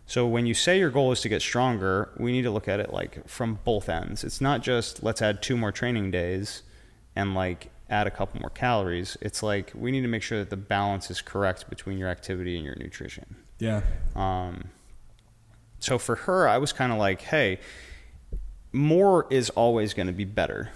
So 0.06 0.28
when 0.28 0.46
you 0.46 0.54
say 0.54 0.78
your 0.80 0.92
goal 0.92 1.12
is 1.12 1.22
to 1.22 1.30
get 1.30 1.42
stronger, 1.42 2.10
we 2.18 2.32
need 2.32 2.44
to 2.44 2.52
look 2.52 2.68
at 2.68 2.80
it 2.80 2.94
like 2.94 3.28
from 3.28 3.60
both 3.64 3.90
ends. 3.90 4.24
It's 4.24 4.40
not 4.42 4.62
just 4.62 5.04
let's 5.04 5.22
add 5.22 5.42
two 5.42 5.58
more 5.58 5.72
training 5.72 6.12
days 6.12 6.62
and 7.16 7.34
like 7.34 7.72
add 7.90 8.08
a 8.08 8.12
couple 8.12 8.40
more 8.40 8.50
calories. 8.50 9.18
It's 9.22 9.42
like 9.42 9.72
we 9.76 9.92
need 9.92 10.02
to 10.02 10.08
make 10.08 10.24
sure 10.24 10.38
that 10.40 10.50
the 10.50 10.58
balance 10.58 11.10
is 11.10 11.22
correct 11.22 11.70
between 11.70 11.98
your 11.98 12.10
activity 12.10 12.56
and 12.56 12.66
your 12.66 12.76
nutrition. 12.76 13.36
Yeah. 13.60 13.82
Um, 14.16 14.70
so 15.80 15.98
for 15.98 16.16
her, 16.16 16.48
I 16.48 16.58
was 16.58 16.72
kind 16.72 16.92
of 16.92 16.98
like, 16.98 17.22
hey, 17.22 17.60
more 18.72 19.26
is 19.30 19.50
always 19.52 19.94
going 19.94 20.08
to 20.08 20.14
be 20.14 20.26
better. 20.26 20.70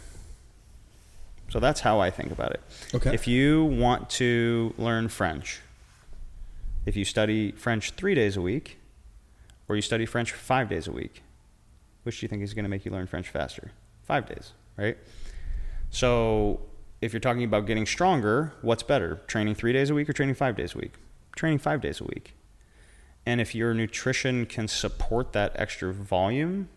So 1.49 1.59
that's 1.59 1.81
how 1.81 1.99
I 1.99 2.09
think 2.09 2.31
about 2.31 2.51
it. 2.51 2.61
Okay. 2.95 3.13
If 3.13 3.27
you 3.27 3.65
want 3.65 4.09
to 4.11 4.73
learn 4.77 5.07
French, 5.07 5.61
if 6.85 6.95
you 6.95 7.05
study 7.05 7.51
French 7.51 7.91
three 7.91 8.15
days 8.15 8.35
a 8.35 8.41
week, 8.41 8.79
or 9.69 9.75
you 9.75 9.81
study 9.81 10.05
French 10.05 10.31
five 10.31 10.67
days 10.67 10.87
a 10.87 10.91
week, 10.91 11.21
which 12.03 12.19
do 12.19 12.25
you 12.25 12.27
think 12.27 12.41
is 12.41 12.53
going 12.53 12.65
to 12.65 12.69
make 12.69 12.85
you 12.85 12.91
learn 12.91 13.07
French 13.07 13.29
faster? 13.29 13.71
Five 14.03 14.25
days, 14.25 14.51
right? 14.77 14.97
So 15.89 16.59
if 17.03 17.11
you're 17.11 17.19
talking 17.19 17.43
about 17.43 17.65
getting 17.65 17.85
stronger, 17.85 18.53
what's 18.61 18.81
better? 18.81 19.21
Training 19.27 19.55
three 19.55 19.73
days 19.73 19.89
a 19.89 19.93
week 19.93 20.07
or 20.07 20.13
training 20.13 20.35
five 20.35 20.55
days 20.55 20.73
a 20.73 20.77
week? 20.77 20.93
Training 21.35 21.59
five 21.59 21.81
days 21.81 21.99
a 21.99 22.05
week. 22.05 22.33
And 23.25 23.41
if 23.41 23.53
your 23.53 23.73
nutrition 23.73 24.45
can 24.45 24.69
support 24.69 25.33
that 25.33 25.51
extra 25.55 25.91
volume 25.91 26.69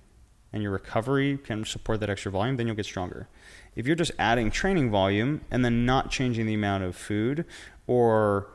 and 0.53 0.65
your 0.65 0.73
recovery 0.73 1.39
can 1.39 1.65
support 1.65 2.01
that 2.01 2.11
extra 2.11 2.33
volume, 2.33 2.57
then 2.57 2.67
you'll 2.67 2.75
get 2.75 2.87
stronger. 2.87 3.29
If 3.77 3.87
you're 3.87 3.95
just 3.95 4.11
adding 4.19 4.51
training 4.51 4.91
volume 4.91 5.43
and 5.49 5.65
then 5.65 5.87
not 5.87 6.11
changing 6.11 6.47
the 6.47 6.55
amount 6.55 6.83
of 6.83 6.97
food 6.97 7.45
or 7.87 8.49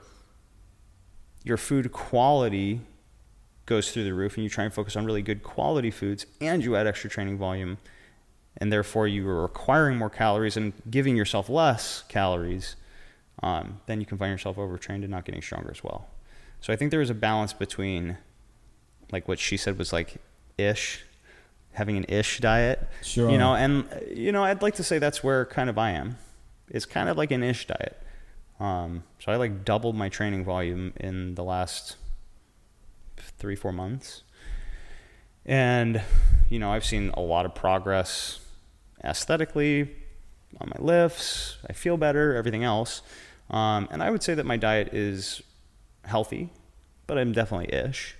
your 1.44 1.58
food 1.58 1.94
quality 1.94 2.82
goes 3.66 3.92
through 3.92 4.04
the 4.04 4.14
roof 4.14 4.36
and 4.36 4.44
you 4.44 4.50
try 4.50 4.66
and 4.66 4.74
focus 4.74 4.98
on 4.98 5.06
really 5.06 5.22
good 5.22 5.42
quality 5.42 5.92
foods 5.92 6.26
and 6.42 6.66
you 6.66 6.76
add 6.76 6.86
extra 6.86 7.10
training 7.10 7.38
volume 7.38 7.78
and 8.58 8.72
therefore 8.72 9.08
you 9.08 9.28
are 9.30 9.42
requiring 9.42 9.98
more 9.98 10.10
calories 10.10 10.58
and 10.58 10.74
giving 10.90 11.16
yourself 11.16 11.50
less 11.50 12.04
calories, 12.10 12.76
um, 13.42 13.82
then 13.86 14.00
you 14.00 14.06
can 14.06 14.18
find 14.18 14.32
yourself 14.32 14.58
overtrained 14.58 15.04
and 15.04 15.12
not 15.12 15.26
getting 15.26 15.42
stronger 15.42 15.72
as 15.72 15.84
well. 15.84 16.08
So 16.60 16.72
I 16.72 16.76
think 16.76 16.92
there 16.92 17.02
is 17.02 17.10
a 17.10 17.16
balance 17.16 17.54
between 17.54 18.18
like 19.12 19.28
what 19.28 19.40
she 19.40 19.58
said 19.58 19.78
was 19.78 19.92
like 19.92 20.18
ish, 20.58 21.04
having 21.74 21.98
an 21.98 22.06
ish 22.08 22.40
diet. 22.40 22.88
Sure. 23.02 23.30
You 23.30 23.38
know, 23.38 23.56
and 23.56 23.88
you 24.14 24.32
know, 24.32 24.44
I'd 24.44 24.62
like 24.62 24.76
to 24.76 24.84
say 24.84 25.00
that's 25.00 25.24
where 25.24 25.46
kind 25.46 25.70
of 25.70 25.78
I 25.78 25.92
am. 25.92 26.18
It's 26.70 26.86
kind 26.86 27.10
of 27.10 27.18
like 27.18 27.32
an 27.32 27.44
ish 27.44 27.68
diet. 27.68 28.02
Um, 28.60 29.04
so 29.20 29.32
I 29.32 29.38
like 29.38 29.66
doubled 29.66 29.96
my 29.96 30.08
training 30.08 30.46
volume 30.46 30.94
in 30.98 31.36
the 31.36 31.44
last 31.44 31.98
three, 33.40 33.56
four 33.56 33.74
months. 33.74 34.22
And, 35.46 36.04
you 36.48 36.60
know, 36.60 36.72
I've 36.72 36.86
seen 36.86 37.10
a 37.16 37.22
lot 37.22 37.48
of 37.48 37.56
progress 37.56 38.40
aesthetically 39.04 39.90
on 40.60 40.72
my 40.76 40.84
lifts. 40.84 41.58
I 41.70 41.74
feel 41.74 41.98
better, 41.98 42.36
everything 42.36 42.64
else. 42.64 43.02
Um, 43.50 43.88
and 43.92 44.02
I 44.02 44.12
would 44.12 44.24
say 44.24 44.34
that 44.34 44.46
my 44.46 44.58
diet 44.58 44.94
is 44.94 45.42
healthy, 46.06 46.50
but 47.08 47.18
I'm 47.18 47.32
definitely 47.32 47.74
ish. 47.74 48.16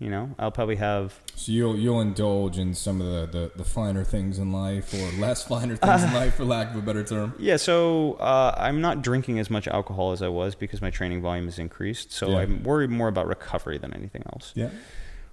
You 0.00 0.10
know, 0.10 0.30
I'll 0.38 0.52
probably 0.52 0.76
have 0.76 1.18
So 1.34 1.50
you'll 1.50 1.76
you'll 1.76 2.00
indulge 2.00 2.56
in 2.56 2.72
some 2.72 3.00
of 3.00 3.32
the, 3.32 3.38
the, 3.38 3.52
the 3.56 3.64
finer 3.64 4.04
things 4.04 4.38
in 4.38 4.52
life, 4.52 4.94
or 4.94 5.10
less 5.18 5.42
finer 5.42 5.74
things 5.74 6.04
in 6.04 6.14
life, 6.14 6.36
for 6.36 6.44
lack 6.44 6.70
of 6.70 6.76
a 6.76 6.82
better 6.82 7.02
term. 7.02 7.34
Yeah, 7.36 7.56
so 7.56 8.12
uh, 8.14 8.54
I'm 8.56 8.80
not 8.80 9.02
drinking 9.02 9.40
as 9.40 9.50
much 9.50 9.66
alcohol 9.66 10.12
as 10.12 10.22
I 10.22 10.28
was 10.28 10.54
because 10.54 10.80
my 10.80 10.90
training 10.90 11.20
volume 11.20 11.46
has 11.46 11.58
increased. 11.58 12.12
So 12.12 12.30
Yeah. 12.30 12.38
I'm 12.38 12.62
worried 12.62 12.90
more 12.90 13.08
about 13.08 13.26
recovery 13.26 13.76
than 13.76 13.92
anything 13.92 14.22
else. 14.32 14.52
Yeah. 14.54 14.70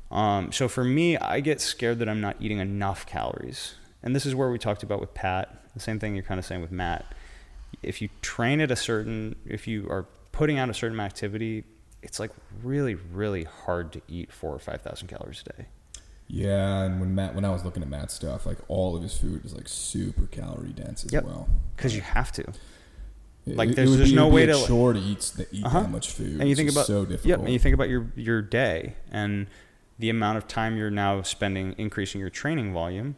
Um, 0.10 0.52
so 0.52 0.68
for 0.68 0.84
me, 0.84 1.16
I 1.18 1.42
get 1.42 1.62
scared 1.62 2.00
that 2.00 2.10
I'm 2.10 2.22
not 2.22 2.36
eating 2.40 2.58
enough 2.58 3.06
calories. 3.06 3.76
And 4.06 4.16
this 4.16 4.26
is 4.26 4.36
where 4.36 4.50
we 4.50 4.60
talked 4.60 4.84
about 4.84 5.02
with 5.02 5.14
Pat, 5.14 5.50
the 5.74 5.80
same 5.80 6.00
thing 6.00 6.14
you're 6.16 6.24
kind 6.24 6.40
of 6.40 6.46
saying 6.46 6.62
with 6.62 6.72
Mat. 6.72 7.06
If 7.82 8.02
you 8.02 8.10
train 8.22 8.62
at 8.62 8.72
a 8.72 8.76
certain, 8.76 9.36
if 9.46 9.68
you 9.68 9.88
are 9.90 10.06
putting 10.32 10.60
out 10.60 10.70
a 10.70 10.74
certain 10.74 11.00
activity, 11.00 11.64
it's 12.04 12.20
like 12.20 12.32
really, 12.64 12.94
really 12.94 13.44
hard 13.46 13.92
to 13.94 14.02
eat 14.08 14.32
four 14.32 14.54
or 14.54 14.60
5,000 14.60 15.08
calories 15.08 15.44
a 15.48 15.54
day. 15.58 15.66
Yeah, 16.28 16.84
and 16.84 17.00
when 17.00 17.14
Mat, 17.16 17.36
when 17.36 17.46
I 17.46 17.50
was 17.50 17.66
looking 17.66 17.84
at 17.84 17.90
Mat's 17.90 18.14
stuff, 18.14 18.46
like 18.46 18.58
all 18.68 18.96
of 18.96 19.02
his 19.04 19.18
food 19.18 19.44
is 19.44 19.54
like 19.54 19.68
super 19.68 20.28
calorie 20.28 20.70
dense 20.74 21.04
as 21.06 21.12
Yep. 21.14 21.24
well. 21.26 21.50
Because 21.76 21.96
you 21.96 22.02
have 22.02 22.32
to. 22.34 22.42
It- 23.46 23.56
Like, 23.58 23.76
there's- 23.76 23.96
there's 23.96 24.10
be- 24.10 24.16
no 24.16 24.28
way 24.28 24.46
to- 24.48 24.54
chore 24.66 24.94
to 24.94 25.00
eat 25.00 25.20
to 25.38 25.46
eat 25.52 25.64
Uh-huh. 25.66 25.82
that 25.82 25.92
much 25.92 26.10
food. 26.12 26.40
and 26.40 26.50
you 26.50 26.56
think 26.56 26.72
about 26.72 26.88
so 26.88 27.02
Yep, 27.02 27.10
difficult. 27.10 27.40
and 27.42 27.54
you 27.54 27.60
think 27.60 27.74
about 27.76 27.90
your 27.90 28.08
your 28.16 28.42
day 28.42 28.96
and 29.12 29.46
the 30.00 30.10
amount 30.10 30.38
of 30.38 30.48
time 30.48 30.78
you're 30.78 30.90
now 30.92 31.22
spending 31.22 31.74
increasing 31.78 32.20
your 32.22 32.30
training 32.32 32.74
volume. 32.74 33.16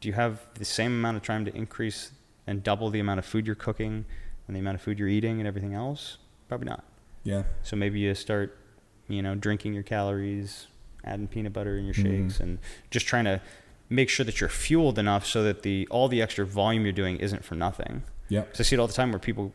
Do 0.00 0.08
you 0.08 0.14
have 0.14 0.40
the 0.54 0.64
same 0.64 0.92
amount 0.92 1.16
of 1.16 1.22
time 1.22 1.44
to 1.44 1.54
increase 1.56 2.12
and 2.46 2.62
double 2.62 2.90
the 2.90 3.00
amount 3.00 3.18
of 3.18 3.24
food 3.26 3.46
you're 3.46 3.56
cooking 3.56 4.04
and 4.46 4.54
the 4.56 4.60
amount 4.60 4.76
of 4.76 4.80
food 4.82 4.98
you're 4.98 5.08
eating 5.08 5.38
and 5.40 5.46
everything 5.46 5.74
else? 5.74 6.18
Probably 6.48 6.66
not. 6.68 6.84
yeah, 7.24 7.42
So 7.62 7.76
maybe 7.76 8.00
you 8.00 8.14
start, 8.14 8.56
you 9.08 9.20
know, 9.22 9.34
drinking 9.34 9.74
your 9.74 9.82
calories, 9.82 10.68
adding 11.04 11.26
peanut 11.28 11.52
butter 11.52 11.76
in 11.76 11.84
your 11.84 11.94
Mhm. 11.94 12.02
shakes, 12.02 12.40
and 12.40 12.58
just 12.90 13.06
trying 13.06 13.24
to 13.24 13.40
make 13.90 14.08
sure 14.08 14.24
that 14.24 14.40
you're 14.40 14.48
fueled 14.48 14.98
enough 14.98 15.26
so 15.26 15.42
that 15.42 15.62
the 15.62 15.86
all 15.90 16.08
the 16.08 16.22
extra 16.22 16.46
volume 16.46 16.84
you're 16.84 16.92
doing 16.92 17.16
isn't 17.18 17.44
for 17.44 17.54
nothing. 17.54 18.02
yeah, 18.28 18.42
Because 18.42 18.60
I 18.60 18.62
see 18.62 18.76
it 18.76 18.78
all 18.78 18.86
the 18.86 18.92
time 18.92 19.10
where 19.10 19.18
people, 19.18 19.52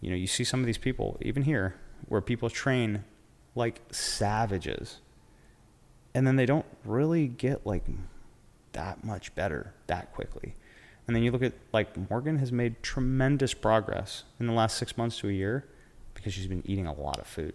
you 0.00 0.10
know, 0.10 0.16
you 0.16 0.26
see 0.26 0.44
some 0.44 0.60
of 0.60 0.66
these 0.66 0.78
people, 0.78 1.18
even 1.22 1.42
here, 1.42 1.74
where 2.08 2.20
people 2.20 2.48
train 2.50 3.04
like 3.54 3.80
savages. 3.90 5.00
And 6.14 6.26
then 6.26 6.36
they 6.36 6.46
don't 6.46 6.66
really 6.84 7.26
get 7.26 7.66
like 7.66 7.84
that 8.72 9.04
much 9.04 9.34
better 9.34 9.74
that 9.86 10.12
quickly. 10.12 10.54
And 11.06 11.16
then 11.16 11.22
you 11.22 11.30
look 11.32 11.42
at 11.42 11.52
like 11.72 11.96
Morgan 12.10 12.38
has 12.38 12.52
made 12.52 12.82
tremendous 12.82 13.54
progress 13.54 14.24
in 14.38 14.46
the 14.46 14.52
last 14.52 14.76
six 14.78 14.96
months 14.96 15.18
to 15.18 15.28
a 15.28 15.32
year 15.32 15.66
because 16.14 16.32
she's 16.32 16.46
been 16.46 16.62
eating 16.64 16.86
a 16.86 16.92
lot 16.92 17.18
of 17.18 17.26
food. 17.26 17.54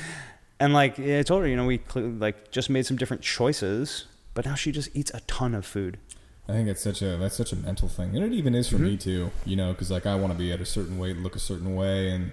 and 0.60 0.72
like 0.72 0.98
I 0.98 1.22
told 1.22 1.42
her, 1.42 1.48
you 1.48 1.56
know, 1.56 1.66
we 1.66 1.80
like 1.94 2.50
just 2.50 2.70
made 2.70 2.86
some 2.86 2.96
different 2.96 3.22
choices, 3.22 4.06
but 4.34 4.44
now 4.46 4.54
she 4.54 4.72
just 4.72 4.88
eats 4.94 5.10
a 5.12 5.20
ton 5.20 5.54
of 5.54 5.66
food. 5.66 5.98
I 6.48 6.52
think 6.52 6.68
it's 6.68 6.80
such 6.82 7.02
a 7.02 7.16
that's 7.18 7.36
such 7.36 7.52
a 7.52 7.56
mental 7.56 7.88
thing, 7.88 8.16
and 8.16 8.24
it 8.24 8.32
even 8.32 8.54
is 8.54 8.68
for 8.70 8.78
me 8.78 8.96
Mhm. 8.96 9.00
too. 9.00 9.30
You 9.44 9.56
know, 9.56 9.72
because 9.72 9.90
like 9.90 10.06
I 10.06 10.14
want 10.14 10.32
to 10.32 10.38
be 10.38 10.50
at 10.50 10.60
a 10.62 10.64
certain 10.64 10.98
weight, 10.98 11.18
look 11.18 11.36
a 11.36 11.38
certain 11.40 11.74
way, 11.74 12.10
and 12.10 12.32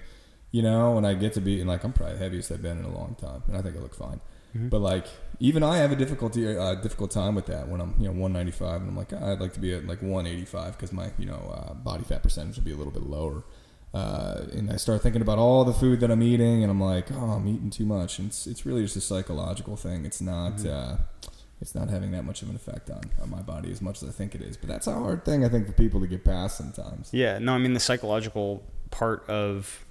you 0.51 0.61
know, 0.61 0.93
when 0.93 1.03
I 1.03 1.15
get 1.15 1.33
to 1.33 1.41
be, 1.41 1.59
and 1.59 1.67
like 1.67 1.83
I'm 1.83 1.91
probably 1.91 2.17
heaviest 2.17 2.49
I've 2.49 2.61
been 2.61 2.79
in 2.79 2.85
a 2.85 2.95
long 2.97 3.15
time, 3.19 3.43
and 3.49 3.57
I 3.57 3.61
think 3.61 3.75
I 3.75 3.79
look 3.79 3.93
fine. 3.93 4.21
Mhm. 4.55 4.69
But 4.69 4.79
like 4.79 5.05
even 5.39 5.63
I 5.63 5.77
have 5.77 5.91
a 5.91 5.95
difficulty 5.95 6.57
uh, 6.57 6.75
difficult 6.75 7.11
time 7.11 7.35
with 7.35 7.45
that 7.47 7.67
when 7.67 7.81
I'm 7.81 7.95
you 7.99 8.05
know 8.05 8.13
195 8.13 8.81
and 8.81 8.89
I'm 8.89 8.97
like 8.97 9.13
"Ah, 9.13 9.31
I'd 9.31 9.39
like 9.39 9.53
to 9.53 9.59
be 9.59 9.73
at 9.73 9.85
like 9.85 10.01
185 10.01 10.73
because 10.73 10.91
my 10.91 11.11
you 11.17 11.25
know 11.25 11.53
uh, 11.53 11.73
body 11.73 12.03
fat 12.03 12.23
percentage 12.23 12.55
would 12.55 12.65
be 12.65 12.71
a 12.71 12.75
little 12.75 12.93
bit 12.93 13.03
lower. 13.03 13.43
Uh, 13.93 14.43
and 14.51 14.69
I 14.69 14.75
start 14.75 15.01
thinking 15.01 15.21
about 15.21 15.37
all 15.37 15.63
the 15.63 15.71
food 15.73 16.01
that 16.01 16.11
I'm 16.11 16.21
eating, 16.21 16.63
and 16.63 16.69
I'm 16.69 16.81
like, 16.81 17.09
oh, 17.13 17.31
I'm 17.31 17.47
eating 17.47 17.69
too 17.69 17.85
much. 17.85 18.19
And 18.19 18.27
it's 18.27 18.45
it's 18.45 18.65
really 18.65 18.81
just 18.83 18.97
a 18.97 19.01
psychological 19.01 19.75
thing. 19.75 20.05
It's 20.05 20.21
not. 20.21 20.57
Mm-hmm. 20.57 20.69
Uh, 20.69 20.97
it's 21.61 21.73
not 21.73 21.89
having 21.89 22.11
that 22.11 22.23
much 22.23 22.41
of 22.41 22.49
an 22.49 22.55
effect 22.55 22.89
on, 22.89 23.01
on 23.21 23.29
my 23.29 23.41
body 23.41 23.71
as 23.71 23.81
much 23.81 24.03
as 24.03 24.09
I 24.09 24.11
think 24.11 24.35
it 24.35 24.41
is. 24.41 24.57
But 24.57 24.67
that's 24.67 24.87
a 24.87 24.93
hard 24.93 25.23
thing 25.23 25.45
I 25.45 25.49
think 25.49 25.65
for 25.65 25.71
people 25.71 26.01
to 26.01 26.07
get 26.07 26.25
past 26.25 26.57
sometimes. 26.57 27.09
Yeah, 27.13 27.39
no, 27.39 27.53
I 27.53 27.57
mean 27.57 27.73
the 27.73 27.79
psychological 27.79 28.61
part 28.91 29.27
of 29.29 29.85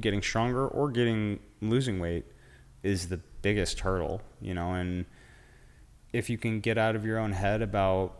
getting 0.00 0.20
stronger 0.20 0.68
or 0.68 0.90
getting 0.90 1.40
losing 1.62 2.00
weight 2.00 2.26
is 2.84 3.08
the 3.08 3.16
biggest 3.42 3.80
hurdle, 3.80 4.22
you 4.40 4.54
know, 4.54 4.74
and 4.74 5.06
if 6.12 6.30
you 6.30 6.38
can 6.38 6.60
get 6.60 6.78
out 6.78 6.94
of 6.94 7.04
your 7.04 7.18
own 7.18 7.32
head 7.32 7.60
about 7.60 8.14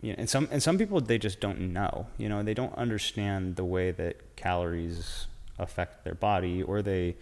you 0.00 0.10
know, 0.10 0.16
and 0.18 0.28
some 0.28 0.48
and 0.50 0.60
some 0.62 0.76
people 0.76 1.00
they 1.00 1.18
just 1.18 1.38
don't 1.38 1.60
know, 1.72 2.08
you 2.18 2.28
know, 2.28 2.42
they 2.42 2.54
don't 2.54 2.74
understand 2.74 3.54
the 3.54 3.64
way 3.64 3.92
that 3.92 4.34
calories 4.34 5.26
affect 5.58 6.04
their 6.04 6.14
body 6.14 6.62
or 6.62 6.82
they 6.82 7.16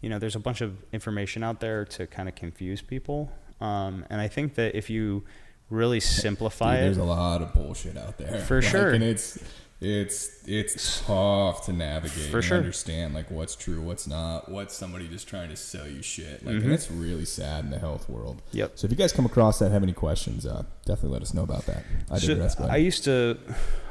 you 0.00 0.08
know, 0.08 0.18
there's 0.18 0.34
a 0.34 0.40
bunch 0.40 0.60
of 0.60 0.76
information 0.92 1.44
out 1.44 1.60
there 1.60 1.84
to 1.84 2.08
kind 2.08 2.28
of 2.28 2.34
confuse 2.34 2.82
people. 2.82 3.30
Um, 3.60 4.04
and 4.10 4.20
I 4.20 4.26
think 4.26 4.56
that 4.56 4.74
if 4.74 4.90
you 4.90 5.22
really 5.70 6.00
simplify 6.00 6.74
Dude, 6.74 6.80
it, 6.80 6.84
there's 6.86 6.96
a 6.96 7.04
lot 7.04 7.40
of 7.40 7.54
bullshit 7.54 7.96
out 7.96 8.18
there 8.18 8.40
For 8.40 8.60
sure. 8.60 8.90
and 8.90 9.04
it's 9.04 9.38
it's 9.84 10.46
it's 10.46 11.02
tough 11.04 11.64
to 11.66 11.72
navigate 11.72 12.30
For 12.30 12.36
and 12.36 12.44
sure. 12.44 12.56
understand 12.58 13.14
like 13.14 13.28
what's 13.32 13.56
true 13.56 13.80
what's 13.80 14.06
not 14.06 14.48
what's 14.48 14.76
somebody 14.76 15.08
just 15.08 15.26
trying 15.26 15.48
to 15.48 15.56
sell 15.56 15.88
you 15.88 16.02
shit 16.02 16.46
like 16.46 16.54
Mhm. 16.54 16.62
and 16.64 16.72
it's 16.72 16.88
really 16.88 17.24
sad 17.24 17.64
in 17.64 17.70
the 17.70 17.80
health 17.80 18.08
world 18.08 18.40
Yep. 18.52 18.72
so 18.76 18.84
if 18.84 18.92
you 18.92 18.96
guys 18.96 19.12
come 19.12 19.26
across 19.26 19.58
that 19.58 19.72
have 19.72 19.82
any 19.82 19.92
questions 19.92 20.46
uh, 20.46 20.62
definitely 20.84 21.14
let 21.14 21.22
us 21.22 21.34
know 21.34 21.42
about 21.42 21.66
that 21.66 21.82
i 22.12 22.18
So, 22.18 22.28
digress. 22.34 22.60
I 22.60 22.76
used 22.76 23.02
to, 23.04 23.36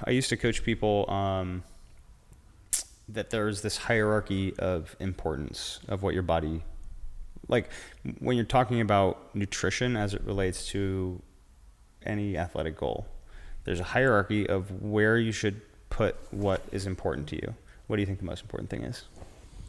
I 0.06 0.12
used 0.12 0.30
to 0.30 0.38
coach 0.38 0.63
people 0.63 1.10
um, 1.12 1.63
that 3.10 3.30
there's 3.30 3.62
this 3.62 3.75
hierarchy 3.75 4.56
of 4.58 4.95
importance 5.01 5.80
of 5.89 6.04
what 6.04 6.13
your 6.13 6.23
body, 6.23 6.63
like 7.49 7.69
when 8.19 8.38
you're 8.38 8.45
talking 8.45 8.80
about 8.80 9.36
nutrition 9.36 9.97
as 9.97 10.13
it 10.13 10.21
relates 10.23 10.67
to 10.67 11.21
any 12.06 12.38
athletic 12.38 12.77
goal. 12.77 13.08
There's 13.65 13.82
a 13.82 13.84
hierarchy 13.84 14.47
of 14.47 14.82
where 14.82 15.17
you 15.17 15.34
should 15.34 15.60
put 16.02 16.16
what 16.32 16.62
is 16.72 16.86
important 16.88 17.28
to 17.30 17.36
you. 17.36 17.54
What 17.88 17.96
do 17.98 18.02
you 18.02 18.06
think 18.06 18.20
the 18.20 18.26
most 18.26 18.42
important 18.42 18.70
thing 18.70 18.84
is? 18.84 19.04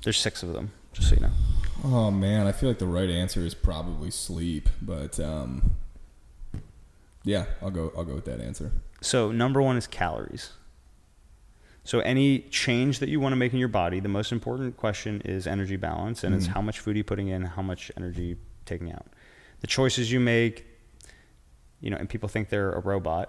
There's 0.05 0.19
six 0.19 0.43
of 0.43 0.53
them, 0.53 0.71
just 0.93 1.09
so 1.09 1.15
you 1.17 1.21
know. 1.23 1.33
oh 1.85 2.11
man 2.11 2.47
i 2.47 2.53
feel 2.53 2.69
like 2.69 2.79
the 2.79 2.87
right 3.01 3.11
answer 3.11 3.41
is 3.41 3.55
probably 3.55 4.11
sleep 4.11 4.69
but 4.81 5.19
um 5.19 5.73
yeah 7.25 7.45
i'll 7.61 7.71
go 7.71 7.93
i'll 7.97 8.05
go 8.05 8.15
with 8.15 8.25
that 8.27 8.41
answer 8.41 8.71
So 9.01 9.33
number 9.33 9.61
one 9.61 9.77
is 9.77 9.87
calories. 9.89 10.51
So 11.85 11.99
any 12.01 12.41
change 12.63 13.01
that 13.01 13.09
you 13.09 13.19
want 13.19 13.33
to 13.33 13.37
make 13.37 13.53
in 13.53 13.59
your 13.59 13.75
body, 13.83 13.99
the 13.99 14.09
most 14.21 14.31
important 14.31 14.77
question 14.77 15.21
is 15.25 15.47
energy 15.49 15.75
balance, 15.77 16.23
and 16.23 16.33
it's 16.37 16.47
Mhm. 16.47 16.55
how 16.57 16.63
much 16.63 16.79
food 16.79 16.95
are 16.95 16.99
you 16.99 17.05
putting 17.13 17.27
in, 17.35 17.43
how 17.43 17.63
much 17.63 17.91
energy 17.97 18.37
taking 18.65 18.93
out. 18.93 19.07
The 19.63 19.67
choices 19.67 20.13
you 20.13 20.21
make, 20.21 20.65
you 21.81 21.91
know, 21.91 21.97
and 21.97 22.09
people 22.09 22.29
think 22.29 22.49
they're 22.51 22.71
a 22.73 22.79
robot, 22.81 23.27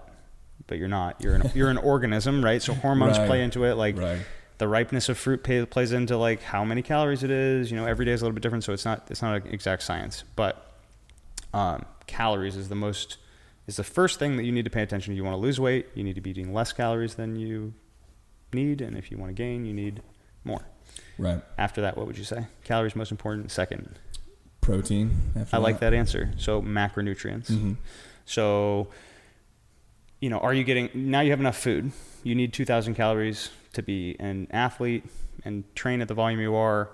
but 0.66 0.78
you're 0.78 0.88
not. 0.88 1.20
You're 1.20 1.34
an 1.34 1.50
you're 1.54 1.70
an 1.70 1.78
organism, 1.78 2.44
right? 2.44 2.60
So 2.62 2.74
hormones 2.74 3.18
Right. 3.18 3.26
play 3.26 3.42
into 3.42 3.64
it, 3.64 3.74
like 3.74 3.96
right 3.98 4.20
the 4.58 4.68
ripeness 4.68 5.08
of 5.08 5.18
fruit 5.18 5.42
pay, 5.42 5.64
plays 5.66 5.90
into 5.92 6.16
like 6.16 6.40
how 6.42 6.64
many 6.64 6.80
calories 6.80 7.22
it 7.24 7.30
is. 7.30 7.70
You 7.70 7.76
know, 7.76 7.86
every 7.86 8.04
day 8.04 8.12
is 8.12 8.22
a 8.22 8.24
little 8.24 8.34
bit 8.34 8.42
different, 8.42 8.62
so 8.64 8.72
it's 8.72 8.84
not 8.84 9.06
it's 9.10 9.20
not 9.22 9.42
an 9.42 9.48
exact 9.52 9.82
science. 9.82 10.24
But 10.36 10.72
um, 11.52 11.84
calories 12.06 12.56
is 12.56 12.68
the 12.68 12.74
most 12.76 13.18
is 13.66 13.76
the 13.76 13.84
first 13.84 14.18
thing 14.18 14.36
that 14.36 14.44
you 14.44 14.52
need 14.52 14.64
to 14.64 14.70
pay 14.70 14.82
attention 14.82 15.12
to. 15.12 15.16
You 15.16 15.24
want 15.24 15.34
to 15.34 15.40
lose 15.40 15.58
weight, 15.58 15.86
you 15.94 16.04
need 16.04 16.14
to 16.14 16.20
be 16.20 16.30
eating 16.30 16.52
less 16.52 16.72
calories 16.72 17.14
than 17.14 17.36
you 17.36 17.74
need, 18.52 18.80
and 18.80 18.96
if 18.96 19.10
you 19.10 19.18
want 19.18 19.30
to 19.30 19.34
gain, 19.34 19.64
you 19.64 19.72
need 19.74 20.02
more. 20.44 20.60
right 21.18 21.40
After 21.58 21.80
that, 21.80 21.96
what 21.96 22.06
would 22.06 22.16
you 22.18 22.24
say? 22.24 22.46
Calories 22.62 22.94
most 22.94 23.10
important. 23.10 23.50
Second, 23.50 23.98
protein 24.60 25.32
after 25.36 25.56
I 25.56 25.58
like 25.58 25.80
that 25.80 25.92
answer. 25.94 26.32
So 26.36 26.62
macronutrients. 26.62 27.50
Mhm. 27.50 27.76
So, 28.24 28.88
you 30.24 30.30
know, 30.30 30.38
are 30.38 30.54
you 30.54 30.64
getting 30.64 30.88
now? 30.94 31.20
You 31.20 31.30
have 31.32 31.40
enough 31.40 31.58
food. 31.58 31.92
You 32.22 32.34
need 32.34 32.54
2,000 32.54 32.94
calories 32.94 33.50
to 33.74 33.82
be 33.82 34.16
an 34.18 34.46
athlete 34.50 35.04
and 35.44 35.64
train 35.74 36.00
at 36.00 36.08
the 36.08 36.14
volume 36.14 36.40
you 36.40 36.54
are. 36.54 36.88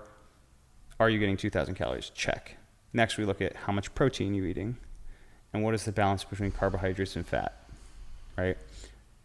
Are 0.99 1.09
you 1.09 1.17
getting 1.17 1.37
2,000 1.37 1.75
calories? 1.75 2.09
Check. 2.13 2.57
Next, 2.91 3.17
we 3.17 3.23
look 3.23 3.41
at 3.41 3.55
how 3.55 3.71
much 3.71 3.95
protein 3.95 4.33
you're 4.33 4.47
eating, 4.47 4.75
and 5.53 5.63
what 5.63 5.73
is 5.73 5.85
the 5.85 5.93
balance 5.93 6.25
between 6.25 6.51
carbohydrates 6.51 7.15
and 7.15 7.25
fat. 7.25 7.53
Right. 8.37 8.57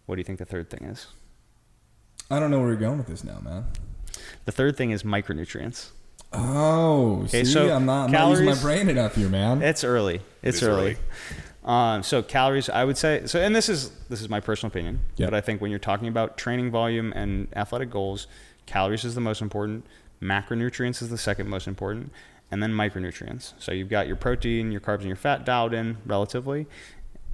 What 0.06 0.14
do 0.14 0.20
you 0.20 0.24
think 0.24 0.38
the 0.38 0.44
third 0.46 0.70
thing 0.70 0.84
is? 0.88 1.08
i 2.30 2.38
don't 2.40 2.50
know 2.50 2.58
where 2.58 2.68
you're 2.68 2.76
going 2.76 2.98
with 2.98 3.06
this 3.08 3.22
now 3.24 3.38
man 3.40 3.64
The 4.46 4.52
third 4.52 4.76
thing 4.76 4.90
is 4.92 5.02
micronutrients. 5.02 5.90
Oh, 6.32 7.22
Okay, 7.24 7.42
see, 7.44 7.52
so 7.52 7.72
I'm 7.74 7.86
not, 7.86 8.06
I'm 8.06 8.10
not 8.12 8.30
using 8.30 8.46
my 8.46 8.52
calories- 8.52 8.62
brain 8.62 8.88
enough 8.88 9.14
here, 9.16 9.28
man. 9.28 9.62
It's 9.62 9.82
early. 9.84 10.20
It's 10.42 10.58
is 10.58 10.62
early. 10.62 10.82
early. 10.82 10.96
Um, 11.66 12.02
so 12.04 12.22
calories, 12.22 12.68
I 12.68 12.84
would 12.84 12.96
say. 12.96 13.26
So, 13.26 13.40
and 13.40 13.54
this 13.54 13.68
is 13.68 13.90
this 14.08 14.20
is 14.20 14.28
my 14.28 14.38
personal 14.40 14.70
opinion, 14.70 15.00
Yeah. 15.16 15.26
but 15.26 15.34
I 15.34 15.40
think 15.40 15.60
when 15.60 15.70
you're 15.70 15.80
talking 15.80 16.06
about 16.08 16.38
training 16.38 16.70
volume 16.70 17.12
and 17.14 17.48
athletic 17.56 17.90
goals, 17.90 18.28
calories 18.66 19.04
is 19.04 19.14
the 19.16 19.20
most 19.20 19.42
important. 19.42 19.84
Macronutrients 20.22 21.02
is 21.02 21.08
the 21.10 21.18
second 21.18 21.48
most 21.48 21.66
important, 21.66 22.12
and 22.52 22.62
then 22.62 22.72
micronutrients. 22.72 23.52
So 23.58 23.72
you've 23.72 23.88
got 23.90 24.06
your 24.06 24.16
protein, 24.16 24.70
your 24.70 24.80
carbs, 24.80 24.98
and 25.00 25.08
your 25.08 25.16
fat 25.16 25.44
dialed 25.44 25.74
in 25.74 25.98
relatively. 26.06 26.66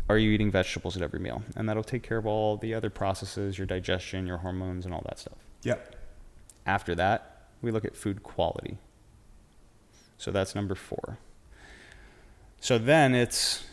Are 0.09 0.19
you 0.19 0.31
eating 0.33 0.51
vegetables 0.51 0.97
at 0.97 1.03
every 1.03 1.21
meal? 1.21 1.43
And 1.55 1.69
that'll 1.69 1.85
take 1.85 2.03
care 2.03 2.17
of 2.19 2.27
all 2.27 2.57
the 2.57 2.75
other 2.75 2.91
processes, 2.91 3.57
your 3.59 3.67
digestion, 3.67 4.27
your 4.27 4.39
hormones, 4.39 4.85
and 4.85 4.93
all 4.95 5.03
that 5.07 5.19
stuff. 5.19 5.39
Yep. 5.63 5.95
After 6.67 6.95
that, 6.97 7.43
we 7.61 7.71
look 7.71 7.85
at 7.85 7.97
food 7.97 8.23
quality. 8.23 8.79
So 10.19 10.31
that's 10.31 10.55
number 10.55 10.75
four. 10.75 11.19
So 12.61 12.79
then 12.79 13.15
it's 13.15 13.65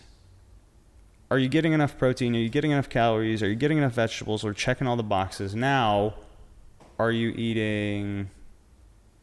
are 1.31 1.37
you 1.37 1.47
getting 1.47 1.73
enough 1.73 1.97
protein? 1.97 2.35
Are 2.35 2.39
you 2.39 2.49
getting 2.49 2.71
enough 2.71 2.89
calories? 2.89 3.43
Are 3.43 3.49
you 3.49 3.55
getting 3.55 3.77
enough 3.77 3.93
vegetables? 3.93 4.43
We're 4.43 4.53
checking 4.53 4.87
all 4.87 4.95
the 4.95 5.03
boxes. 5.03 5.55
Now, 5.55 6.15
are 6.97 7.11
you 7.11 7.29
eating, 7.29 8.29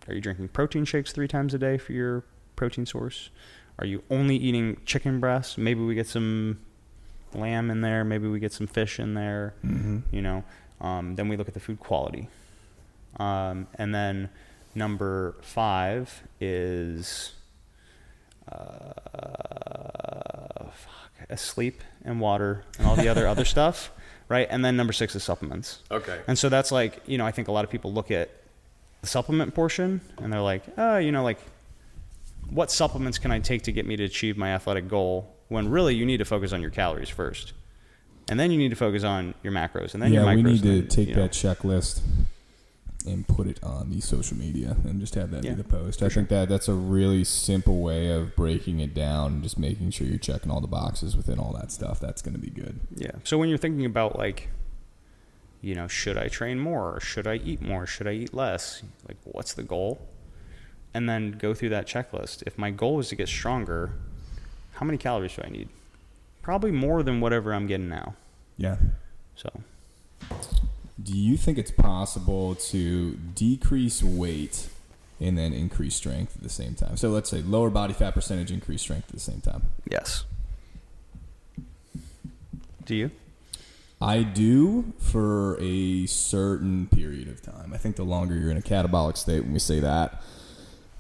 are 0.09 0.15
you 0.15 0.21
drinking 0.21 0.49
protein 0.49 0.85
shakes 0.85 1.13
three 1.13 1.29
times 1.29 1.55
a 1.55 1.59
day 1.59 1.79
for 1.79 1.93
your 1.93 2.25
protein 2.55 2.87
source? 2.87 3.31
Are 3.79 3.87
you 3.87 4.03
only 4.11 4.37
eating 4.37 4.81
chicken 4.87 5.21
breasts? 5.21 5.59
Maybe 5.59 5.81
we 5.81 5.95
get 5.95 6.07
some 6.07 6.61
lamb 7.35 7.71
in 7.71 7.81
there. 7.83 8.05
Maybe 8.05 8.29
we 8.29 8.39
get 8.39 8.53
some 8.53 8.67
fish 8.67 8.99
in 8.99 9.15
there 9.15 9.55
Mm-hmm. 9.65 9.99
you 10.15 10.23
know 10.23 10.45
um, 10.81 11.17
then 11.17 11.29
we 11.29 11.37
look 11.37 11.49
at 11.49 11.55
the 11.55 11.61
food 11.61 11.81
quality 11.81 12.29
um, 13.19 13.67
and 13.75 13.95
then 13.95 14.29
number 14.75 15.35
five 15.43 16.23
is 16.41 17.33
uh, 18.51 18.55
uh, 18.55 20.71
sleep 21.37 21.83
and 22.05 22.21
water 22.21 22.65
and 22.79 22.87
all 22.87 22.97
the 22.97 23.09
other 23.09 23.27
other 23.27 23.45
stuff 23.55 23.91
right 24.29 24.47
and 24.51 24.65
then 24.65 24.77
number 24.77 24.93
six 24.93 25.15
is 25.17 25.23
supplements 25.25 25.81
Okay. 25.91 26.21
and 26.27 26.39
so 26.39 26.49
that's 26.49 26.71
like 26.73 27.01
you 27.07 27.19
know 27.19 27.27
i 27.27 27.31
think 27.31 27.49
a 27.49 27.53
lot 27.53 27.65
of 27.65 27.71
people 27.71 27.93
look 27.93 28.11
at 28.11 28.31
the 29.01 29.07
supplement 29.07 29.55
portion 29.55 30.01
and 30.19 30.33
they're 30.33 30.41
like 30.41 30.63
oh 30.79 30.99
you 30.99 31.13
know 31.13 31.23
like 31.25 31.39
what 32.51 32.71
supplements 32.71 33.19
can 33.19 33.31
i 33.31 33.39
take 33.41 33.63
to 33.63 33.73
get 33.73 33.87
me 33.87 33.97
to 33.97 34.05
achieve 34.05 34.37
my 34.37 34.51
athletic 34.51 34.89
goal 34.89 35.35
when 35.49 35.69
really 35.71 35.95
you 35.95 36.05
need 36.07 36.19
to 36.19 36.25
focus 36.25 36.53
on 36.53 36.61
your 36.61 36.71
calories 36.71 37.09
first 37.09 37.53
and 38.29 38.39
then 38.41 38.51
you 38.51 38.59
need 38.59 38.71
to 38.71 38.77
focus 38.77 39.05
on 39.05 39.35
your 39.43 39.53
macros 39.53 39.95
and 39.95 40.03
then 40.03 40.13
yeah, 40.13 40.21
your 40.25 40.29
micros 40.29 40.37
we 40.45 40.53
need 40.53 40.63
to 40.63 40.69
then, 40.81 40.89
take 40.89 41.09
you 41.09 41.15
know. 41.15 41.23
that 41.23 41.31
checklist 41.33 42.01
and 43.07 43.27
put 43.27 43.47
it 43.47 43.63
on 43.63 43.91
the 43.91 44.01
social 44.01 44.37
media 44.37 44.77
and 44.85 45.01
just 45.01 45.15
have 45.15 45.31
that 45.31 45.45
Yeah, 45.45 45.55
be 45.55 45.63
the 45.63 45.69
post. 45.69 46.03
I 46.03 46.09
think 46.09 46.29
that 46.29 46.49
that's 46.49 46.69
a 46.69 46.75
really 46.75 47.25
simple 47.25 47.81
way 47.81 48.11
of 48.11 48.35
breaking 48.37 48.81
it 48.81 48.95
down 48.95 49.35
and 49.35 49.43
just 49.43 49.59
making 49.59 49.91
sure 49.91 50.07
you're 50.07 50.19
checking 50.19 50.51
all 50.51 50.61
the 50.61 50.67
boxes 50.67 51.17
within 51.17 51.39
all 51.39 51.53
that 51.53 51.73
stuff. 51.73 52.01
That's 52.01 52.23
going 52.23 52.35
to 52.35 52.41
be 52.41 52.51
good. 52.51 52.81
Yeah. 52.95 53.13
So 53.25 53.39
when 53.39 53.49
you're 53.49 53.59
thinking 53.59 53.85
about 53.85 54.19
like, 54.19 54.49
you 55.61 55.75
know, 55.75 55.89
should 55.89 56.19
I 56.19 56.29
train 56.29 56.59
more? 56.59 56.97
Or 56.97 57.01
should 57.01 57.27
I 57.27 57.37
eat 57.37 57.63
more? 57.63 57.87
Should 57.87 58.07
I 58.07 58.13
eat 58.13 58.35
less? 58.35 58.83
Like, 59.09 59.17
what's 59.25 59.55
the 59.55 59.63
goal? 59.63 60.07
And 60.95 61.09
then 61.09 61.33
go 61.33 61.55
through 61.55 61.71
that 61.71 61.87
checklist. 61.87 62.43
If 62.47 62.57
my 62.59 62.71
goal 62.71 63.01
is 63.01 63.09
to 63.09 63.17
get 63.17 63.29
stronger, 63.29 63.93
how 64.73 64.87
many 64.87 64.99
calories 64.99 65.35
do 65.35 65.43
I 65.45 65.49
need? 65.49 65.69
Probably 66.43 66.71
more 66.71 67.03
than 67.03 67.21
whatever 67.21 67.53
I'm 67.53 67.67
getting 67.67 67.89
now. 67.89 68.15
Yeah. 68.57 68.77
So 69.35 69.51
Do 71.03 71.17
you 71.17 71.37
think 71.37 71.59
it's 71.59 71.71
possible 71.71 72.55
to 72.55 73.13
decrease 73.35 74.03
weight 74.03 74.69
and 75.21 75.37
then 75.37 75.53
increase 75.53 75.95
strength 75.95 76.37
at 76.37 76.43
the 76.43 76.49
same 76.49 76.75
time? 76.75 76.97
So 76.97 77.11
let's 77.11 77.29
say 77.31 77.43
lower 77.43 77.71
body 77.71 77.93
fat 77.93 78.15
percentage, 78.15 78.51
increase 78.51 78.81
strength 78.81 79.09
at 79.09 79.15
the 79.15 79.21
same 79.21 79.41
time. 79.41 79.63
yes. 79.91 80.25
Do 82.85 82.95
you? 82.95 83.11
I 84.01 84.23
do 84.23 84.93
for 84.99 85.59
a 85.61 86.07
certain 86.07 86.87
period 86.87 87.29
of 87.29 87.43
time. 87.43 87.73
I 87.75 87.79
think 87.79 87.97
the 87.97 88.05
longer 88.05 88.37
you're 88.37 88.51
in 88.51 88.57
a 88.57 88.63
catabolic 88.63 89.17
state, 89.17 89.43
when 89.43 89.53
we 89.53 89.59
say 89.59 89.81
that, 89.81 90.23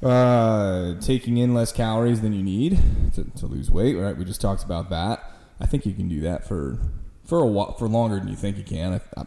uh, 0.02 0.94
taking 1.00 1.36
in 1.36 1.54
less 1.54 1.72
calories 1.72 2.22
than 2.22 2.32
you 2.32 2.42
need 2.42 2.78
to, 3.14 3.24
to 3.38 3.46
lose 3.46 3.70
weight, 3.70 3.94
right? 3.94 4.16
We 4.16 4.24
just 4.24 4.40
talked 4.40 4.64
about 4.64 4.90
that. 4.90 5.32
I 5.60 5.66
think 5.66 5.86
you 5.86 5.92
can 5.92 6.08
do 6.08 6.20
that 6.22 6.46
for 6.46 6.78
for 7.26 7.40
a 7.40 7.46
while, 7.46 7.74
for 7.74 7.88
longer 7.88 8.18
than 8.18 8.28
you 8.28 8.36
think 8.36 8.56
you 8.56 8.64
can. 8.64 8.94
I, 8.94 9.20
I, 9.20 9.24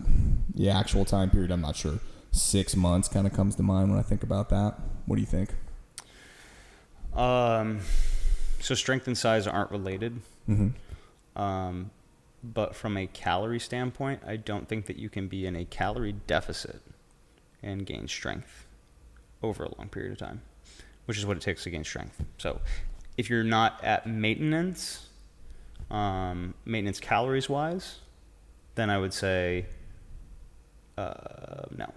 the 0.56 0.70
actual 0.70 1.06
time 1.06 1.30
period, 1.30 1.52
I'm 1.52 1.62
not 1.62 1.76
sure. 1.76 2.00
six 2.32 2.76
months 2.76 3.08
kind 3.08 3.28
of 3.28 3.34
comes 3.34 3.56
to 3.56 3.64
mind 3.64 3.90
when 3.90 4.00
I 4.00 4.04
think 4.04 4.24
about 4.24 4.50
that. 4.50 4.76
What 5.06 5.16
do 5.16 5.22
you 5.22 5.28
think? 5.28 5.50
Um, 7.14 7.80
so 8.60 8.76
strength 8.76 9.08
and 9.08 9.18
size 9.18 9.48
aren't 9.48 9.72
related. 9.72 10.22
Mm-hmm. 10.48 11.42
Um, 11.42 11.92
but 12.44 12.76
from 12.76 12.98
a 12.98 13.08
calorie 13.08 13.60
standpoint, 13.60 14.22
I 14.26 14.38
don't 14.38 14.68
think 14.68 14.86
that 14.86 14.98
you 14.98 15.10
can 15.10 15.28
be 15.28 15.46
in 15.46 15.56
a 15.56 15.66
calorie 15.66 16.16
deficit 16.28 16.82
and 17.62 17.86
gain 17.86 18.08
strength 18.08 18.66
over 19.44 19.64
a 19.64 19.78
long 19.78 19.90
period 19.90 20.14
of 20.14 20.18
time, 20.20 20.42
which 21.06 21.18
is 21.18 21.26
what 21.26 21.36
it 21.36 21.42
takes 21.42 21.64
to 21.64 21.70
gain 21.70 21.84
strength. 21.84 22.24
So 22.38 22.62
if 23.18 23.30
you're 23.30 23.44
not 23.44 23.84
at 23.84 24.08
maintenance, 24.08 25.09
um, 25.92 26.54
maintenance 26.66 27.00
calories 27.00 27.50
wise, 27.50 27.98
then 28.76 28.90
I 28.90 28.98
would 28.98 29.14
say 29.14 29.66
uh, 30.98 31.64
no. 31.76 31.92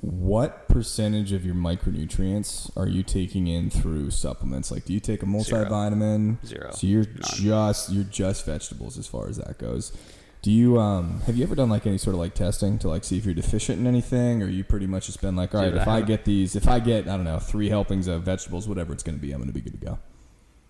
What 0.00 0.68
percentage 0.68 1.32
of 1.32 1.44
your 1.44 1.56
micronutrients 1.56 2.70
are 2.76 2.86
you 2.86 3.02
taking 3.02 3.48
in 3.48 3.68
through 3.68 4.12
supplements? 4.12 4.70
Like, 4.70 4.84
do 4.84 4.92
you 4.92 5.00
take 5.00 5.24
a 5.24 5.26
multivitamin? 5.26 6.44
Zero. 6.46 6.70
So 6.70 6.86
you're 6.86 7.04
None. 7.04 7.16
just 7.20 7.90
you're 7.90 8.04
just 8.04 8.46
vegetables 8.46 8.96
as 8.96 9.08
far 9.08 9.28
as 9.28 9.38
that 9.38 9.58
goes. 9.58 9.92
Do 10.40 10.52
you 10.52 10.78
um 10.78 11.20
have 11.26 11.36
you 11.36 11.42
ever 11.42 11.56
done 11.56 11.68
like 11.68 11.84
any 11.84 11.98
sort 11.98 12.14
of 12.14 12.20
like 12.20 12.32
testing 12.34 12.78
to 12.78 12.88
like 12.88 13.02
see 13.02 13.18
if 13.18 13.24
you're 13.24 13.34
deficient 13.34 13.80
in 13.80 13.88
anything, 13.88 14.40
or 14.40 14.46
you 14.46 14.62
pretty 14.62 14.86
much 14.86 15.06
just 15.06 15.20
been 15.20 15.34
like, 15.34 15.52
all 15.52 15.62
right, 15.62 15.70
Dude, 15.72 15.80
if 15.82 15.88
I 15.88 15.94
haven't- 15.94 16.06
get 16.06 16.24
these, 16.24 16.54
if 16.54 16.68
I 16.68 16.78
get 16.78 17.08
I 17.08 17.16
don't 17.16 17.24
know 17.24 17.40
three 17.40 17.68
helpings 17.68 18.06
of 18.06 18.22
vegetables, 18.22 18.68
whatever 18.68 18.92
it's 18.92 19.02
going 19.02 19.18
to 19.18 19.20
be, 19.22 19.32
I'm 19.32 19.38
going 19.38 19.48
to 19.48 19.52
be 19.54 19.60
good 19.60 19.80
to 19.80 19.84
go. 19.84 19.98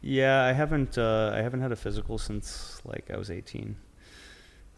Yeah, 0.01 0.45
I 0.45 0.53
haven't. 0.53 0.97
Uh, 0.97 1.33
I 1.35 1.43
haven't 1.43 1.61
had 1.61 1.73
a 1.73 1.77
physical 1.77 2.19
since 2.19 2.81
like 2.85 3.11
I 3.13 3.17
was 3.17 3.31
18. 3.31 3.77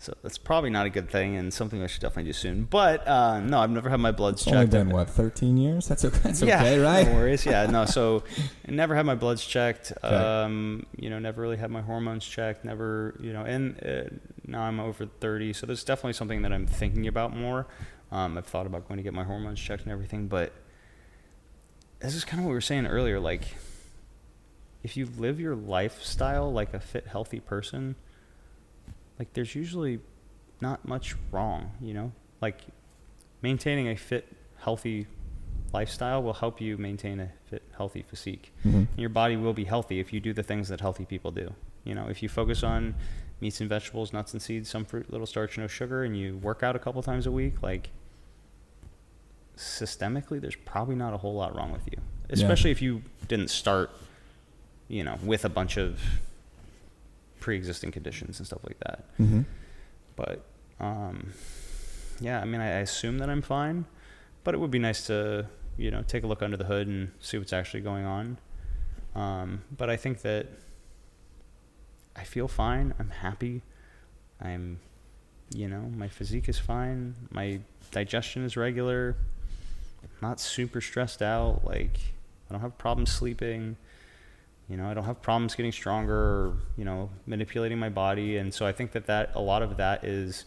So 0.00 0.16
that's 0.22 0.38
probably 0.38 0.70
not 0.70 0.86
a 0.86 0.90
good 0.90 1.10
thing, 1.10 1.36
and 1.36 1.52
something 1.52 1.82
I 1.82 1.86
should 1.86 2.00
definitely 2.00 2.30
do 2.30 2.32
soon. 2.32 2.64
But 2.64 3.06
uh, 3.06 3.40
no, 3.40 3.60
I've 3.60 3.68
never 3.68 3.90
had 3.90 4.00
my 4.00 4.12
bloods 4.12 4.42
checked. 4.42 4.56
only 4.56 4.66
been 4.66 4.88
what 4.88 5.10
13 5.10 5.58
years. 5.58 5.88
That's 5.88 6.06
okay. 6.06 6.18
That's 6.20 6.40
yeah, 6.40 6.56
okay, 6.56 6.78
right? 6.78 7.06
No 7.06 7.12
worries. 7.12 7.44
Yeah, 7.44 7.66
no. 7.66 7.84
So 7.84 8.24
I 8.68 8.70
never 8.70 8.94
had 8.94 9.04
my 9.04 9.14
bloods 9.14 9.44
checked. 9.44 9.92
Okay. 10.02 10.16
Um, 10.16 10.86
you 10.96 11.10
know, 11.10 11.18
never 11.18 11.42
really 11.42 11.58
had 11.58 11.70
my 11.70 11.82
hormones 11.82 12.24
checked. 12.24 12.64
Never, 12.64 13.14
you 13.20 13.34
know, 13.34 13.42
and 13.42 13.78
uh, 13.84 14.16
now 14.46 14.62
I'm 14.62 14.80
over 14.80 15.04
30, 15.04 15.52
so 15.52 15.66
there's 15.66 15.84
definitely 15.84 16.14
something 16.14 16.40
that 16.42 16.52
I'm 16.52 16.66
thinking 16.66 17.06
about 17.06 17.36
more. 17.36 17.66
Um, 18.10 18.38
I've 18.38 18.46
thought 18.46 18.64
about 18.64 18.88
going 18.88 18.96
to 18.96 19.04
get 19.04 19.12
my 19.12 19.24
hormones 19.24 19.60
checked 19.60 19.82
and 19.82 19.92
everything, 19.92 20.28
but 20.28 20.54
this 21.98 22.14
is 22.14 22.24
kind 22.24 22.40
of 22.40 22.46
what 22.46 22.52
we 22.52 22.54
were 22.54 22.62
saying 22.62 22.86
earlier. 22.86 23.20
Like, 23.20 23.54
if 24.82 24.96
you 24.96 25.06
live 25.18 25.38
your 25.40 25.54
lifestyle 25.54 26.52
like 26.52 26.72
a 26.74 26.80
fit, 26.80 27.06
healthy 27.06 27.40
person, 27.40 27.96
like 29.18 29.32
there's 29.34 29.54
usually 29.54 30.00
not 30.60 30.86
much 30.86 31.14
wrong, 31.30 31.72
you 31.80 31.94
know? 31.94 32.12
Like 32.40 32.60
maintaining 33.42 33.88
a 33.88 33.96
fit, 33.96 34.26
healthy 34.58 35.06
lifestyle 35.72 36.22
will 36.22 36.34
help 36.34 36.60
you 36.60 36.76
maintain 36.76 37.20
a 37.20 37.30
fit, 37.48 37.62
healthy 37.76 38.02
physique. 38.02 38.52
Mhm. 38.64 38.74
And 38.74 38.98
your 38.98 39.08
body 39.10 39.36
will 39.36 39.52
be 39.52 39.64
healthy 39.64 40.00
if 40.00 40.12
you 40.12 40.20
do 40.20 40.32
the 40.32 40.42
things 40.42 40.68
that 40.68 40.80
healthy 40.80 41.04
people 41.04 41.30
do. 41.30 41.54
You 41.84 41.94
know, 41.94 42.08
if 42.08 42.22
you 42.22 42.28
focus 42.28 42.62
on 42.62 42.94
meats 43.40 43.60
and 43.60 43.68
vegetables, 43.68 44.12
nuts 44.12 44.32
and 44.32 44.42
seeds, 44.42 44.68
some 44.68 44.84
fruit, 44.84 45.10
little 45.10 45.26
starch, 45.26 45.56
no 45.56 45.66
sugar, 45.66 46.02
and 46.04 46.16
you 46.16 46.36
work 46.38 46.62
out 46.62 46.76
a 46.76 46.78
couple 46.78 47.02
times 47.02 47.26
a 47.26 47.32
week, 47.32 47.62
like 47.62 47.90
systemically, 49.56 50.40
there's 50.40 50.56
probably 50.56 50.94
not 50.94 51.14
a 51.14 51.18
whole 51.18 51.34
lot 51.34 51.54
wrong 51.54 51.72
with 51.72 51.86
you. 51.90 51.98
Especially 52.28 52.70
if 52.70 52.80
you 52.80 53.02
didn't 53.28 53.48
start, 53.48 53.90
you 54.90 55.04
know, 55.04 55.16
with 55.22 55.44
a 55.44 55.48
bunch 55.48 55.76
of 55.78 56.00
pre-existing 57.38 57.90
conditions 57.92 58.38
and 58.38 58.46
stuff 58.46 58.60
like 58.64 58.78
that. 58.80 59.04
Mhm. 59.18 59.44
But 60.16 60.44
um, 60.80 61.32
yeah, 62.20 62.40
I 62.40 62.44
mean, 62.44 62.60
I, 62.60 62.66
I 62.66 62.80
assume 62.80 63.18
that 63.18 63.30
I'm 63.30 63.40
fine, 63.42 63.86
but 64.44 64.54
it 64.54 64.58
would 64.58 64.70
be 64.70 64.78
nice 64.78 65.06
to 65.06 65.46
you 65.78 65.90
know 65.90 66.02
take 66.06 66.24
a 66.24 66.26
look 66.26 66.42
under 66.42 66.56
the 66.56 66.64
hood 66.64 66.86
and 66.88 67.12
see 67.20 67.38
what's 67.38 67.52
actually 67.52 67.80
going 67.80 68.04
on. 68.04 68.36
Um, 69.14 69.62
but 69.76 69.88
I 69.88 69.96
think 69.96 70.22
that 70.22 70.46
I 72.16 72.24
feel 72.24 72.48
fine. 72.48 72.92
I'm 72.98 73.10
happy. 73.10 73.62
I'm, 74.40 74.78
you 75.54 75.68
know, 75.68 75.82
my 75.96 76.08
physique 76.08 76.48
is 76.48 76.58
fine. 76.58 77.14
My 77.30 77.60
digestion 77.90 78.44
is 78.44 78.56
regular. 78.56 79.16
not 80.22 80.40
super 80.40 80.80
stressed 80.80 81.22
out. 81.22 81.64
Like 81.64 81.98
I 82.48 82.52
don't 82.52 82.60
have 82.60 82.76
problems 82.78 83.10
sleeping. 83.12 83.76
You 84.70 84.76
know, 84.76 84.88
I 84.88 84.94
don't 84.94 85.04
have 85.04 85.20
problems 85.20 85.56
getting 85.56 85.72
stronger 85.72 86.14
or, 86.14 86.56
you 86.76 86.84
know, 86.84 87.10
manipulating 87.26 87.76
my 87.76 87.88
body. 87.88 88.36
And 88.36 88.54
so 88.54 88.64
I 88.64 88.70
think 88.70 88.92
that, 88.92 89.06
that 89.06 89.32
a 89.34 89.40
lot 89.40 89.62
of 89.62 89.76
that 89.78 90.04
is 90.04 90.44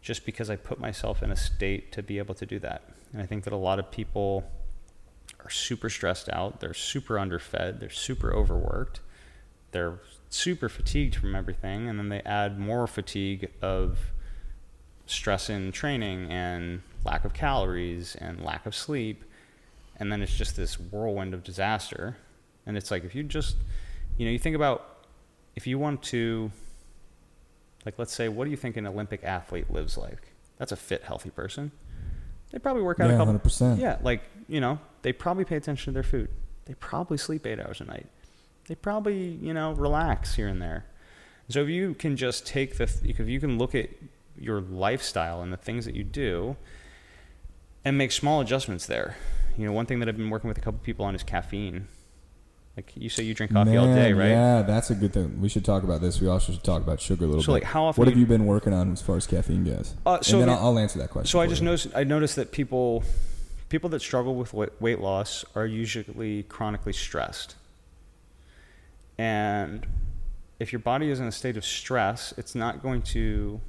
just 0.00 0.24
because 0.24 0.48
I 0.48 0.54
put 0.54 0.78
myself 0.78 1.24
in 1.24 1.32
a 1.32 1.36
state 1.36 1.90
to 1.92 2.02
be 2.02 2.18
able 2.18 2.36
to 2.36 2.46
do 2.46 2.60
that. 2.60 2.82
And 3.12 3.20
I 3.20 3.26
think 3.26 3.42
that 3.44 3.52
a 3.52 3.56
lot 3.56 3.80
of 3.80 3.90
people 3.90 4.48
are 5.44 5.50
super 5.50 5.90
stressed 5.90 6.28
out. 6.28 6.60
They're 6.60 6.72
super 6.72 7.18
underfed. 7.18 7.80
They're 7.80 7.90
super 7.90 8.32
overworked. 8.32 9.00
They're 9.72 9.98
super 10.30 10.68
fatigued 10.68 11.16
from 11.16 11.34
everything. 11.34 11.88
And 11.88 11.98
then 11.98 12.10
they 12.10 12.20
add 12.20 12.60
more 12.60 12.86
fatigue 12.86 13.50
of 13.60 13.98
stress 15.06 15.50
in 15.50 15.72
training 15.72 16.30
and 16.30 16.82
lack 17.04 17.24
of 17.24 17.32
calories 17.34 18.14
and 18.14 18.40
lack 18.44 18.66
of 18.66 18.74
sleep. 18.76 19.24
And 19.96 20.12
then 20.12 20.22
it's 20.22 20.36
just 20.36 20.54
this 20.54 20.78
whirlwind 20.78 21.34
of 21.34 21.42
disaster. 21.42 22.18
And 22.68 22.76
it's 22.76 22.92
like 22.92 23.04
if 23.04 23.14
you 23.14 23.24
just, 23.24 23.56
you 24.16 24.26
know, 24.26 24.30
you 24.30 24.38
think 24.38 24.54
about 24.54 25.06
if 25.56 25.66
you 25.66 25.78
want 25.78 26.02
to, 26.04 26.52
like, 27.84 27.98
let's 27.98 28.12
say, 28.12 28.28
what 28.28 28.44
do 28.44 28.50
you 28.50 28.56
think 28.56 28.76
an 28.76 28.86
Olympic 28.86 29.24
athlete 29.24 29.70
lives 29.70 29.98
like? 29.98 30.32
That's 30.58 30.70
a 30.70 30.76
fit, 30.76 31.02
healthy 31.02 31.30
person. 31.30 31.72
They 32.52 32.58
probably 32.58 32.82
work 32.82 33.00
out 33.00 33.08
Yeah, 33.08 33.16
a 33.16 33.18
couple. 33.18 33.34
100%. 33.34 33.80
Yeah, 33.80 33.98
like 34.02 34.22
you 34.48 34.60
know, 34.60 34.78
they 35.02 35.12
probably 35.12 35.44
pay 35.44 35.56
attention 35.56 35.92
to 35.92 35.94
their 35.94 36.02
food. 36.02 36.28
They 36.66 36.74
probably 36.74 37.16
sleep 37.16 37.46
eight 37.46 37.58
hours 37.58 37.80
a 37.80 37.84
night. 37.84 38.06
They 38.68 38.74
probably 38.74 39.38
you 39.42 39.54
know 39.54 39.72
relax 39.72 40.34
here 40.34 40.48
and 40.48 40.60
there. 40.60 40.84
So 41.48 41.62
if 41.62 41.68
you 41.68 41.94
can 41.94 42.16
just 42.16 42.46
take 42.46 42.76
the, 42.76 42.84
if 43.04 43.18
you 43.20 43.40
can 43.40 43.56
look 43.56 43.74
at 43.74 43.88
your 44.38 44.60
lifestyle 44.60 45.40
and 45.40 45.52
the 45.52 45.56
things 45.56 45.86
that 45.86 45.94
you 45.94 46.04
do, 46.04 46.56
and 47.84 47.96
make 47.96 48.12
small 48.12 48.40
adjustments 48.40 48.86
there. 48.86 49.16
You 49.56 49.66
know, 49.66 49.72
one 49.72 49.86
thing 49.86 49.98
that 50.00 50.08
I've 50.08 50.16
been 50.16 50.30
working 50.30 50.48
with 50.48 50.58
a 50.58 50.60
couple 50.60 50.80
people 50.80 51.04
on 51.04 51.14
is 51.14 51.22
caffeine. 51.22 51.88
Like 52.78 52.92
you 52.94 53.08
say, 53.08 53.24
you 53.24 53.34
drink 53.34 53.52
coffee 53.52 53.76
all 53.76 53.92
day, 53.92 54.12
right? 54.12 54.28
Yeah, 54.28 54.62
that's 54.62 54.88
a 54.90 54.94
good 54.94 55.12
thing. 55.12 55.40
We 55.40 55.48
should 55.48 55.64
talk 55.64 55.82
about 55.82 56.00
this. 56.00 56.20
We 56.20 56.28
also 56.28 56.52
should 56.52 56.62
talk 56.62 56.80
about 56.80 57.00
sugar 57.00 57.24
a 57.24 57.26
little 57.26 57.42
So, 57.42 57.48
bit. 57.48 57.54
like, 57.54 57.62
how 57.64 57.86
often 57.86 58.00
What 58.00 58.04
do 58.04 58.12
have 58.12 58.20
you 58.20 58.24
been 58.24 58.46
working 58.46 58.72
on 58.72 58.92
as 58.92 59.02
far 59.02 59.16
as 59.16 59.26
caffeine 59.26 59.64
goes? 59.64 59.94
Uh, 60.06 60.20
so 60.22 60.34
and 60.34 60.42
then 60.42 60.46
the- 60.46 60.54
I'll, 60.54 60.68
I'll 60.68 60.78
answer 60.78 61.00
that 61.00 61.10
question. 61.10 61.26
So 61.26 61.40
I 61.40 61.48
just 61.48 61.60
you. 61.60 61.64
noticed 61.64 61.88
I 61.96 62.04
noticed 62.04 62.36
that 62.36 62.52
people 62.52 63.02
people 63.68 63.90
that 63.90 64.00
struggle 64.00 64.36
with 64.36 64.54
weight, 64.54 64.70
weight 64.80 65.00
loss 65.00 65.44
are 65.56 65.66
usually 65.66 66.44
chronically 66.44 66.92
stressed. 66.92 67.56
And 69.18 69.84
if 70.60 70.72
your 70.72 70.78
body 70.78 71.10
is 71.10 71.18
in 71.18 71.26
a 71.26 71.32
state 71.32 71.56
of 71.56 71.64
stress, 71.64 72.32
it's 72.38 72.54
not 72.54 72.80
going 72.80 73.02
to 73.02 73.60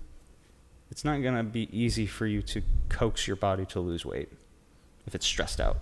it's 0.92 1.04
not 1.04 1.24
going 1.24 1.36
to 1.36 1.42
be 1.44 1.68
easy 1.76 2.06
for 2.06 2.28
you 2.28 2.44
to 2.44 2.62
coax 2.90 3.26
your 3.26 3.38
body 3.38 3.66
to 3.66 3.80
lose 3.80 4.06
weight 4.06 4.30
if 5.08 5.16
it's 5.16 5.26
stressed 5.26 5.60
out, 5.60 5.78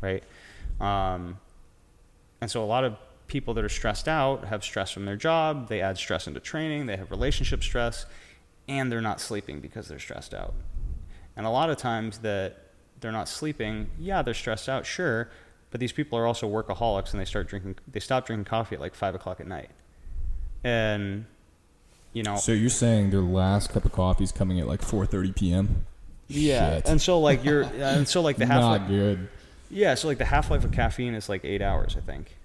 right? 0.00 0.24
Um, 0.80 1.38
and 2.42 2.50
so 2.50 2.64
a 2.64 2.66
lot 2.66 2.82
of 2.82 2.96
people 3.28 3.54
that 3.54 3.64
are 3.64 3.68
stressed 3.68 4.08
out 4.08 4.46
have 4.46 4.64
stress 4.64 4.90
from 4.90 5.04
their 5.04 5.14
job, 5.14 5.68
they 5.68 5.80
add 5.80 5.96
stress 5.96 6.26
into 6.26 6.40
training, 6.40 6.86
they 6.86 6.96
have 6.96 7.08
relationship 7.12 7.62
stress, 7.62 8.04
and 8.66 8.90
they're 8.90 9.00
not 9.00 9.20
sleeping 9.20 9.60
because 9.60 9.86
they're 9.86 10.00
stressed 10.00 10.34
out. 10.34 10.52
And 11.36 11.46
a 11.46 11.50
lot 11.50 11.70
of 11.70 11.76
times 11.76 12.18
that 12.18 12.56
they're 12.98 13.12
not 13.12 13.28
sleeping, 13.28 13.90
yeah, 13.96 14.22
they're 14.22 14.34
stressed 14.34 14.68
out, 14.68 14.84
sure, 14.84 15.30
but 15.70 15.78
these 15.78 15.92
people 15.92 16.18
are 16.18 16.26
also 16.26 16.50
workaholics 16.50 17.12
and 17.12 17.20
they 17.20 17.24
start 17.24 17.46
drinking, 17.46 17.76
they 17.86 18.00
stop 18.00 18.26
drinking 18.26 18.46
coffee 18.46 18.74
at 18.74 18.80
like 18.80 18.96
five 18.96 19.14
o'clock 19.14 19.38
at 19.38 19.46
night. 19.46 19.70
And, 20.64 21.26
you 22.12 22.24
know, 22.24 22.34
So 22.34 22.50
you're 22.50 22.70
saying 22.70 23.10
their 23.10 23.20
last 23.20 23.70
cup 23.70 23.84
of 23.84 23.92
coffee 23.92 24.24
is 24.24 24.32
coming 24.32 24.58
at 24.58 24.66
like 24.66 24.80
4:30 24.80 25.36
p.m. 25.36 25.86
yeah. 26.26 26.74
Shit. 26.74 26.88
And 26.88 27.00
so 27.00 27.20
like 27.20 27.44
you're, 27.44 27.62
and 27.76 28.08
so 28.08 28.20
like 28.20 28.36
the 28.36 28.46
half 28.46 28.60
Not 28.60 28.88
good. 28.88 29.28
Yeah, 29.72 29.94
so 29.94 30.06
like 30.08 30.18
the 30.18 30.24
half 30.26 30.50
life 30.50 30.64
of 30.64 30.70
caffeine 30.72 31.14
is 31.14 31.28
like 31.28 31.44
eight 31.44 31.62
hours, 31.62 31.96
I 31.96 32.00
think. 32.00 32.36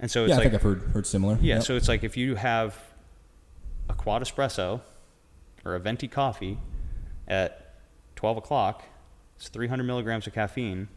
And 0.00 0.10
so 0.10 0.24
it's 0.24 0.30
Yeah, 0.30 0.34
I 0.34 0.38
like, 0.38 0.44
think 0.46 0.54
I've 0.54 0.62
heard 0.62 0.82
heard 0.92 1.06
similar. 1.06 1.38
Yeah, 1.40 1.56
Yep. 1.56 1.62
so 1.64 1.76
it's 1.76 1.86
like 1.88 2.02
if 2.02 2.16
you 2.16 2.34
have 2.34 2.76
a 3.88 3.94
quad 3.94 4.22
espresso 4.22 4.80
or 5.64 5.74
a 5.76 5.78
venti 5.80 6.08
coffee 6.08 6.58
at 7.28 7.74
12 8.16 8.38
o'clock, 8.38 8.82
it's 9.36 9.48
300 9.48 9.84
milligrams 9.84 10.26
of 10.26 10.32
caffeine. 10.32 10.88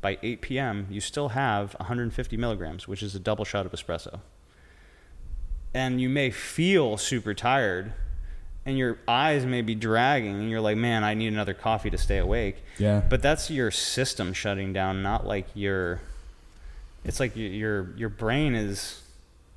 By 0.00 0.18
8 0.22 0.40
p.m., 0.40 0.86
you 0.90 1.00
still 1.00 1.30
have 1.30 1.74
150 1.74 2.36
milligrams, 2.36 2.86
which 2.88 3.02
is 3.02 3.14
a 3.14 3.18
double 3.18 3.44
shot 3.44 3.66
of 3.66 3.72
espresso. 3.72 4.20
And 5.74 6.00
you 6.00 6.08
may 6.08 6.30
feel 6.30 6.96
super 6.96 7.34
tired, 7.34 7.92
and 8.66 8.76
your 8.76 8.98
eyes 9.08 9.44
may 9.46 9.62
be 9.62 9.74
dragging, 9.74 10.34
and 10.34 10.50
you're 10.50 10.60
like, 10.60 10.76
man, 10.76 11.02
I 11.04 11.14
need 11.14 11.28
another 11.32 11.54
coffee 11.54 11.90
to 11.90 11.98
stay 11.98 12.18
awake. 12.18 12.56
yeah. 12.78 13.00
But 13.08 13.22
that's 13.22 13.50
your 13.50 13.70
system 13.70 14.32
shutting 14.32 14.72
down, 14.72 15.02
not 15.02 15.26
like 15.26 15.46
your. 15.54 16.00
It's 17.04 17.18
like 17.20 17.34
your 17.36 17.48
your, 17.48 17.96
your 17.96 18.08
brain 18.10 18.54
is 18.54 19.00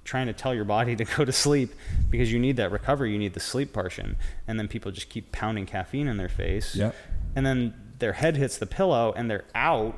trying 0.05 0.27
to 0.27 0.33
tell 0.33 0.53
your 0.53 0.65
body 0.65 0.95
to 1.01 1.03
go 1.05 1.23
to 1.25 1.31
sleep 1.31 1.73
because 2.09 2.31
you 2.31 2.39
need 2.39 2.57
that 2.57 2.71
recovery, 2.71 3.11
you 3.11 3.17
need 3.19 3.33
the 3.33 3.39
sleep 3.39 3.73
portion, 3.73 4.15
and 4.47 4.57
then 4.59 4.67
people 4.67 4.91
just 4.91 5.09
keep 5.09 5.31
pounding 5.31 5.65
caffeine 5.65 6.07
in 6.07 6.17
their 6.17 6.29
face, 6.29 6.75
Yep. 6.75 6.95
and 7.35 7.45
then 7.45 7.73
their 7.99 8.13
head 8.13 8.35
hits 8.37 8.57
the 8.57 8.65
pillow 8.65 9.13
and 9.15 9.29
they're 9.29 9.45
out 9.55 9.95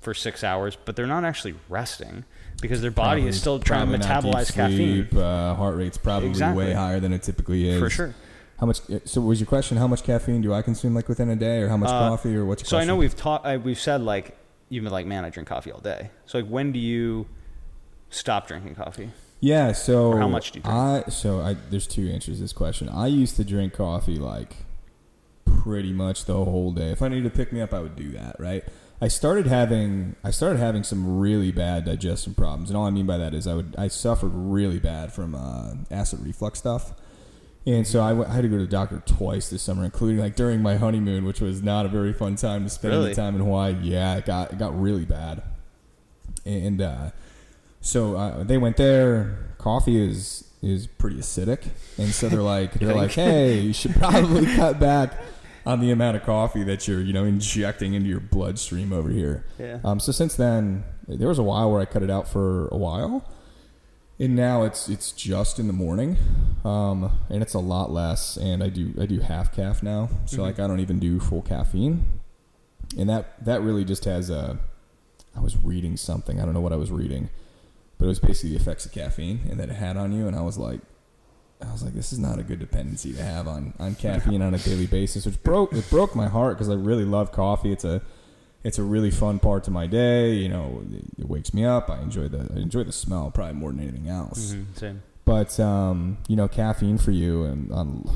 for 0.00 0.14
six 0.14 0.44
hours, 0.44 0.76
but 0.84 0.94
they're 0.94 1.06
not 1.06 1.24
actually 1.24 1.54
resting 1.68 2.24
because 2.60 2.80
their 2.80 2.90
body 2.90 3.20
Probably- 3.20 3.28
is 3.30 3.40
still 3.40 3.58
trying 3.58 3.86
to 3.90 3.98
probably 3.98 4.08
not 4.08 4.22
deep 4.22 4.32
metabolize 4.32 4.52
caffeine. 4.52 5.08
Uh, 5.18 5.54
heart 5.54 5.76
rate's 5.76 5.98
probably 5.98 6.28
Exactly. 6.28 6.66
way 6.66 6.72
higher 6.72 7.00
than 7.00 7.12
it 7.12 7.22
typically 7.22 7.68
is. 7.68 7.78
For 7.78 7.90
sure. 7.90 8.14
How 8.58 8.66
much? 8.66 8.80
So 9.04 9.20
was 9.20 9.38
your 9.40 9.46
question? 9.46 9.76
How 9.76 9.86
much 9.86 10.02
caffeine 10.02 10.40
do 10.42 10.52
I 10.52 10.62
consume 10.62 10.94
like 10.94 11.08
within 11.08 11.28
a 11.30 11.36
day, 11.36 11.60
or 11.62 11.68
how 11.68 11.76
much 11.76 11.90
Uh, 11.90 12.08
coffee, 12.08 12.34
or 12.36 12.44
what's 12.44 12.62
your 12.62 12.68
So 12.68 12.78
I 12.78 12.84
know 12.84 12.96
we've 12.96 13.14
taught, 13.16 13.46
uh, 13.46 13.58
we've 13.62 13.78
said 13.78 14.02
like 14.02 14.36
you've 14.68 14.82
been 14.84 14.92
like, 14.92 15.06
man, 15.06 15.24
I 15.24 15.30
drink 15.30 15.48
coffee 15.48 15.70
all 15.70 15.80
day. 15.80 16.10
So 16.26 16.38
like, 16.38 16.48
when 16.48 16.72
do 16.72 16.78
you 16.80 17.26
stop 18.10 18.48
drinking 18.48 18.74
coffee? 18.74 19.10
Yeah. 19.40 19.70
So 19.70 20.08
Or 20.12 20.18
how 20.18 20.28
much 20.28 20.50
do 20.50 20.58
you 20.58 20.62
drink? 20.64 20.76
I 20.76 21.04
so 21.10 21.40
I 21.40 21.54
there's 21.70 21.86
two 21.86 22.08
answers 22.08 22.36
to 22.36 22.42
this 22.42 22.52
question. 22.52 22.88
I 22.88 23.06
used 23.06 23.36
to 23.36 23.44
drink 23.44 23.74
coffee 23.74 24.18
like 24.18 24.56
pretty 25.44 25.92
much 25.92 26.24
the 26.24 26.34
whole 26.34 26.72
day. 26.72 26.90
If 26.90 27.02
I 27.02 27.08
needed 27.08 27.30
to 27.30 27.36
pick 27.36 27.52
me 27.52 27.60
up, 27.60 27.72
I 27.72 27.80
would 27.80 27.94
do 27.94 28.10
that. 28.12 28.36
Right. 28.40 28.64
I 29.00 29.08
started 29.08 29.46
having 29.46 30.16
I 30.24 30.30
started 30.32 30.58
having 30.58 30.82
some 30.82 31.18
really 31.18 31.52
bad 31.52 31.84
digestion 31.84 32.34
problems, 32.34 32.68
and 32.70 32.76
all 32.76 32.84
I 32.86 32.90
mean 32.90 33.06
by 33.06 33.16
that 33.18 33.32
is 33.34 33.46
I 33.46 33.54
would 33.54 33.74
I 33.78 33.88
suffered 33.88 34.32
really 34.34 34.78
bad 34.80 35.12
from 35.12 35.34
uh, 35.34 35.74
acid 35.90 36.20
reflux 36.24 36.58
stuff. 36.58 36.92
And 37.66 37.86
so 37.86 38.00
I, 38.00 38.14
went, 38.14 38.30
I 38.30 38.34
had 38.34 38.42
to 38.42 38.48
go 38.48 38.56
to 38.56 38.64
the 38.64 38.70
doctor 38.70 39.02
twice 39.04 39.50
this 39.50 39.62
summer, 39.62 39.84
including 39.84 40.18
like 40.18 40.36
during 40.36 40.62
my 40.62 40.76
honeymoon, 40.76 41.26
which 41.26 41.40
was 41.42 41.62
not 41.62 41.84
a 41.84 41.88
very 41.90 42.14
fun 42.14 42.34
time 42.36 42.64
to 42.64 42.70
spend 42.70 42.94
Really? 42.94 43.10
the 43.10 43.14
time 43.14 43.34
in 43.34 43.42
Hawaii. 43.42 43.76
Yeah, 43.82 44.16
it 44.16 44.24
got 44.24 44.52
it 44.52 44.58
got 44.58 44.78
really 44.80 45.04
bad, 45.04 45.42
and 46.46 46.80
uh, 46.80 47.10
so 47.80 48.16
uh, 48.16 48.42
they 48.42 48.58
went 48.58 48.78
there. 48.78 49.54
Coffee 49.58 50.00
is 50.00 50.44
is 50.62 50.86
pretty 50.86 51.18
acidic, 51.18 51.68
and 51.98 52.08
so 52.08 52.28
they're 52.28 52.40
like 52.42 52.72
they're 52.74 52.94
like, 52.96 53.12
hey, 53.12 53.60
you 53.60 53.72
should 53.72 53.94
probably 53.94 54.46
cut 54.56 54.80
back 54.80 55.12
on 55.68 55.80
the 55.80 55.90
amount 55.90 56.16
of 56.16 56.22
coffee 56.24 56.64
that 56.64 56.88
you're 56.88 57.00
you 57.02 57.12
know 57.12 57.24
injecting 57.24 57.92
into 57.94 58.08
your 58.08 58.20
bloodstream 58.20 58.92
over 58.92 59.10
here. 59.10 59.44
Yeah. 59.58 59.78
Um, 59.84 60.00
so 60.00 60.12
since 60.12 60.34
then, 60.34 60.84
there 61.06 61.28
was 61.28 61.38
a 61.38 61.42
while 61.42 61.70
where 61.70 61.80
I 61.80 61.84
cut 61.84 62.02
it 62.02 62.10
out 62.10 62.26
for 62.26 62.68
a 62.68 62.76
while, 62.76 63.24
and 64.18 64.34
now 64.34 64.62
it's 64.62 64.88
it's 64.88 65.12
just 65.12 65.58
in 65.58 65.66
the 65.66 65.72
morning, 65.74 66.16
um, 66.64 67.12
and 67.28 67.42
it's 67.42 67.54
a 67.54 67.58
lot 67.58 67.90
less. 67.92 68.36
And 68.36 68.62
I 68.62 68.68
do 68.68 68.94
I 69.00 69.06
do 69.06 69.20
half 69.20 69.54
caf 69.54 69.82
now, 69.82 70.08
so 70.24 70.38
Mhm. 70.38 70.40
like 70.40 70.58
I 70.58 70.66
don't 70.66 70.80
even 70.80 70.98
do 70.98 71.20
full 71.20 71.42
caffeine, 71.42 72.04
and 72.98 73.08
that 73.10 73.44
that 73.44 73.60
really 73.62 73.84
just 73.84 74.04
has 74.06 74.30
a. 74.30 74.58
I 75.36 75.40
was 75.40 75.56
reading 75.62 75.96
something. 75.96 76.40
I 76.40 76.44
don't 76.44 76.54
know 76.54 76.60
what 76.60 76.72
I 76.72 76.76
was 76.76 76.90
reading, 76.90 77.28
but 77.98 78.06
it 78.06 78.08
was 78.08 78.18
basically 78.18 78.50
the 78.50 78.56
effects 78.56 78.86
of 78.86 78.92
caffeine 78.92 79.40
and 79.48 79.60
that 79.60 79.68
it 79.68 79.76
had 79.76 79.96
on 79.96 80.12
you. 80.12 80.26
And 80.26 80.34
I 80.34 80.40
was 80.40 80.58
like, 80.58 80.80
I 81.60 81.72
was 81.72 81.82
like, 81.82 81.94
this 81.94 82.12
is 82.12 82.18
not 82.18 82.38
a 82.38 82.42
good 82.42 82.58
dependency 82.60 83.12
to 83.14 83.22
have 83.22 83.48
on, 83.48 83.74
on 83.78 83.94
caffeine 83.96 84.42
on 84.42 84.54
a 84.54 84.58
daily 84.58 84.86
basis, 84.86 85.26
which 85.26 85.42
broke 85.42 85.72
it 85.72 85.88
broke 85.90 86.14
my 86.14 86.28
heart 86.28 86.56
because 86.56 86.68
I 86.68 86.74
really 86.74 87.04
love 87.04 87.32
coffee. 87.32 87.72
It's 87.72 87.84
a 87.84 88.00
it's 88.64 88.78
a 88.78 88.82
really 88.82 89.10
fun 89.10 89.38
part 89.38 89.64
to 89.64 89.70
my 89.70 89.86
day. 89.86 90.34
You 90.34 90.48
know, 90.48 90.82
it, 90.92 91.04
it 91.22 91.28
wakes 91.28 91.52
me 91.54 91.64
up. 91.64 91.90
I 91.90 92.00
enjoy 92.00 92.28
the 92.28 92.48
I 92.54 92.58
enjoy 92.60 92.84
the 92.84 92.92
smell 92.92 93.30
probably 93.32 93.54
more 93.54 93.70
than 93.72 93.80
anything 93.80 94.08
else. 94.08 94.52
Mhm, 94.54 94.78
Same. 94.78 95.02
But 95.24 95.58
um, 95.60 96.18
you 96.28 96.36
know, 96.36 96.48
caffeine 96.48 96.96
for 96.96 97.10
you, 97.10 97.42
and 97.44 97.70
um, 97.72 98.10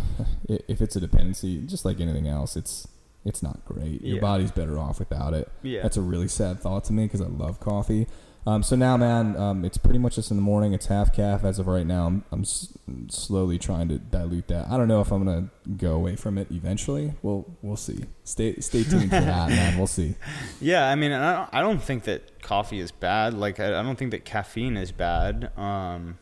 i- 0.49 0.61
if 0.69 0.81
it's 0.81 0.97
a 0.97 1.01
dependency, 1.01 1.59
just 1.67 1.85
like 1.85 2.01
anything 2.01 2.29
else, 2.29 2.57
it's 2.57 2.87
it's 3.25 3.43
not 3.43 3.65
great. 3.65 4.03
Your 4.03 4.17
Yeah. 4.17 4.21
body's 4.21 4.51
better 4.51 4.79
off 4.79 4.99
without 4.99 5.35
it. 5.35 5.49
Yeah. 5.63 5.83
That's 5.83 5.97
a 5.97 6.01
really 6.01 6.27
sad 6.29 6.61
thought 6.61 6.85
to 6.85 6.93
me 6.93 7.05
because 7.05 7.21
I 7.21 7.27
love 7.27 7.61
coffee. 7.61 8.07
Um, 8.45 8.65
so 8.65 8.75
now, 8.75 8.97
man, 8.97 9.37
um, 9.37 9.65
it's 9.65 9.79
pretty 9.79 10.01
much 10.01 10.17
just 10.17 10.33
in 10.33 10.37
the 10.37 10.43
morning. 10.43 10.73
It's 10.73 10.87
half 10.87 11.13
caf 11.15 11.45
as 11.45 11.61
of 11.61 11.69
right 11.69 11.87
now. 11.87 12.07
I'm, 12.07 12.25
I'm 12.33 12.41
s- 12.41 12.77
slowly 13.09 13.57
trying 13.57 13.87
to 13.89 13.99
dilute 13.99 14.49
that. 14.49 14.69
I 14.69 14.77
don't 14.77 14.89
know 14.89 15.01
if 15.01 15.13
I'm 15.13 15.25
gonna 15.25 15.49
go 15.77 15.93
away 15.93 16.17
from 16.17 16.39
it 16.39 16.49
eventually. 16.51 17.15
We'll 17.23 17.47
we'll 17.63 17.77
see. 17.77 18.05
Stay 18.25 18.57
stay 18.57 18.83
tuned 18.83 19.11
for 19.11 19.21
that, 19.21 19.49
man. 19.51 19.79
We'll 19.79 19.87
see. 19.87 20.17
Yeah, 20.61 20.89
I 20.91 20.97
mean, 20.97 21.13
I 21.13 21.37
don't, 21.37 21.49
I 21.55 21.61
don't 21.61 21.81
think 21.81 22.03
that 22.05 22.43
coffee 22.43 22.81
is 22.81 22.91
bad. 22.91 23.33
Like, 23.35 23.61
I, 23.61 23.79
I 23.79 23.83
don't 23.83 23.97
think 23.97 24.11
that 24.11 24.25
caffeine 24.25 24.77
is 24.77 24.91
bad. 24.91 25.57
Um, 25.57 26.19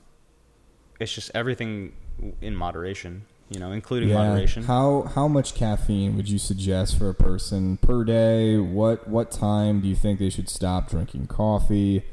it's 1.00 1.14
just 1.14 1.30
everything 1.34 1.94
in 2.42 2.54
moderation, 2.54 3.24
you 3.50 3.58
know, 3.58 3.72
including 3.72 4.12
moderation. 4.12 4.62
How 4.62 5.02
how 5.14 5.26
much 5.28 5.54
caffeine 5.54 6.16
would 6.16 6.28
you 6.28 6.38
suggest 6.38 6.96
for 6.96 7.08
a 7.08 7.14
person 7.14 7.76
per 7.76 8.04
day? 8.04 8.56
What 8.56 9.08
what 9.08 9.30
time 9.30 9.80
do 9.80 9.88
you 9.88 9.96
think 9.96 10.20
they 10.20 10.30
should 10.30 10.48
stop 10.48 10.88
drinking 10.88 11.26
coffee? 11.26 12.04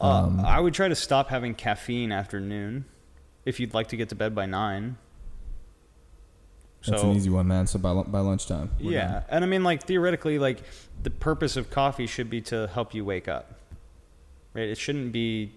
Uh, 0.00 0.04
Um, 0.04 0.40
I 0.40 0.60
would 0.60 0.74
try 0.74 0.86
to 0.86 0.94
stop 0.94 1.28
having 1.28 1.54
caffeine 1.56 2.12
after 2.12 2.38
noon, 2.38 2.84
if 3.44 3.58
you'd 3.58 3.74
like 3.74 3.88
to 3.88 3.96
get 3.96 4.08
to 4.10 4.14
bed 4.14 4.34
by 4.34 4.46
nine. 4.46 4.96
That's 6.86 7.02
so 7.02 7.10
an 7.10 7.16
easy 7.16 7.28
one, 7.30 7.48
man. 7.48 7.66
So 7.66 7.80
by 7.80 7.92
by 8.04 8.20
lunchtime. 8.20 8.70
yeah, 8.78 9.06
done. 9.06 9.22
and 9.30 9.44
I 9.44 9.48
mean, 9.48 9.64
like 9.64 9.82
theoretically, 9.82 10.38
like 10.38 10.62
the 11.02 11.10
purpose 11.10 11.56
of 11.56 11.70
coffee 11.70 12.06
should 12.06 12.30
be 12.30 12.40
to 12.42 12.68
help 12.68 12.94
you 12.94 13.04
wake 13.04 13.26
up, 13.26 13.58
right? 14.54 14.68
It 14.68 14.78
shouldn't 14.78 15.10
be 15.10 15.52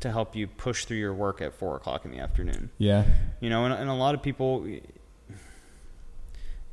to 0.00 0.10
help 0.10 0.34
you 0.34 0.46
push 0.46 0.84
through 0.84 0.96
your 0.96 1.14
work 1.14 1.40
at 1.40 1.54
four 1.54 1.76
o'clock 1.76 2.04
in 2.04 2.10
the 2.10 2.18
afternoon. 2.18 2.70
Yeah. 2.78 3.04
You 3.40 3.50
know, 3.50 3.64
and, 3.64 3.74
and 3.74 3.88
a 3.88 3.94
lot 3.94 4.14
of 4.14 4.22
people, 4.22 4.66
you 4.66 4.80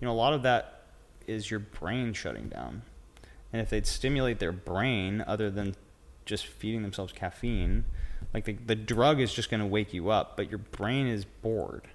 know, 0.02 0.12
a 0.12 0.14
lot 0.14 0.34
of 0.34 0.44
that 0.44 0.84
is 1.28 1.52
your 1.52 1.60
brain 1.60 2.14
shutting 2.14 2.50
down. 2.50 2.84
And 3.52 3.62
if 3.62 3.70
they'd 3.70 3.88
stimulate 3.88 4.40
their 4.40 4.52
brain 4.52 5.24
other 5.26 5.50
than 5.50 5.76
just 6.26 6.46
feeding 6.46 6.82
themselves 6.82 7.14
caffeine, 7.14 7.86
like 8.34 8.46
the, 8.46 8.54
the 8.54 8.76
drug 8.76 9.20
is 9.20 9.34
just 9.34 9.50
going 9.50 9.62
to 9.62 9.68
wake 9.68 9.94
you 9.94 10.10
up, 10.10 10.36
but 10.38 10.50
your 10.50 10.60
brain 10.60 11.08
is 11.08 11.26
bored. 11.26 11.88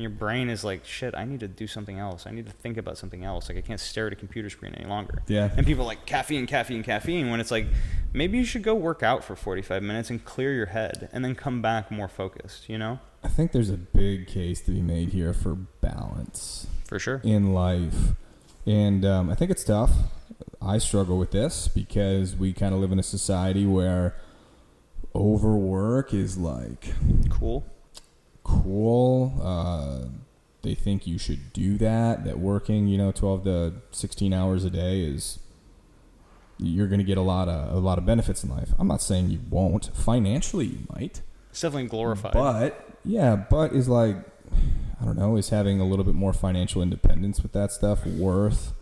And 0.00 0.02
your 0.04 0.18
brain 0.18 0.48
is 0.48 0.64
like, 0.64 0.86
shit, 0.86 1.14
I 1.14 1.26
need 1.26 1.40
to 1.40 1.46
do 1.46 1.66
something 1.66 1.98
else. 1.98 2.26
I 2.26 2.30
need 2.30 2.46
to 2.46 2.52
think 2.52 2.78
about 2.78 2.96
something 2.96 3.22
else. 3.22 3.50
Like, 3.50 3.58
I 3.58 3.60
can't 3.60 3.78
stare 3.78 4.06
at 4.06 4.14
a 4.14 4.16
computer 4.16 4.48
screen 4.48 4.74
any 4.74 4.88
longer. 4.88 5.22
Yeah. 5.26 5.50
And 5.54 5.66
people 5.66 5.84
are 5.84 5.88
like, 5.88 6.06
caffeine, 6.06 6.46
caffeine, 6.46 6.82
caffeine, 6.82 7.30
when 7.30 7.38
it's 7.38 7.50
like, 7.50 7.66
maybe 8.14 8.38
you 8.38 8.46
should 8.46 8.62
go 8.62 8.74
work 8.74 9.02
out 9.02 9.22
for 9.22 9.36
45 9.36 9.82
minutes 9.82 10.08
and 10.08 10.24
clear 10.24 10.54
your 10.54 10.64
head 10.64 11.10
and 11.12 11.22
then 11.22 11.34
come 11.34 11.60
back 11.60 11.90
more 11.90 12.08
focused, 12.08 12.66
you 12.70 12.78
know? 12.78 12.98
I 13.22 13.28
think 13.28 13.52
there's 13.52 13.68
a 13.68 13.76
big 13.76 14.26
case 14.26 14.62
to 14.62 14.70
be 14.70 14.80
made 14.80 15.10
here 15.10 15.34
for 15.34 15.54
balance 15.54 16.66
For 16.88 16.98
sure. 16.98 17.20
in 17.22 17.52
life, 17.52 18.12
and 18.64 19.04
um, 19.04 19.28
I 19.28 19.34
think 19.34 19.50
it's 19.50 19.64
tough. 19.64 19.90
I 20.62 20.78
struggle 20.78 21.18
with 21.18 21.30
this 21.32 21.68
because 21.68 22.34
we 22.34 22.54
kind 22.54 22.72
of 22.74 22.80
live 22.80 22.90
in 22.90 22.98
a 22.98 23.02
society 23.02 23.66
where 23.66 24.16
overwork 25.14 26.14
is 26.14 26.38
like 26.38 26.94
Cool. 27.28 27.66
Cool. 28.62 29.40
Uh, 29.42 30.08
they 30.62 30.74
think 30.74 31.06
you 31.06 31.18
should 31.18 31.52
do 31.52 31.78
that. 31.78 32.24
That 32.24 32.38
working, 32.38 32.86
you 32.88 32.98
know, 32.98 33.12
twelve 33.12 33.44
to 33.44 33.74
sixteen 33.92 34.32
hours 34.32 34.64
a 34.64 34.70
day 34.70 35.00
is 35.02 35.38
you're 36.58 36.88
going 36.88 36.98
to 36.98 37.04
get 37.04 37.16
a 37.18 37.22
lot 37.22 37.48
of 37.48 37.74
a 37.74 37.78
lot 37.78 37.98
of 37.98 38.04
benefits 38.06 38.44
in 38.44 38.50
life. 38.50 38.70
I'm 38.78 38.88
not 38.88 39.00
saying 39.02 39.30
you 39.30 39.40
won't. 39.48 39.90
Financially, 39.96 40.66
you 40.66 40.78
might, 40.94 41.22
It's 41.50 41.60
definitely 41.60 41.88
glorified. 41.88 42.32
but 42.32 42.86
yeah, 43.04 43.36
but 43.36 43.72
is 43.72 43.88
like 43.88 44.16
I 45.00 45.04
don't 45.04 45.16
know. 45.18 45.36
Is 45.36 45.48
having 45.48 45.80
a 45.80 45.84
little 45.86 46.04
bit 46.04 46.14
more 46.14 46.32
financial 46.32 46.82
independence 46.82 47.42
with 47.42 47.52
that 47.52 47.72
stuff 47.72 48.04
worth 48.06 48.72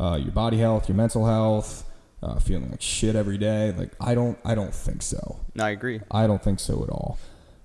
uh, 0.00 0.18
your 0.22 0.32
body 0.32 0.56
health, 0.58 0.88
your 0.88 0.96
mental 0.96 1.26
health, 1.26 1.84
uh, 2.22 2.38
feeling 2.38 2.70
like 2.70 2.80
shit 2.80 3.14
every 3.14 3.36
day? 3.36 3.74
Like 3.76 3.92
I 4.00 4.14
don't. 4.14 4.38
I 4.46 4.54
don't 4.54 4.74
think 4.74 5.02
so. 5.02 5.40
no, 5.54 5.64
I 5.64 5.70
agree. 5.70 6.00
I 6.10 6.26
don't 6.26 6.42
think 6.42 6.60
so 6.60 6.82
at 6.82 6.88
all. 6.88 7.18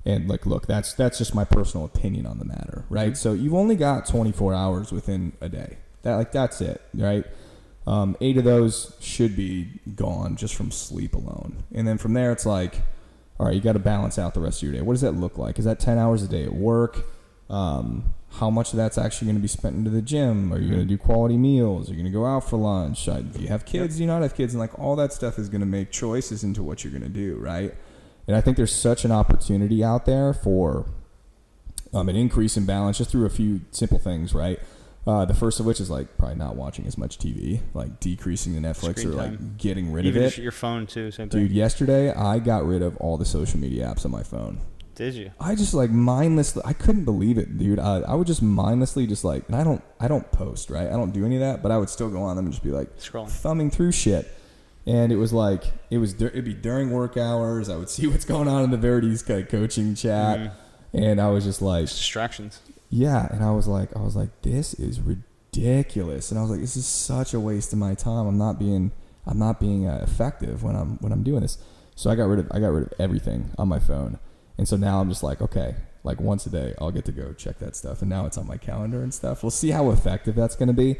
And 0.05 0.27
like, 0.29 0.45
look, 0.45 0.67
that's 0.67 0.93
that's 0.93 1.17
just 1.17 1.33
my 1.33 1.45
personal 1.45 1.85
opinion 1.85 2.25
on 2.25 2.37
the 2.39 2.45
matter, 2.45 2.83
right? 2.89 3.13
Mhm. 3.13 3.17
So 3.17 3.31
you've 3.33 3.53
only 3.53 3.75
got 3.77 4.05
24 4.05 4.53
hours 4.53 4.91
within 4.91 5.31
a 5.39 5.47
day. 5.47 5.77
That 6.01 6.15
like 6.15 6.31
that's 6.33 6.59
it, 6.59 6.81
right? 6.93 7.25
Um, 7.87 8.15
eight 8.21 8.37
of 8.37 8.43
those 8.43 8.95
should 8.99 9.35
be 9.35 9.79
gone 9.95 10.35
just 10.35 10.55
from 10.55 10.71
sleep 10.71 11.15
alone, 11.15 11.63
and 11.73 11.87
then 11.87 11.97
from 11.97 12.13
there 12.13 12.31
it's 12.31 12.45
like, 12.45 12.81
all 13.39 13.45
right, 13.47 13.55
you 13.55 13.61
got 13.61 13.73
to 13.73 13.79
balance 13.79 14.17
out 14.19 14.33
the 14.33 14.39
rest 14.41 14.59
of 14.59 14.63
your 14.63 14.73
day. 14.73 14.81
What 14.81 14.93
does 14.93 15.01
that 15.01 15.13
look 15.13 15.37
like? 15.37 15.57
Is 15.59 15.65
that 15.65 15.79
10 15.79 15.97
hours 15.97 16.21
a 16.23 16.27
day 16.27 16.43
at 16.43 16.53
work? 16.53 17.05
Um, 17.49 18.13
how 18.39 18.49
much 18.49 18.71
of 18.71 18.77
that's 18.77 18.97
actually 18.97 19.25
going 19.27 19.35
to 19.35 19.41
be 19.41 19.47
spent 19.47 19.75
into 19.75 19.89
the 19.89 20.01
gym? 20.01 20.51
Are 20.53 20.57
you 20.59 20.67
going 20.69 20.79
to 20.81 20.85
do 20.87 20.97
quality 20.97 21.37
meals? 21.37 21.87
Are 21.89 21.91
you 21.93 21.97
going 21.99 22.11
to 22.11 22.17
go 22.17 22.25
out 22.25 22.49
for 22.49 22.57
lunch? 22.57 23.05
Do 23.05 23.23
you 23.39 23.47
have 23.49 23.65
kids? 23.65 23.95
Do 23.97 24.01
you 24.01 24.07
not 24.07 24.21
have 24.21 24.33
kids? 24.35 24.53
And 24.53 24.59
like 24.61 24.77
all 24.79 24.95
that 24.95 25.13
stuff 25.13 25.37
is 25.37 25.49
going 25.49 25.61
to 25.61 25.67
make 25.67 25.91
choices 25.91 26.43
into 26.43 26.63
what 26.63 26.83
you're 26.83 26.91
going 26.91 27.03
to 27.03 27.09
do, 27.09 27.35
right? 27.37 27.75
And 28.27 28.35
I 28.37 28.41
think 28.41 28.57
there's 28.57 28.73
such 28.73 29.03
an 29.05 29.11
opportunity 29.11 29.83
out 29.83 30.05
there 30.05 30.33
for 30.33 30.85
um, 31.93 32.09
an 32.09 32.15
increase 32.15 32.57
in 32.57 32.65
balance 32.65 32.97
just 32.97 33.11
through 33.11 33.25
a 33.25 33.29
few 33.29 33.61
simple 33.71 33.99
things, 33.99 34.33
right? 34.33 34.59
Uh, 35.05 35.25
the 35.25 35.33
first 35.33 35.59
of 35.59 35.65
which 35.65 35.81
is 35.81 35.89
like 35.89 36.17
probably 36.17 36.37
not 36.37 36.55
watching 36.55 36.87
as 36.87 36.97
much 36.97 37.19
TV, 37.19 37.59
like 37.73 37.99
decreasing 37.99 38.53
the 38.53 38.65
Netflix 38.65 38.99
Screen 38.99 39.09
or 39.09 39.17
like 39.17 39.37
time. 39.37 39.55
getting 39.57 39.91
rid 39.91 40.05
Even 40.05 40.23
of 40.23 40.31
it. 40.31 40.37
your 40.41 40.53
phone 40.53 40.87
too, 40.87 41.11
same 41.11 41.29
thing. 41.29 41.41
Dude, 41.41 41.51
yesterday 41.51 42.13
I 42.13 42.39
got 42.39 42.65
rid 42.65 42.81
of 42.81 42.95
all 42.97 43.17
the 43.17 43.25
social 43.25 43.59
media 43.59 43.85
apps 43.85 44.05
on 44.05 44.11
my 44.11 44.23
phone. 44.23 44.61
Did 44.95 45.15
you? 45.15 45.31
I 45.41 45.55
just 45.55 45.73
like 45.73 45.89
mindlessly. 45.89 46.61
I 46.63 46.71
couldn't 46.71 47.03
believe 47.03 47.37
it, 47.37 47.57
dude. 47.57 47.79
I, 47.79 47.97
I 48.01 48.13
would 48.13 48.27
just 48.27 48.41
mindlessly 48.43 49.05
just 49.05 49.25
like, 49.25 49.43
and 49.47 49.55
I 49.57 49.63
don't, 49.65 49.83
I 49.99 50.07
don't 50.07 50.31
post, 50.31 50.69
right? 50.69 50.87
I 50.87 50.91
don't 50.91 51.11
do 51.11 51.25
any 51.25 51.35
of 51.35 51.41
that, 51.41 51.61
but 51.63 51.71
I 51.71 51.77
would 51.77 51.89
still 51.89 52.09
go 52.09 52.21
on 52.21 52.35
them 52.37 52.45
and 52.45 52.53
just 52.53 52.63
be 52.63 52.69
like 52.69 52.95
Scrolling. 52.99 53.27
thumbing 53.29 53.71
through 53.71 53.91
shit. 53.91 54.31
And 54.85 55.11
it 55.11 55.15
was 55.17 55.31
like 55.33 55.63
it 55.89 55.97
was 55.99 56.13
it'd 56.21 56.45
be 56.45 56.53
during 56.53 56.91
work 56.91 57.17
hours. 57.17 57.69
I 57.69 57.75
would 57.77 57.89
see 57.89 58.07
what's 58.07 58.25
going 58.25 58.47
on 58.47 58.63
in 58.63 58.71
the 58.71 58.77
Verity's 58.77 59.21
kind 59.21 59.41
of 59.41 59.49
coaching 59.49 59.95
chat, 59.95 60.39
Mhm. 60.39 60.51
and 60.93 61.21
I 61.21 61.29
was 61.29 61.43
just 61.43 61.61
like, 61.61 61.83
It's 61.83 61.95
distractions. 61.97 62.59
yeah, 62.89 63.27
and 63.31 63.43
I 63.43 63.51
was 63.51 63.67
like, 63.67 63.95
I 63.95 64.01
was 64.01 64.15
like, 64.15 64.29
this 64.41 64.73
is 64.75 64.99
ridiculous, 65.01 66.31
and 66.31 66.39
I 66.39 66.41
was 66.41 66.51
like, 66.51 66.61
this 66.61 66.75
is 66.77 66.85
such 66.85 67.33
a 67.33 67.39
waste 67.39 67.73
of 67.73 67.79
my 67.79 67.93
time. 67.93 68.27
I'm 68.27 68.37
not 68.37 68.59
being, 68.59 68.91
I'm 69.25 69.39
not 69.39 69.59
being 69.59 69.87
uh, 69.87 69.99
effective 70.03 70.63
when 70.63 70.75
I'm 70.75 70.97
when 70.97 71.11
I'm 71.11 71.23
doing 71.23 71.41
this. 71.41 71.57
So 71.95 72.09
I 72.09 72.15
got 72.15 72.25
rid 72.25 72.39
of 72.39 72.47
I 72.51 72.59
got 72.59 72.69
rid 72.69 72.83
of 72.87 72.93
everything 72.99 73.51
on 73.57 73.67
my 73.67 73.79
phone, 73.79 74.19
and 74.57 74.67
so 74.67 74.75
now 74.77 74.99
I'm 74.99 75.09
just 75.09 75.23
like, 75.23 75.41
okay, 75.41 75.75
like 76.03 76.19
once 76.19 76.45
a 76.45 76.49
day, 76.49 76.73
I'll 76.79 76.91
get 76.91 77.05
to 77.05 77.11
go 77.11 77.33
check 77.33 77.59
that 77.59 77.75
stuff, 77.75 78.01
and 78.01 78.09
now 78.09 78.25
it's 78.25 78.37
on 78.37 78.47
my 78.47 78.57
calendar 78.57 79.01
and 79.03 79.13
stuff. 79.13 79.43
We'll 79.43 79.51
see 79.51 79.69
how 79.71 79.91
effective 79.91 80.35
that's 80.35 80.55
going 80.55 80.67
to 80.67 80.73
be. 80.73 80.97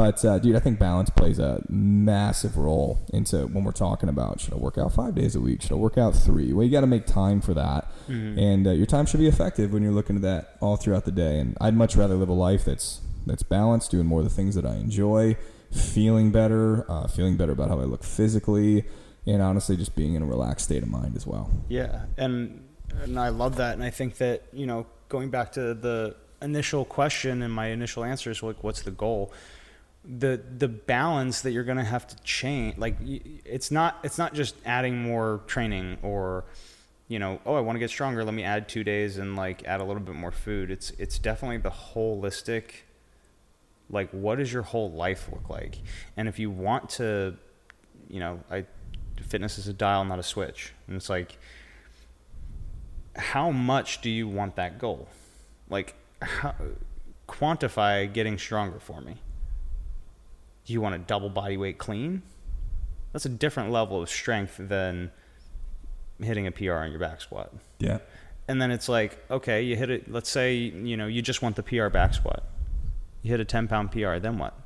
But 0.00 0.24
uh, 0.24 0.38
dude, 0.38 0.56
I 0.56 0.60
think 0.60 0.78
balance 0.78 1.10
plays 1.10 1.38
a 1.38 1.62
massive 1.68 2.56
role 2.56 3.02
into 3.12 3.46
when 3.48 3.64
we're 3.64 3.72
talking 3.72 4.08
about 4.08 4.40
should 4.40 4.54
I 4.54 4.56
work 4.56 4.78
out 4.78 4.94
five 4.94 5.14
days 5.14 5.36
a 5.36 5.40
week? 5.42 5.60
Should 5.60 5.72
I 5.72 5.74
work 5.74 5.98
out 5.98 6.14
three? 6.14 6.54
Well, 6.54 6.64
you 6.64 6.72
got 6.72 6.80
to 6.80 6.86
make 6.86 7.04
time 7.04 7.42
for 7.42 7.52
that, 7.52 7.92
Mhm. 8.08 8.38
and 8.38 8.66
uh, 8.66 8.70
your 8.70 8.86
time 8.86 9.04
should 9.04 9.20
be 9.20 9.26
effective 9.26 9.74
when 9.74 9.82
you're 9.82 9.92
looking 9.92 10.16
at 10.16 10.22
that 10.22 10.56
all 10.60 10.76
throughout 10.76 11.04
the 11.04 11.12
day. 11.12 11.38
And 11.38 11.54
I'd 11.60 11.74
much 11.74 11.96
rather 11.96 12.14
live 12.14 12.30
a 12.30 12.32
life 12.32 12.64
that's 12.64 13.02
that's 13.26 13.42
balanced, 13.42 13.90
doing 13.90 14.06
more 14.06 14.20
of 14.20 14.24
the 14.24 14.30
things 14.34 14.54
that 14.54 14.64
I 14.64 14.76
enjoy, 14.76 15.36
feeling 15.70 16.30
better, 16.32 16.90
uh, 16.90 17.06
feeling 17.06 17.36
better 17.36 17.52
about 17.52 17.68
how 17.68 17.78
I 17.78 17.84
look 17.84 18.02
physically, 18.02 18.86
and 19.26 19.42
honestly, 19.42 19.76
just 19.76 19.94
being 19.94 20.14
in 20.14 20.22
a 20.22 20.26
relaxed 20.26 20.64
state 20.64 20.82
of 20.82 20.88
mind 20.88 21.14
as 21.14 21.26
well. 21.26 21.50
Yeah, 21.68 22.06
and 22.16 22.64
and 23.02 23.20
I 23.20 23.28
love 23.28 23.56
that, 23.56 23.74
and 23.74 23.82
I 23.84 23.90
think 23.90 24.16
that 24.16 24.44
you 24.54 24.64
know, 24.64 24.86
going 25.10 25.28
back 25.28 25.52
to 25.52 25.74
the 25.74 26.16
initial 26.40 26.86
question 26.86 27.42
and 27.42 27.52
my 27.52 27.66
initial 27.66 28.02
answer 28.02 28.30
is 28.30 28.42
like, 28.42 28.64
what's 28.64 28.80
the 28.80 28.90
goal? 28.90 29.30
The 30.04 30.42
the 30.58 30.68
balance 30.68 31.42
that 31.42 31.52
you're 31.52 31.64
gonna 31.64 31.84
have 31.84 32.06
to 32.08 32.16
change, 32.22 32.78
like 32.78 32.96
it's 33.00 33.70
not 33.70 33.98
it's 34.02 34.18
not 34.18 34.34
just 34.34 34.54
adding 34.64 35.02
more 35.02 35.42
training 35.46 35.98
or 36.02 36.44
you 37.10 37.18
know, 37.18 37.40
oh, 37.44 37.54
I 37.54 37.60
want 37.60 37.74
to 37.74 37.80
get 37.80 37.90
stronger. 37.90 38.24
Let 38.24 38.34
me 38.34 38.44
add 38.44 38.68
two 38.68 38.84
days 38.84 39.18
and 39.18 39.34
like 39.34 39.64
add 39.64 39.80
a 39.80 39.84
little 39.84 40.02
bit 40.02 40.14
more 40.14 40.30
food. 40.30 40.70
It's 40.70 40.90
it's 40.92 41.18
definitely 41.18 41.58
the 41.58 41.70
holistic. 41.70 42.82
Like, 43.90 44.10
what 44.12 44.38
does 44.38 44.52
your 44.52 44.62
whole 44.62 44.92
life 44.92 45.28
look 45.32 45.50
like? 45.50 45.78
And 46.16 46.28
if 46.28 46.38
you 46.38 46.50
want 46.50 46.88
to, 46.90 47.36
you 48.08 48.20
know, 48.20 48.38
I 48.48 48.64
fitness 49.22 49.58
is 49.58 49.66
a 49.66 49.72
dial, 49.72 50.04
not 50.04 50.20
a 50.20 50.22
switch. 50.22 50.72
And 50.86 50.96
it's 50.96 51.10
like, 51.10 51.36
how 53.16 53.50
much 53.50 54.00
do 54.00 54.08
you 54.08 54.28
want 54.28 54.54
that 54.54 54.78
goal? 54.78 55.08
Like, 55.68 55.96
how, 56.22 56.54
quantify 57.28 58.12
getting 58.12 58.38
stronger 58.38 58.78
for 58.78 59.00
me. 59.00 59.16
Do 60.70 60.74
you 60.74 60.80
want 60.80 60.94
a 60.94 60.98
double 60.98 61.30
body 61.30 61.56
weight 61.56 61.78
clean? 61.78 62.22
That's 63.12 63.26
a 63.26 63.28
different 63.28 63.72
level 63.72 64.00
of 64.00 64.08
strength 64.08 64.54
than 64.56 65.10
hitting 66.22 66.46
a 66.46 66.52
PR 66.52 66.74
on 66.74 66.92
your 66.92 67.00
back 67.00 67.20
squat. 67.20 67.52
Yeah. 67.80 67.98
And 68.46 68.62
then 68.62 68.70
it's 68.70 68.88
like, 68.88 69.18
okay, 69.32 69.62
you 69.62 69.74
hit 69.74 69.90
it. 69.90 70.08
Let's 70.08 70.30
say, 70.30 70.54
you 70.54 70.96
know, 70.96 71.08
you 71.08 71.22
just 71.22 71.42
want 71.42 71.56
the 71.56 71.64
PR 71.64 71.88
back 71.88 72.14
squat. 72.14 72.44
You 73.22 73.32
hit 73.32 73.40
a 73.40 73.44
10 73.44 73.66
pound 73.66 73.90
PR, 73.90 74.18
then 74.18 74.38
what? 74.38 74.56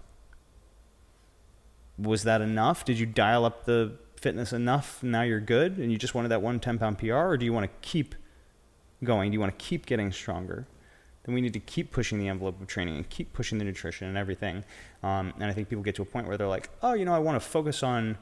Was 1.97 2.25
that 2.25 2.43
enough? 2.43 2.85
Did 2.85 2.99
you 2.99 3.07
dial 3.07 3.47
up 3.47 3.65
the 3.65 3.95
fitness 4.21 4.53
enough? 4.53 5.03
Now 5.03 5.23
you're 5.23 5.41
good 5.41 5.79
and 5.79 5.91
you 5.91 5.97
just 5.97 6.15
wanted 6.15 6.29
that 6.29 6.43
one 6.43 6.61
10 6.61 6.79
pound 6.79 6.99
PR? 6.99 7.15
Or 7.15 7.39
do 7.39 7.47
you 7.47 7.53
want 7.55 7.65
to 7.65 7.89
keep 7.89 8.15
going? 9.03 9.31
Do 9.31 9.37
you 9.37 9.41
want 9.41 9.59
to 9.59 9.65
keep 9.65 9.87
getting 9.87 10.13
stronger? 10.13 10.67
Then 11.25 11.35
we 11.35 11.41
need 11.41 11.55
to 11.55 11.61
keep 11.61 11.91
pushing 11.91 12.19
the 12.19 12.29
envelope 12.29 12.61
of 12.61 12.67
training 12.67 12.97
and 12.97 13.09
keep 13.09 13.33
pushing 13.33 13.59
the 13.59 13.65
nutrition 13.65 14.09
and 14.09 14.17
everything. 14.17 14.65
Um, 15.03 15.33
and 15.37 15.45
I 15.45 15.53
think 15.53 15.69
people 15.69 15.83
get 15.83 15.95
to 15.97 16.03
a 16.03 16.07
point 16.07 16.27
where 16.27 16.37
they're 16.37 16.49
like, 16.49 16.69
oh, 16.83 16.93
you 16.93 17.05
know, 17.05 17.15
I 17.15 17.19
want 17.19 17.41
to 17.41 17.49
focus 17.49 17.83
on 17.83 18.19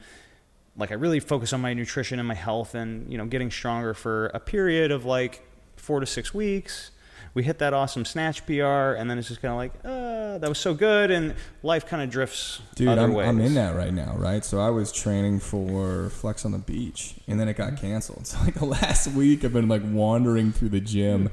like 0.76 0.90
I 0.90 0.94
really 0.94 1.20
focus 1.20 1.53
on 1.53 1.61
my 1.61 1.74
nutrition 1.74 2.18
and 2.18 2.26
my 2.26 2.34
health 2.34 2.74
and 2.74 3.11
you 3.11 3.18
know 3.18 3.26
getting 3.26 3.50
stronger 3.50 3.94
for 3.94 4.26
a 4.28 4.40
period 4.40 4.90
of 4.90 5.05
like 5.05 5.46
four 5.76 6.00
to 6.00 6.07
six 6.07 6.32
weeks. 6.32 6.90
We 7.34 7.42
hit 7.44 7.59
that 7.61 7.72
awesome 7.72 8.05
snatch 8.05 8.44
PR, 8.44 8.92
and 8.92 9.09
then 9.09 9.16
it's 9.16 9.28
just 9.28 9.40
kind 9.40 9.53
of 9.53 9.57
like, 9.57 9.72
uh, 9.86 10.36
that 10.36 10.48
was 10.50 10.59
so 10.59 10.74
good, 10.74 11.11
and 11.11 11.34
life 11.62 11.86
kind 11.86 12.03
of 12.03 12.11
drifts 12.11 12.61
Dude, 12.74 12.98
I'm. 12.98 13.16
I'm 13.16 13.40
in 13.40 13.55
that 13.55 13.74
right 13.74 13.92
now, 13.92 14.14
right? 14.18 14.44
So 14.44 14.61
I 14.61 14.68
was 14.68 14.92
training 14.92 15.40
for 15.40 16.11
Flex 16.11 16.44
on 16.44 16.53
the 16.53 16.59
Beach, 16.59 17.14
and 17.26 17.40
then 17.40 17.48
it 17.48 17.57
got 17.57 17.78
canceled. 17.78 18.26
So 18.26 18.38
like 18.40 18.55
the 18.55 18.66
last 18.66 19.09
week, 19.12 19.46
I've 19.46 19.53
been 19.55 19.68
like 19.68 19.80
wandering 19.82 20.53
through 20.53 20.70
the 20.70 20.80
gym, 20.80 21.30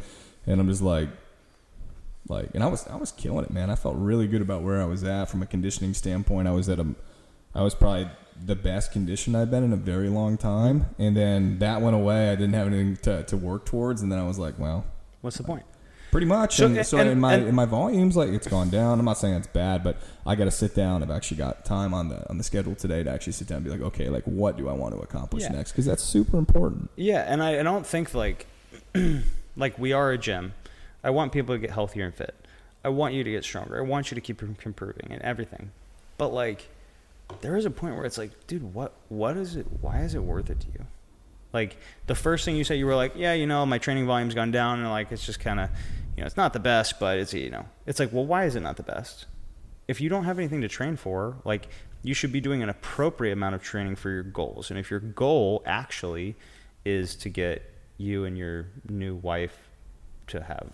and 0.47 0.61
I'm 0.61 0.70
just 0.70 0.82
like, 0.82 1.09
like, 2.30 2.49
and 2.53 2.63
I 2.63 2.67
was 2.67 2.88
I 2.88 2.95
was 2.95 3.11
killing 3.11 3.43
it, 3.45 3.51
man. 3.51 3.69
I 3.69 3.75
felt 3.75 3.95
really 3.97 4.27
good 4.27 4.41
about 4.41 4.61
where 4.61 4.82
I 4.82 4.86
was 4.86 5.03
at 5.03 5.25
from 5.30 5.41
a 5.41 5.45
conditioning 5.45 5.93
standpoint. 5.93 6.47
I 6.47 6.51
was 6.51 6.69
at 6.69 6.80
a, 6.80 6.88
I 7.55 7.61
was 7.63 7.75
probably 7.75 8.07
the 8.45 8.55
best 8.55 8.91
condition 8.93 9.36
I've 9.36 9.51
been 9.51 9.63
in 9.65 9.73
a 9.73 9.77
very 9.77 10.07
long 10.07 10.38
time, 10.38 10.86
and 10.97 11.17
then 11.17 11.59
that 11.59 11.82
went 11.82 11.95
away. 11.95 12.30
I 12.32 12.36
didn't 12.36 12.53
have 12.53 12.67
anything 12.67 12.95
to, 13.03 13.23
to 13.23 13.36
work 13.38 13.65
towards, 13.65 14.01
and 14.01 14.09
then 14.11 14.19
I 14.19 14.25
was 14.27 14.39
like, 14.39 14.57
well, 14.57 14.86
What's 15.21 15.36
the 15.38 15.43
point? 15.43 15.63
Pretty 16.11 16.25
much. 16.25 16.55
So- 16.55 16.65
and, 16.67 16.86
so 16.86 16.97
and- 16.97 17.09
in 17.09 17.19
my 17.19 17.34
and- 17.34 17.47
in 17.49 17.53
my 17.55 17.65
volumes, 17.65 18.15
like 18.15 18.30
it's 18.30 18.47
gone 18.47 18.69
down. 18.69 18.97
I'm 18.99 19.05
not 19.05 19.17
saying 19.17 19.34
it's 19.36 19.47
bad, 19.47 19.84
but 19.84 19.97
I 20.25 20.36
got 20.36 20.45
to 20.45 20.51
sit 20.51 20.73
down. 20.73 21.03
I've 21.03 21.11
actually 21.11 21.38
got 21.38 21.65
time 21.65 21.93
on 21.93 22.07
the 22.09 22.27
on 22.30 22.38
the 22.38 22.43
schedule 22.43 22.73
today 22.75 23.03
to 23.03 23.11
actually 23.11 23.34
sit 23.34 23.47
down 23.47 23.57
and 23.57 23.65
be 23.65 23.69
like, 23.71 23.82
okay, 23.82 24.09
like 24.09 24.23
what 24.23 24.55
do 24.57 24.69
I 24.69 24.73
want 24.73 24.95
to 24.95 25.01
accomplish 25.01 25.43
Yeah. 25.43 25.51
next? 25.51 25.71
Because 25.73 25.86
that's 25.86 26.01
super 26.01 26.38
important. 26.38 26.89
Yeah, 26.95 27.25
and 27.27 27.43
I, 27.43 27.59
I 27.59 27.63
don't 27.63 27.86
think 27.86 28.13
like 28.13 28.47
like 29.57 29.77
we 29.77 29.91
are 29.93 30.11
a 30.11 30.17
gym. 30.17 30.53
I 31.03 31.09
want 31.09 31.31
people 31.31 31.55
to 31.55 31.59
get 31.59 31.71
healthier 31.71 32.05
and 32.05 32.13
fit. 32.13 32.35
I 32.83 32.89
want 32.89 33.13
you 33.13 33.23
to 33.23 33.31
get 33.31 33.43
stronger. 33.43 33.77
I 33.77 33.81
want 33.81 34.11
you 34.11 34.15
to 34.15 34.21
keep 34.21 34.41
improving 34.41 35.11
and 35.11 35.21
everything. 35.21 35.71
But 36.17 36.29
like 36.29 36.67
there 37.41 37.55
is 37.55 37.65
a 37.65 37.71
point 37.71 37.95
where 37.95 38.05
it's 38.05 38.17
like, 38.17 38.47
dude, 38.47 38.73
what 38.73 38.93
what 39.09 39.37
is 39.37 39.55
it 39.55 39.67
why 39.81 40.01
is 40.01 40.15
it 40.15 40.23
worth 40.23 40.49
it 40.49 40.59
to 40.61 40.67
you? 40.67 40.85
Like 41.51 41.77
the 42.07 42.15
first 42.15 42.45
thing 42.45 42.55
you 42.55 42.63
said 42.63 42.75
you 42.75 42.85
were 42.85 42.95
like, 42.95 43.13
yeah, 43.15 43.33
you 43.33 43.47
know, 43.47 43.65
my 43.65 43.77
training 43.77 44.05
volume's 44.05 44.35
gone 44.35 44.51
down 44.51 44.79
and 44.79 44.89
like 44.89 45.11
it's 45.11 45.25
just 45.25 45.39
kind 45.39 45.59
of, 45.59 45.69
you 46.15 46.21
know, 46.21 46.27
it's 46.27 46.37
not 46.37 46.53
the 46.53 46.59
best, 46.59 46.99
but 46.99 47.17
it's 47.17 47.33
you 47.33 47.49
know, 47.49 47.65
it's 47.85 47.99
like, 47.99 48.13
well, 48.13 48.25
why 48.25 48.45
is 48.45 48.55
it 48.55 48.61
not 48.61 48.77
the 48.77 48.83
best? 48.83 49.25
If 49.87 49.99
you 49.99 50.09
don't 50.09 50.25
have 50.25 50.37
anything 50.37 50.61
to 50.61 50.67
train 50.67 50.95
for, 50.95 51.37
like 51.45 51.67
you 52.03 52.13
should 52.13 52.31
be 52.31 52.39
doing 52.39 52.63
an 52.63 52.69
appropriate 52.69 53.33
amount 53.33 53.55
of 53.55 53.63
training 53.63 53.95
for 53.95 54.09
your 54.09 54.23
goals. 54.23 54.69
And 54.69 54.79
if 54.79 54.89
your 54.89 54.99
goal 54.99 55.63
actually 55.65 56.35
is 56.85 57.15
to 57.17 57.29
get 57.29 57.73
you 57.97 58.23
and 58.23 58.37
your 58.37 58.67
new 58.87 59.15
wife 59.15 59.69
to 60.27 60.41
have 60.43 60.71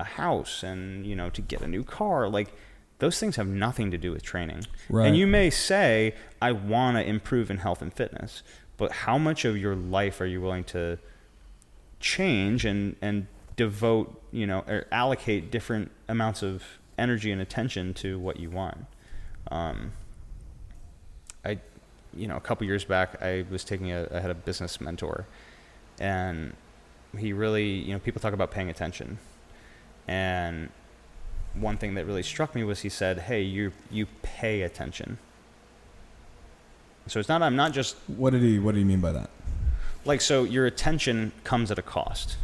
a 0.00 0.04
house 0.04 0.62
and, 0.62 1.06
you 1.06 1.14
know, 1.14 1.30
to 1.30 1.40
get 1.40 1.60
a 1.60 1.68
new 1.68 1.84
car, 1.84 2.28
like 2.28 2.52
those 2.98 3.18
things 3.18 3.36
have 3.36 3.46
nothing 3.46 3.90
to 3.90 3.98
do 3.98 4.10
with 4.10 4.22
training. 4.22 4.66
Right. 4.88 5.06
And 5.06 5.16
you 5.16 5.26
may 5.26 5.50
say, 5.50 6.14
I 6.40 6.52
want 6.52 6.96
to 6.96 7.02
improve 7.04 7.50
in 7.50 7.58
health 7.58 7.82
and 7.82 7.92
fitness, 7.92 8.42
but 8.76 8.92
how 8.92 9.18
much 9.18 9.44
of 9.44 9.56
your 9.56 9.74
life 9.74 10.20
are 10.20 10.26
you 10.26 10.40
willing 10.40 10.64
to 10.64 10.98
change 12.00 12.64
and, 12.64 12.96
and 13.00 13.26
devote, 13.56 14.22
you 14.32 14.46
know, 14.46 14.60
or 14.66 14.86
allocate 14.90 15.50
different 15.50 15.90
amounts 16.08 16.42
of 16.42 16.62
energy 16.98 17.30
and 17.30 17.40
attention 17.40 17.94
to 17.94 18.18
what 18.18 18.40
you 18.40 18.50
want? 18.50 18.86
Um, 19.50 19.92
I, 21.44 21.58
you 22.14 22.26
know, 22.26 22.36
a 22.36 22.40
couple 22.40 22.66
years 22.66 22.84
back, 22.84 23.22
I 23.22 23.44
was 23.50 23.64
taking 23.64 23.92
a, 23.92 24.08
I 24.12 24.20
had 24.20 24.30
a 24.30 24.34
business 24.34 24.80
mentor, 24.80 25.26
and 25.98 26.54
he 27.18 27.32
really, 27.32 27.68
you 27.68 27.92
know, 27.92 27.98
people 27.98 28.20
talk 28.20 28.34
about 28.34 28.50
paying 28.50 28.70
attention, 28.70 29.18
and 30.10 30.68
one 31.54 31.76
thing 31.76 31.94
that 31.94 32.04
really 32.04 32.22
struck 32.22 32.54
me 32.54 32.64
was 32.64 32.80
he 32.80 32.88
said, 32.88 33.20
"Hey, 33.20 33.42
you 33.42 33.72
you 33.90 34.06
pay 34.22 34.62
attention." 34.62 35.18
So 37.06 37.18
it's 37.20 37.28
not 37.28 37.42
I'm 37.42 37.56
not 37.56 37.72
just 37.72 37.96
What 38.08 38.30
did 38.30 38.42
he 38.42 38.58
What 38.58 38.72
did 38.74 38.78
he 38.78 38.84
mean 38.84 39.00
by 39.00 39.12
that? 39.12 39.30
like 40.04 40.20
so 40.20 40.44
your 40.44 40.64
attention 40.66 41.30
comes 41.44 41.70
at 41.70 41.78
a 41.78 41.82
cost. 41.82 42.36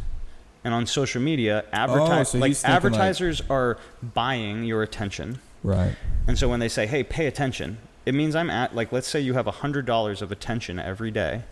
And 0.63 0.73
on 0.73 0.85
social 0.85 1.21
media, 1.21 1.63
Oh, 1.73 1.95
so 1.95 2.03
like 2.05 2.27
thinking, 2.27 2.39
like- 2.41 2.65
advertisers 2.65 3.41
are 3.49 3.77
buying 4.01 4.63
your 4.63 4.83
attention. 4.83 5.39
Right. 5.63 5.95
And 6.27 6.37
so 6.37 6.47
when 6.49 6.59
they 6.59 6.67
say, 6.69 6.87
"Hey, 6.87 7.03
pay 7.03 7.25
attention," 7.27 7.77
it 8.05 8.13
means 8.13 8.35
I'm 8.35 8.49
at 8.49 8.75
like 8.75 8.91
let's 8.91 9.07
say 9.07 9.19
you 9.19 9.33
have 9.33 9.45
$100 9.47 10.21
of 10.21 10.31
attention 10.31 10.79
every 10.79 11.11
day. 11.11 11.43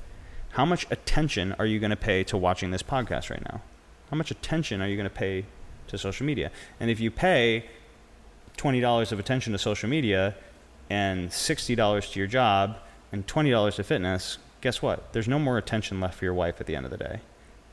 How 0.52 0.66
much 0.66 0.86
attention 0.92 1.54
are 1.60 1.66
you 1.66 1.80
going 1.80 1.90
to 1.92 1.96
pay 1.98 2.24
to 2.26 2.38
watching 2.38 2.72
this 2.72 2.84
podcast 2.84 3.30
right 3.30 3.44
now? 3.52 3.62
How 4.12 4.18
much 4.18 4.32
attention 4.32 4.82
are 4.82 4.88
you 4.88 4.96
going 4.98 5.10
to 5.10 5.16
pay 5.16 5.46
to 5.88 5.98
social 5.98 6.26
media? 6.26 6.52
And 6.80 6.90
if 6.90 7.00
you 7.00 7.12
pay 7.12 7.66
$20 8.58 9.12
of 9.12 9.20
attention 9.20 9.54
to 9.54 9.60
social 9.60 9.90
media 9.90 10.36
and 10.90 11.30
$60 11.30 12.12
to 12.12 12.20
your 12.20 12.28
job 12.28 12.78
and 13.12 13.26
$20 13.28 13.76
to 13.76 13.84
fitness, 13.84 14.38
guess 14.62 14.82
what? 14.82 15.14
There's 15.14 15.28
no 15.28 15.40
more 15.40 15.58
attention 15.58 16.00
left 16.00 16.18
for 16.20 16.26
your 16.26 16.34
wife 16.34 16.60
at 16.60 16.68
the 16.68 16.76
end 16.76 16.86
of 16.86 16.92
the 16.92 16.98
day. 16.98 17.20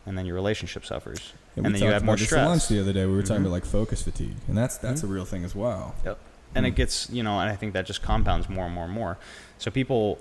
And 0.07 0.19
then 0.19 0.27
your 0.27 0.35
relationship 0.35 0.85
suffers. 0.85 1.33
And, 1.57 1.65
and 1.67 1.75
then 1.75 1.83
you 1.83 1.89
have 1.89 2.03
more 2.05 2.15
at 2.15 2.21
lunch 2.21 2.27
stress. 2.27 2.69
the 2.69 2.81
other 2.81 2.93
day. 2.93 3.07
We 3.07 3.13
were 3.15 3.23
talking 3.23 3.37
Mhm. 3.43 3.47
about 3.47 3.53
like 3.53 3.65
focus 3.65 4.03
fatigue, 4.03 4.35
and 4.49 4.57
that's 4.59 4.77
that's 4.79 5.03
Mhm. 5.03 5.05
a 5.05 5.07
real 5.07 5.25
thing 5.25 5.45
as 5.45 5.55
well. 5.55 5.95
Yep. 6.05 6.19
And 6.57 6.67
it 6.67 6.73
gets, 6.73 7.09
you 7.11 7.23
know, 7.23 7.39
and 7.39 7.49
I 7.49 7.55
think 7.57 7.73
that 7.75 7.87
just 7.87 8.03
compounds 8.03 8.49
more 8.49 8.65
and 8.67 8.75
more 8.75 8.85
and 8.85 8.93
more. 8.93 9.17
So 9.59 9.71
people 9.71 10.19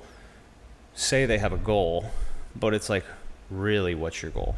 say 0.94 1.26
they 1.26 1.39
have 1.39 1.52
a 1.52 1.58
goal, 1.58 2.12
but 2.56 2.74
it's 2.76 2.89
like, 2.89 3.06
really, 3.50 3.96
what's 3.96 4.22
your 4.22 4.30
goal? 4.32 4.56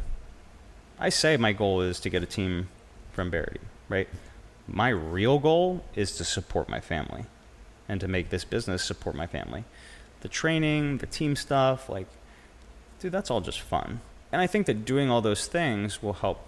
I 1.00 1.08
say 1.08 1.36
my 1.38 1.52
goal 1.52 1.80
is 1.80 1.98
to 2.00 2.10
get 2.10 2.22
a 2.22 2.26
team 2.26 2.68
from 3.14 3.30
Verity, 3.30 3.60
right? 3.88 4.08
My 4.66 4.88
real 4.88 5.38
goal 5.38 5.84
is 5.94 6.16
to 6.16 6.24
support 6.24 6.68
my 6.68 6.80
family 6.80 7.24
and 7.88 8.00
to 8.00 8.08
make 8.08 8.30
this 8.30 8.44
business 8.44 8.82
support 8.82 9.14
my 9.14 9.26
family. 9.26 9.64
the 10.24 10.28
training, 10.28 10.98
the 10.98 11.06
team 11.06 11.36
stuff, 11.36 11.90
like, 11.90 12.06
dude, 12.98 13.12
that's 13.12 13.30
all 13.30 13.42
just 13.42 13.60
fun. 13.60 14.00
And 14.32 14.40
I 14.40 14.46
think 14.46 14.64
that 14.64 14.86
doing 14.86 15.10
all 15.10 15.20
those 15.20 15.46
things 15.46 16.02
will 16.02 16.14
help 16.14 16.40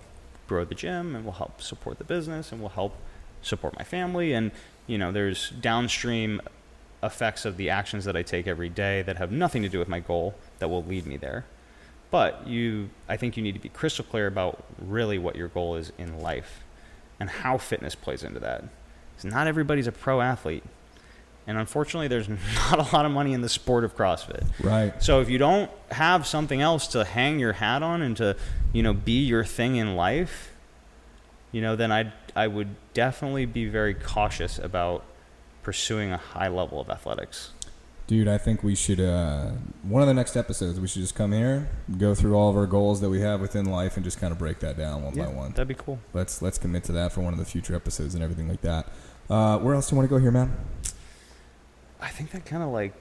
grow 0.49 0.65
the 0.65 0.75
gym 0.75 1.15
and 1.15 1.27
will 1.27 1.33
help 1.33 1.61
support 1.61 1.99
the 1.99 2.05
business 2.05 2.53
and 2.53 2.63
will 2.63 2.71
help 2.71 2.97
support 3.43 3.77
my 3.77 3.85
family. 3.85 4.33
And, 4.33 4.51
you 4.87 4.97
know, 4.97 5.13
there's 5.13 5.51
downstream 5.51 6.41
effects 7.03 7.45
of 7.45 7.59
the 7.59 7.69
actions 7.69 8.07
that 8.07 8.17
I 8.17 8.23
take 8.23 8.47
every 8.47 8.71
day 8.71 9.03
that 9.03 9.19
have 9.19 9.31
nothing 9.31 9.61
to 9.63 9.69
do 9.69 9.79
with 9.79 9.89
my 9.89 10.01
goal 10.01 10.35
that 10.59 10.69
will 10.69 10.83
lead 10.83 11.05
me 11.05 11.19
there. 11.19 11.45
But 12.11 12.47
you, 12.47 12.91
I 13.09 13.17
think 13.17 13.37
you 13.37 13.43
need 13.43 13.55
to 13.55 13.61
be 13.61 13.69
crystal 13.69 14.05
clear 14.05 14.27
about 14.27 14.65
really 14.79 15.19
what 15.19 15.37
your 15.37 15.49
goal 15.49 15.77
is 15.77 15.93
in 15.99 16.21
life 16.21 16.63
and 17.19 17.29
how 17.29 17.59
fitness 17.59 17.95
plays 17.95 18.23
into 18.23 18.41
that. 18.41 18.65
Because 19.17 19.31
not 19.33 19.47
everybody's 19.47 19.87
a 19.87 19.93
pro 19.93 20.21
athlete. 20.21 20.65
And 21.47 21.59
unfortunately, 21.59 22.09
there's 22.09 22.29
not 22.71 22.79
a 22.79 22.95
lot 22.95 23.07
of 23.07 23.13
money 23.13 23.33
in 23.33 23.41
the 23.41 23.49
sport 23.49 23.85
of 23.85 23.97
CrossFit. 23.97 24.47
Right. 24.63 25.01
So 25.03 25.21
if 25.21 25.29
you 25.29 25.39
don't 25.39 25.71
have 25.91 26.27
something 26.27 26.61
else 26.61 26.87
to 26.89 27.05
hang 27.05 27.39
your 27.39 27.55
hat 27.55 27.83
on 27.83 28.03
and 28.03 28.17
to, 28.17 28.37
you 28.73 28.83
know, 28.83 28.93
be 28.93 29.25
your 29.25 29.45
thing 29.45 29.77
in 29.77 29.97
life, 29.97 30.53
you 31.53 31.61
know, 31.61 31.77
then 31.77 31.93
I 31.93 32.13
I 32.35 32.49
would 32.49 32.77
definitely 32.93 33.47
be 33.47 33.67
very 33.67 33.95
cautious 33.95 34.59
about 34.59 35.05
pursuing 35.63 36.13
a 36.13 36.19
high 36.19 36.49
level 36.49 36.81
of 36.81 36.91
athletics. 36.91 37.53
Dude, 38.07 38.29
I 38.29 38.39
think 38.39 38.63
we 38.63 38.77
should. 38.77 39.01
Uh, 39.01 39.51
one 39.83 40.01
of 40.01 40.07
the 40.07 40.15
next 40.15 40.37
episodes, 40.37 40.79
we 40.79 40.87
should 40.87 41.03
just 41.03 41.17
come 41.17 41.33
here, 41.33 41.69
go 41.99 42.15
through 42.15 42.35
all 42.35 42.49
of 42.49 42.57
our 42.57 42.67
goals 42.67 43.01
that 43.01 43.11
we 43.11 43.21
have 43.21 43.41
within 43.41 43.67
life, 43.67 43.97
and 43.97 44.05
just 44.05 44.21
kind 44.21 44.31
of 44.31 44.39
break 44.39 44.61
that 44.61 44.79
down 44.79 45.03
one 45.03 45.15
by 45.15 45.27
one. 45.27 45.51
That'd 45.51 45.67
be 45.67 45.75
cool. 45.75 45.99
Let's 46.15 46.41
let's 46.41 46.57
commit 46.57 46.85
to 46.85 46.93
that 46.93 47.13
for 47.13 47.21
one 47.21 47.33
of 47.33 47.39
the 47.41 47.45
future 47.45 47.75
episodes 47.75 48.15
and 48.15 48.23
everything 48.23 48.49
like 48.49 48.61
that. 48.61 48.89
Uh, 49.29 49.59
where 49.59 49.75
else 49.75 49.91
do 49.91 49.95
you 49.95 49.99
want 49.99 50.09
to 50.09 50.15
go 50.15 50.21
here, 50.21 50.31
man? 50.31 50.57
I 52.01 52.09
think 52.09 52.31
that 52.31 52.47
kind 52.47 52.63
of 52.63 52.69
like 52.69 52.93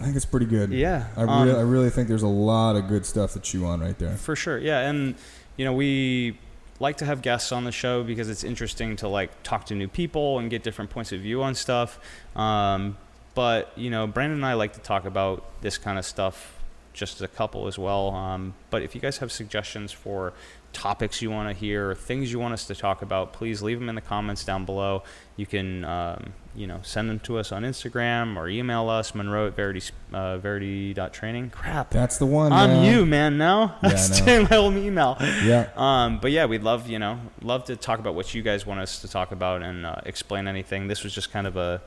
I 0.00 0.04
think 0.04 0.16
it's 0.16 0.24
pretty 0.24 0.46
good. 0.46 0.72
yeah. 0.72 1.06
I, 1.16 1.22
um, 1.22 1.46
really, 1.48 1.58
I 1.58 1.62
really 1.62 1.90
think 1.90 2.08
there's 2.08 2.22
a 2.22 2.28
lot 2.28 2.76
of 2.76 2.88
good 2.88 3.06
stuff 3.06 3.32
to 3.32 3.40
chew 3.40 3.64
on 3.64 3.80
right 3.80 3.98
there. 3.98 4.16
For 4.16 4.36
sure, 4.36 4.58
yeah, 4.58 4.88
and 4.88 5.14
you 5.56 5.64
know 5.64 5.72
we 5.72 6.38
like 6.80 6.96
to 6.98 7.04
have 7.04 7.22
guests 7.22 7.52
on 7.52 7.64
the 7.64 7.72
show 7.72 8.02
because 8.02 8.28
it's 8.28 8.42
interesting 8.44 8.96
to 8.96 9.08
like 9.08 9.42
talk 9.42 9.66
to 9.66 9.74
new 9.74 9.88
people 9.88 10.38
and 10.38 10.50
get 10.50 10.62
different 10.62 10.90
points 10.90 11.12
of 11.12 11.20
view 11.20 11.42
on 11.42 11.54
stuff. 11.54 11.98
Um, 12.34 12.96
but 13.34 13.72
you 13.76 13.90
know, 13.90 14.06
Brandon 14.06 14.38
and 14.38 14.46
I 14.46 14.54
like 14.54 14.72
to 14.74 14.80
talk 14.80 15.04
about 15.04 15.44
this 15.62 15.78
kind 15.78 15.98
of 15.98 16.04
stuff 16.04 16.58
just 16.92 17.16
as 17.16 17.22
a 17.22 17.28
couple 17.28 17.66
as 17.66 17.78
well. 17.78 18.10
Um, 18.10 18.54
but 18.70 18.82
if 18.82 18.94
you 18.94 19.00
guys 19.00 19.18
have 19.18 19.32
suggestions 19.32 19.92
for 19.92 20.32
topics 20.74 21.20
you 21.20 21.30
want 21.30 21.48
to 21.48 21.54
hear 21.54 21.90
or 21.90 21.94
things 21.94 22.32
you 22.32 22.38
want 22.38 22.52
us 22.54 22.66
to 22.66 22.74
talk 22.74 23.02
about, 23.02 23.32
please 23.32 23.62
leave 23.62 23.78
them 23.78 23.88
in 23.88 23.94
the 23.94 24.00
comments 24.00 24.44
down 24.44 24.64
below. 24.64 25.02
You 25.36 25.46
can, 25.46 25.84
um, 25.84 26.32
you 26.54 26.66
know, 26.66 26.80
send 26.82 27.08
them 27.08 27.18
to 27.20 27.38
us 27.38 27.50
on 27.52 27.62
Instagram 27.62 28.36
or 28.36 28.48
email 28.48 28.88
us, 28.90 29.14
Monroe 29.14 29.46
at 29.46 29.56
Verity, 29.56 29.82
uh, 30.12 30.36
Verity.training. 30.38 31.50
Crap. 31.50 31.90
That's 31.90 32.18
the 32.18 32.26
one. 32.26 32.52
I'm 32.52 32.68
man. 32.70 32.92
you, 32.94 33.06
man. 33.06 33.38
Now 33.38 33.76
Yeah, 33.82 33.88
I 33.88 33.88
I'm 33.88 33.92
know. 33.92 33.96
saying 33.96 34.48
my 34.50 34.56
old 34.56 34.74
email. 34.76 35.16
Yeah. 35.20 35.68
Um, 35.76 36.18
but 36.20 36.30
yeah, 36.30 36.44
we'd 36.46 36.62
love 36.62 36.88
you 36.88 36.98
know 36.98 37.18
love 37.42 37.64
to 37.66 37.76
talk 37.76 37.98
about 37.98 38.14
what 38.14 38.34
you 38.34 38.42
guys 38.42 38.66
want 38.66 38.80
us 38.80 39.00
to 39.00 39.08
talk 39.08 39.32
about 39.32 39.62
and 39.62 39.86
uh, 39.86 39.96
explain 40.04 40.46
anything. 40.46 40.88
This 40.88 41.04
was 41.04 41.14
just 41.14 41.32
kind 41.32 41.46
of 41.46 41.56
a 41.56 41.80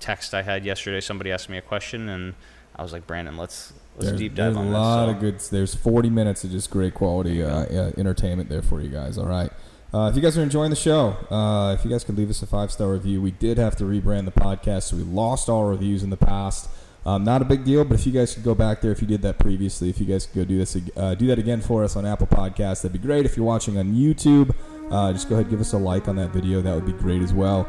text 0.00 0.34
I 0.34 0.42
had 0.42 0.64
yesterday. 0.64 1.00
Somebody 1.00 1.30
asked 1.32 1.48
me 1.48 1.58
a 1.58 1.62
question 1.62 2.08
and 2.08 2.34
I 2.76 2.82
was 2.82 2.92
like, 2.92 3.06
Brandon, 3.06 3.36
let's 3.36 3.72
let's 3.96 4.06
There's, 4.10 4.18
deep 4.18 4.34
dive 4.34 4.54
there's 4.54 4.56
on 4.56 4.64
a 4.66 4.68
this. 4.68 4.74
lot 4.74 5.04
So, 5.06 5.10
of 5.10 5.20
good. 5.20 5.40
There's 5.40 5.74
40 5.74 6.10
minutes 6.10 6.44
of 6.44 6.50
just 6.50 6.70
great 6.70 6.94
quality 6.94 7.42
uh, 7.42 7.48
uh, 7.48 7.92
entertainment 7.96 8.48
there 8.48 8.62
for 8.62 8.80
you 8.80 8.88
guys. 8.88 9.18
All 9.18 9.26
right. 9.26 9.50
Uh, 9.92 10.08
if 10.10 10.16
you 10.16 10.20
guys 10.22 10.36
are 10.36 10.42
enjoying 10.42 10.68
the 10.70 10.76
show, 10.76 11.16
uh, 11.30 11.72
if 11.72 11.82
you 11.84 11.90
guys 11.90 12.04
could 12.04 12.16
leave 12.18 12.28
us 12.28 12.42
a 12.42 12.46
five 12.46 12.70
star 12.70 12.92
review, 12.92 13.22
we 13.22 13.30
did 13.30 13.56
have 13.58 13.74
to 13.76 13.84
rebrand 13.84 14.26
the 14.26 14.30
podcast, 14.30 14.82
so 14.82 14.96
we 14.96 15.02
lost 15.02 15.48
all 15.48 15.64
reviews 15.64 16.02
in 16.02 16.10
the 16.10 16.16
past. 16.16 16.68
Um, 17.06 17.24
not 17.24 17.40
a 17.40 17.44
big 17.46 17.64
deal, 17.64 17.84
but 17.86 17.94
if 17.98 18.06
you 18.06 18.12
guys 18.12 18.34
could 18.34 18.44
go 18.44 18.54
back 18.54 18.82
there, 18.82 18.92
if 18.92 19.00
you 19.00 19.06
did 19.06 19.22
that 19.22 19.38
previously, 19.38 19.88
if 19.88 19.98
you 19.98 20.04
guys 20.04 20.26
could 20.26 20.34
go 20.34 20.44
do 20.44 20.58
this, 20.58 20.76
uh, 20.94 21.14
do 21.14 21.26
that 21.28 21.38
again 21.38 21.62
for 21.62 21.82
us 21.84 21.96
on 21.96 22.04
Apple 22.04 22.26
Podcasts, 22.26 22.82
that'd 22.82 22.92
be 22.92 22.98
great. 22.98 23.24
If 23.24 23.34
you're 23.34 23.46
watching 23.46 23.78
on 23.78 23.94
YouTube, 23.94 24.54
uh, 24.90 25.10
just 25.14 25.26
go 25.30 25.36
ahead 25.36 25.46
and 25.46 25.50
give 25.50 25.60
us 25.60 25.72
a 25.72 25.78
like 25.78 26.06
on 26.06 26.16
that 26.16 26.30
video. 26.34 26.60
That 26.60 26.74
would 26.74 26.84
be 26.84 26.92
great 26.92 27.22
as 27.22 27.32
well. 27.32 27.66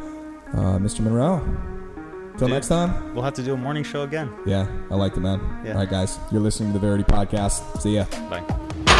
Uh, 0.51 0.77
Mr. 0.77 0.99
Monroe, 0.99 1.37
till 2.39 2.47
Dude. 2.47 2.55
next 2.55 2.69
time. 2.69 3.13
We'll 3.13 3.23
have 3.23 3.35
to 3.35 3.43
do 3.43 3.53
a 3.53 3.57
morning 3.57 3.83
show 3.83 4.01
again. 4.03 4.33
Yeah, 4.45 4.67
I 4.89 4.95
like 4.95 5.15
it, 5.15 5.19
man. 5.19 5.39
Yeah. 5.63 5.73
All 5.73 5.79
right, 5.79 5.89
guys, 5.89 6.17
you're 6.31 6.41
listening 6.41 6.73
to 6.73 6.79
the 6.79 6.79
Verity 6.79 7.03
Podcast. 7.03 7.79
See 7.81 7.95
ya. 7.95 8.05
Bye. 8.29 8.95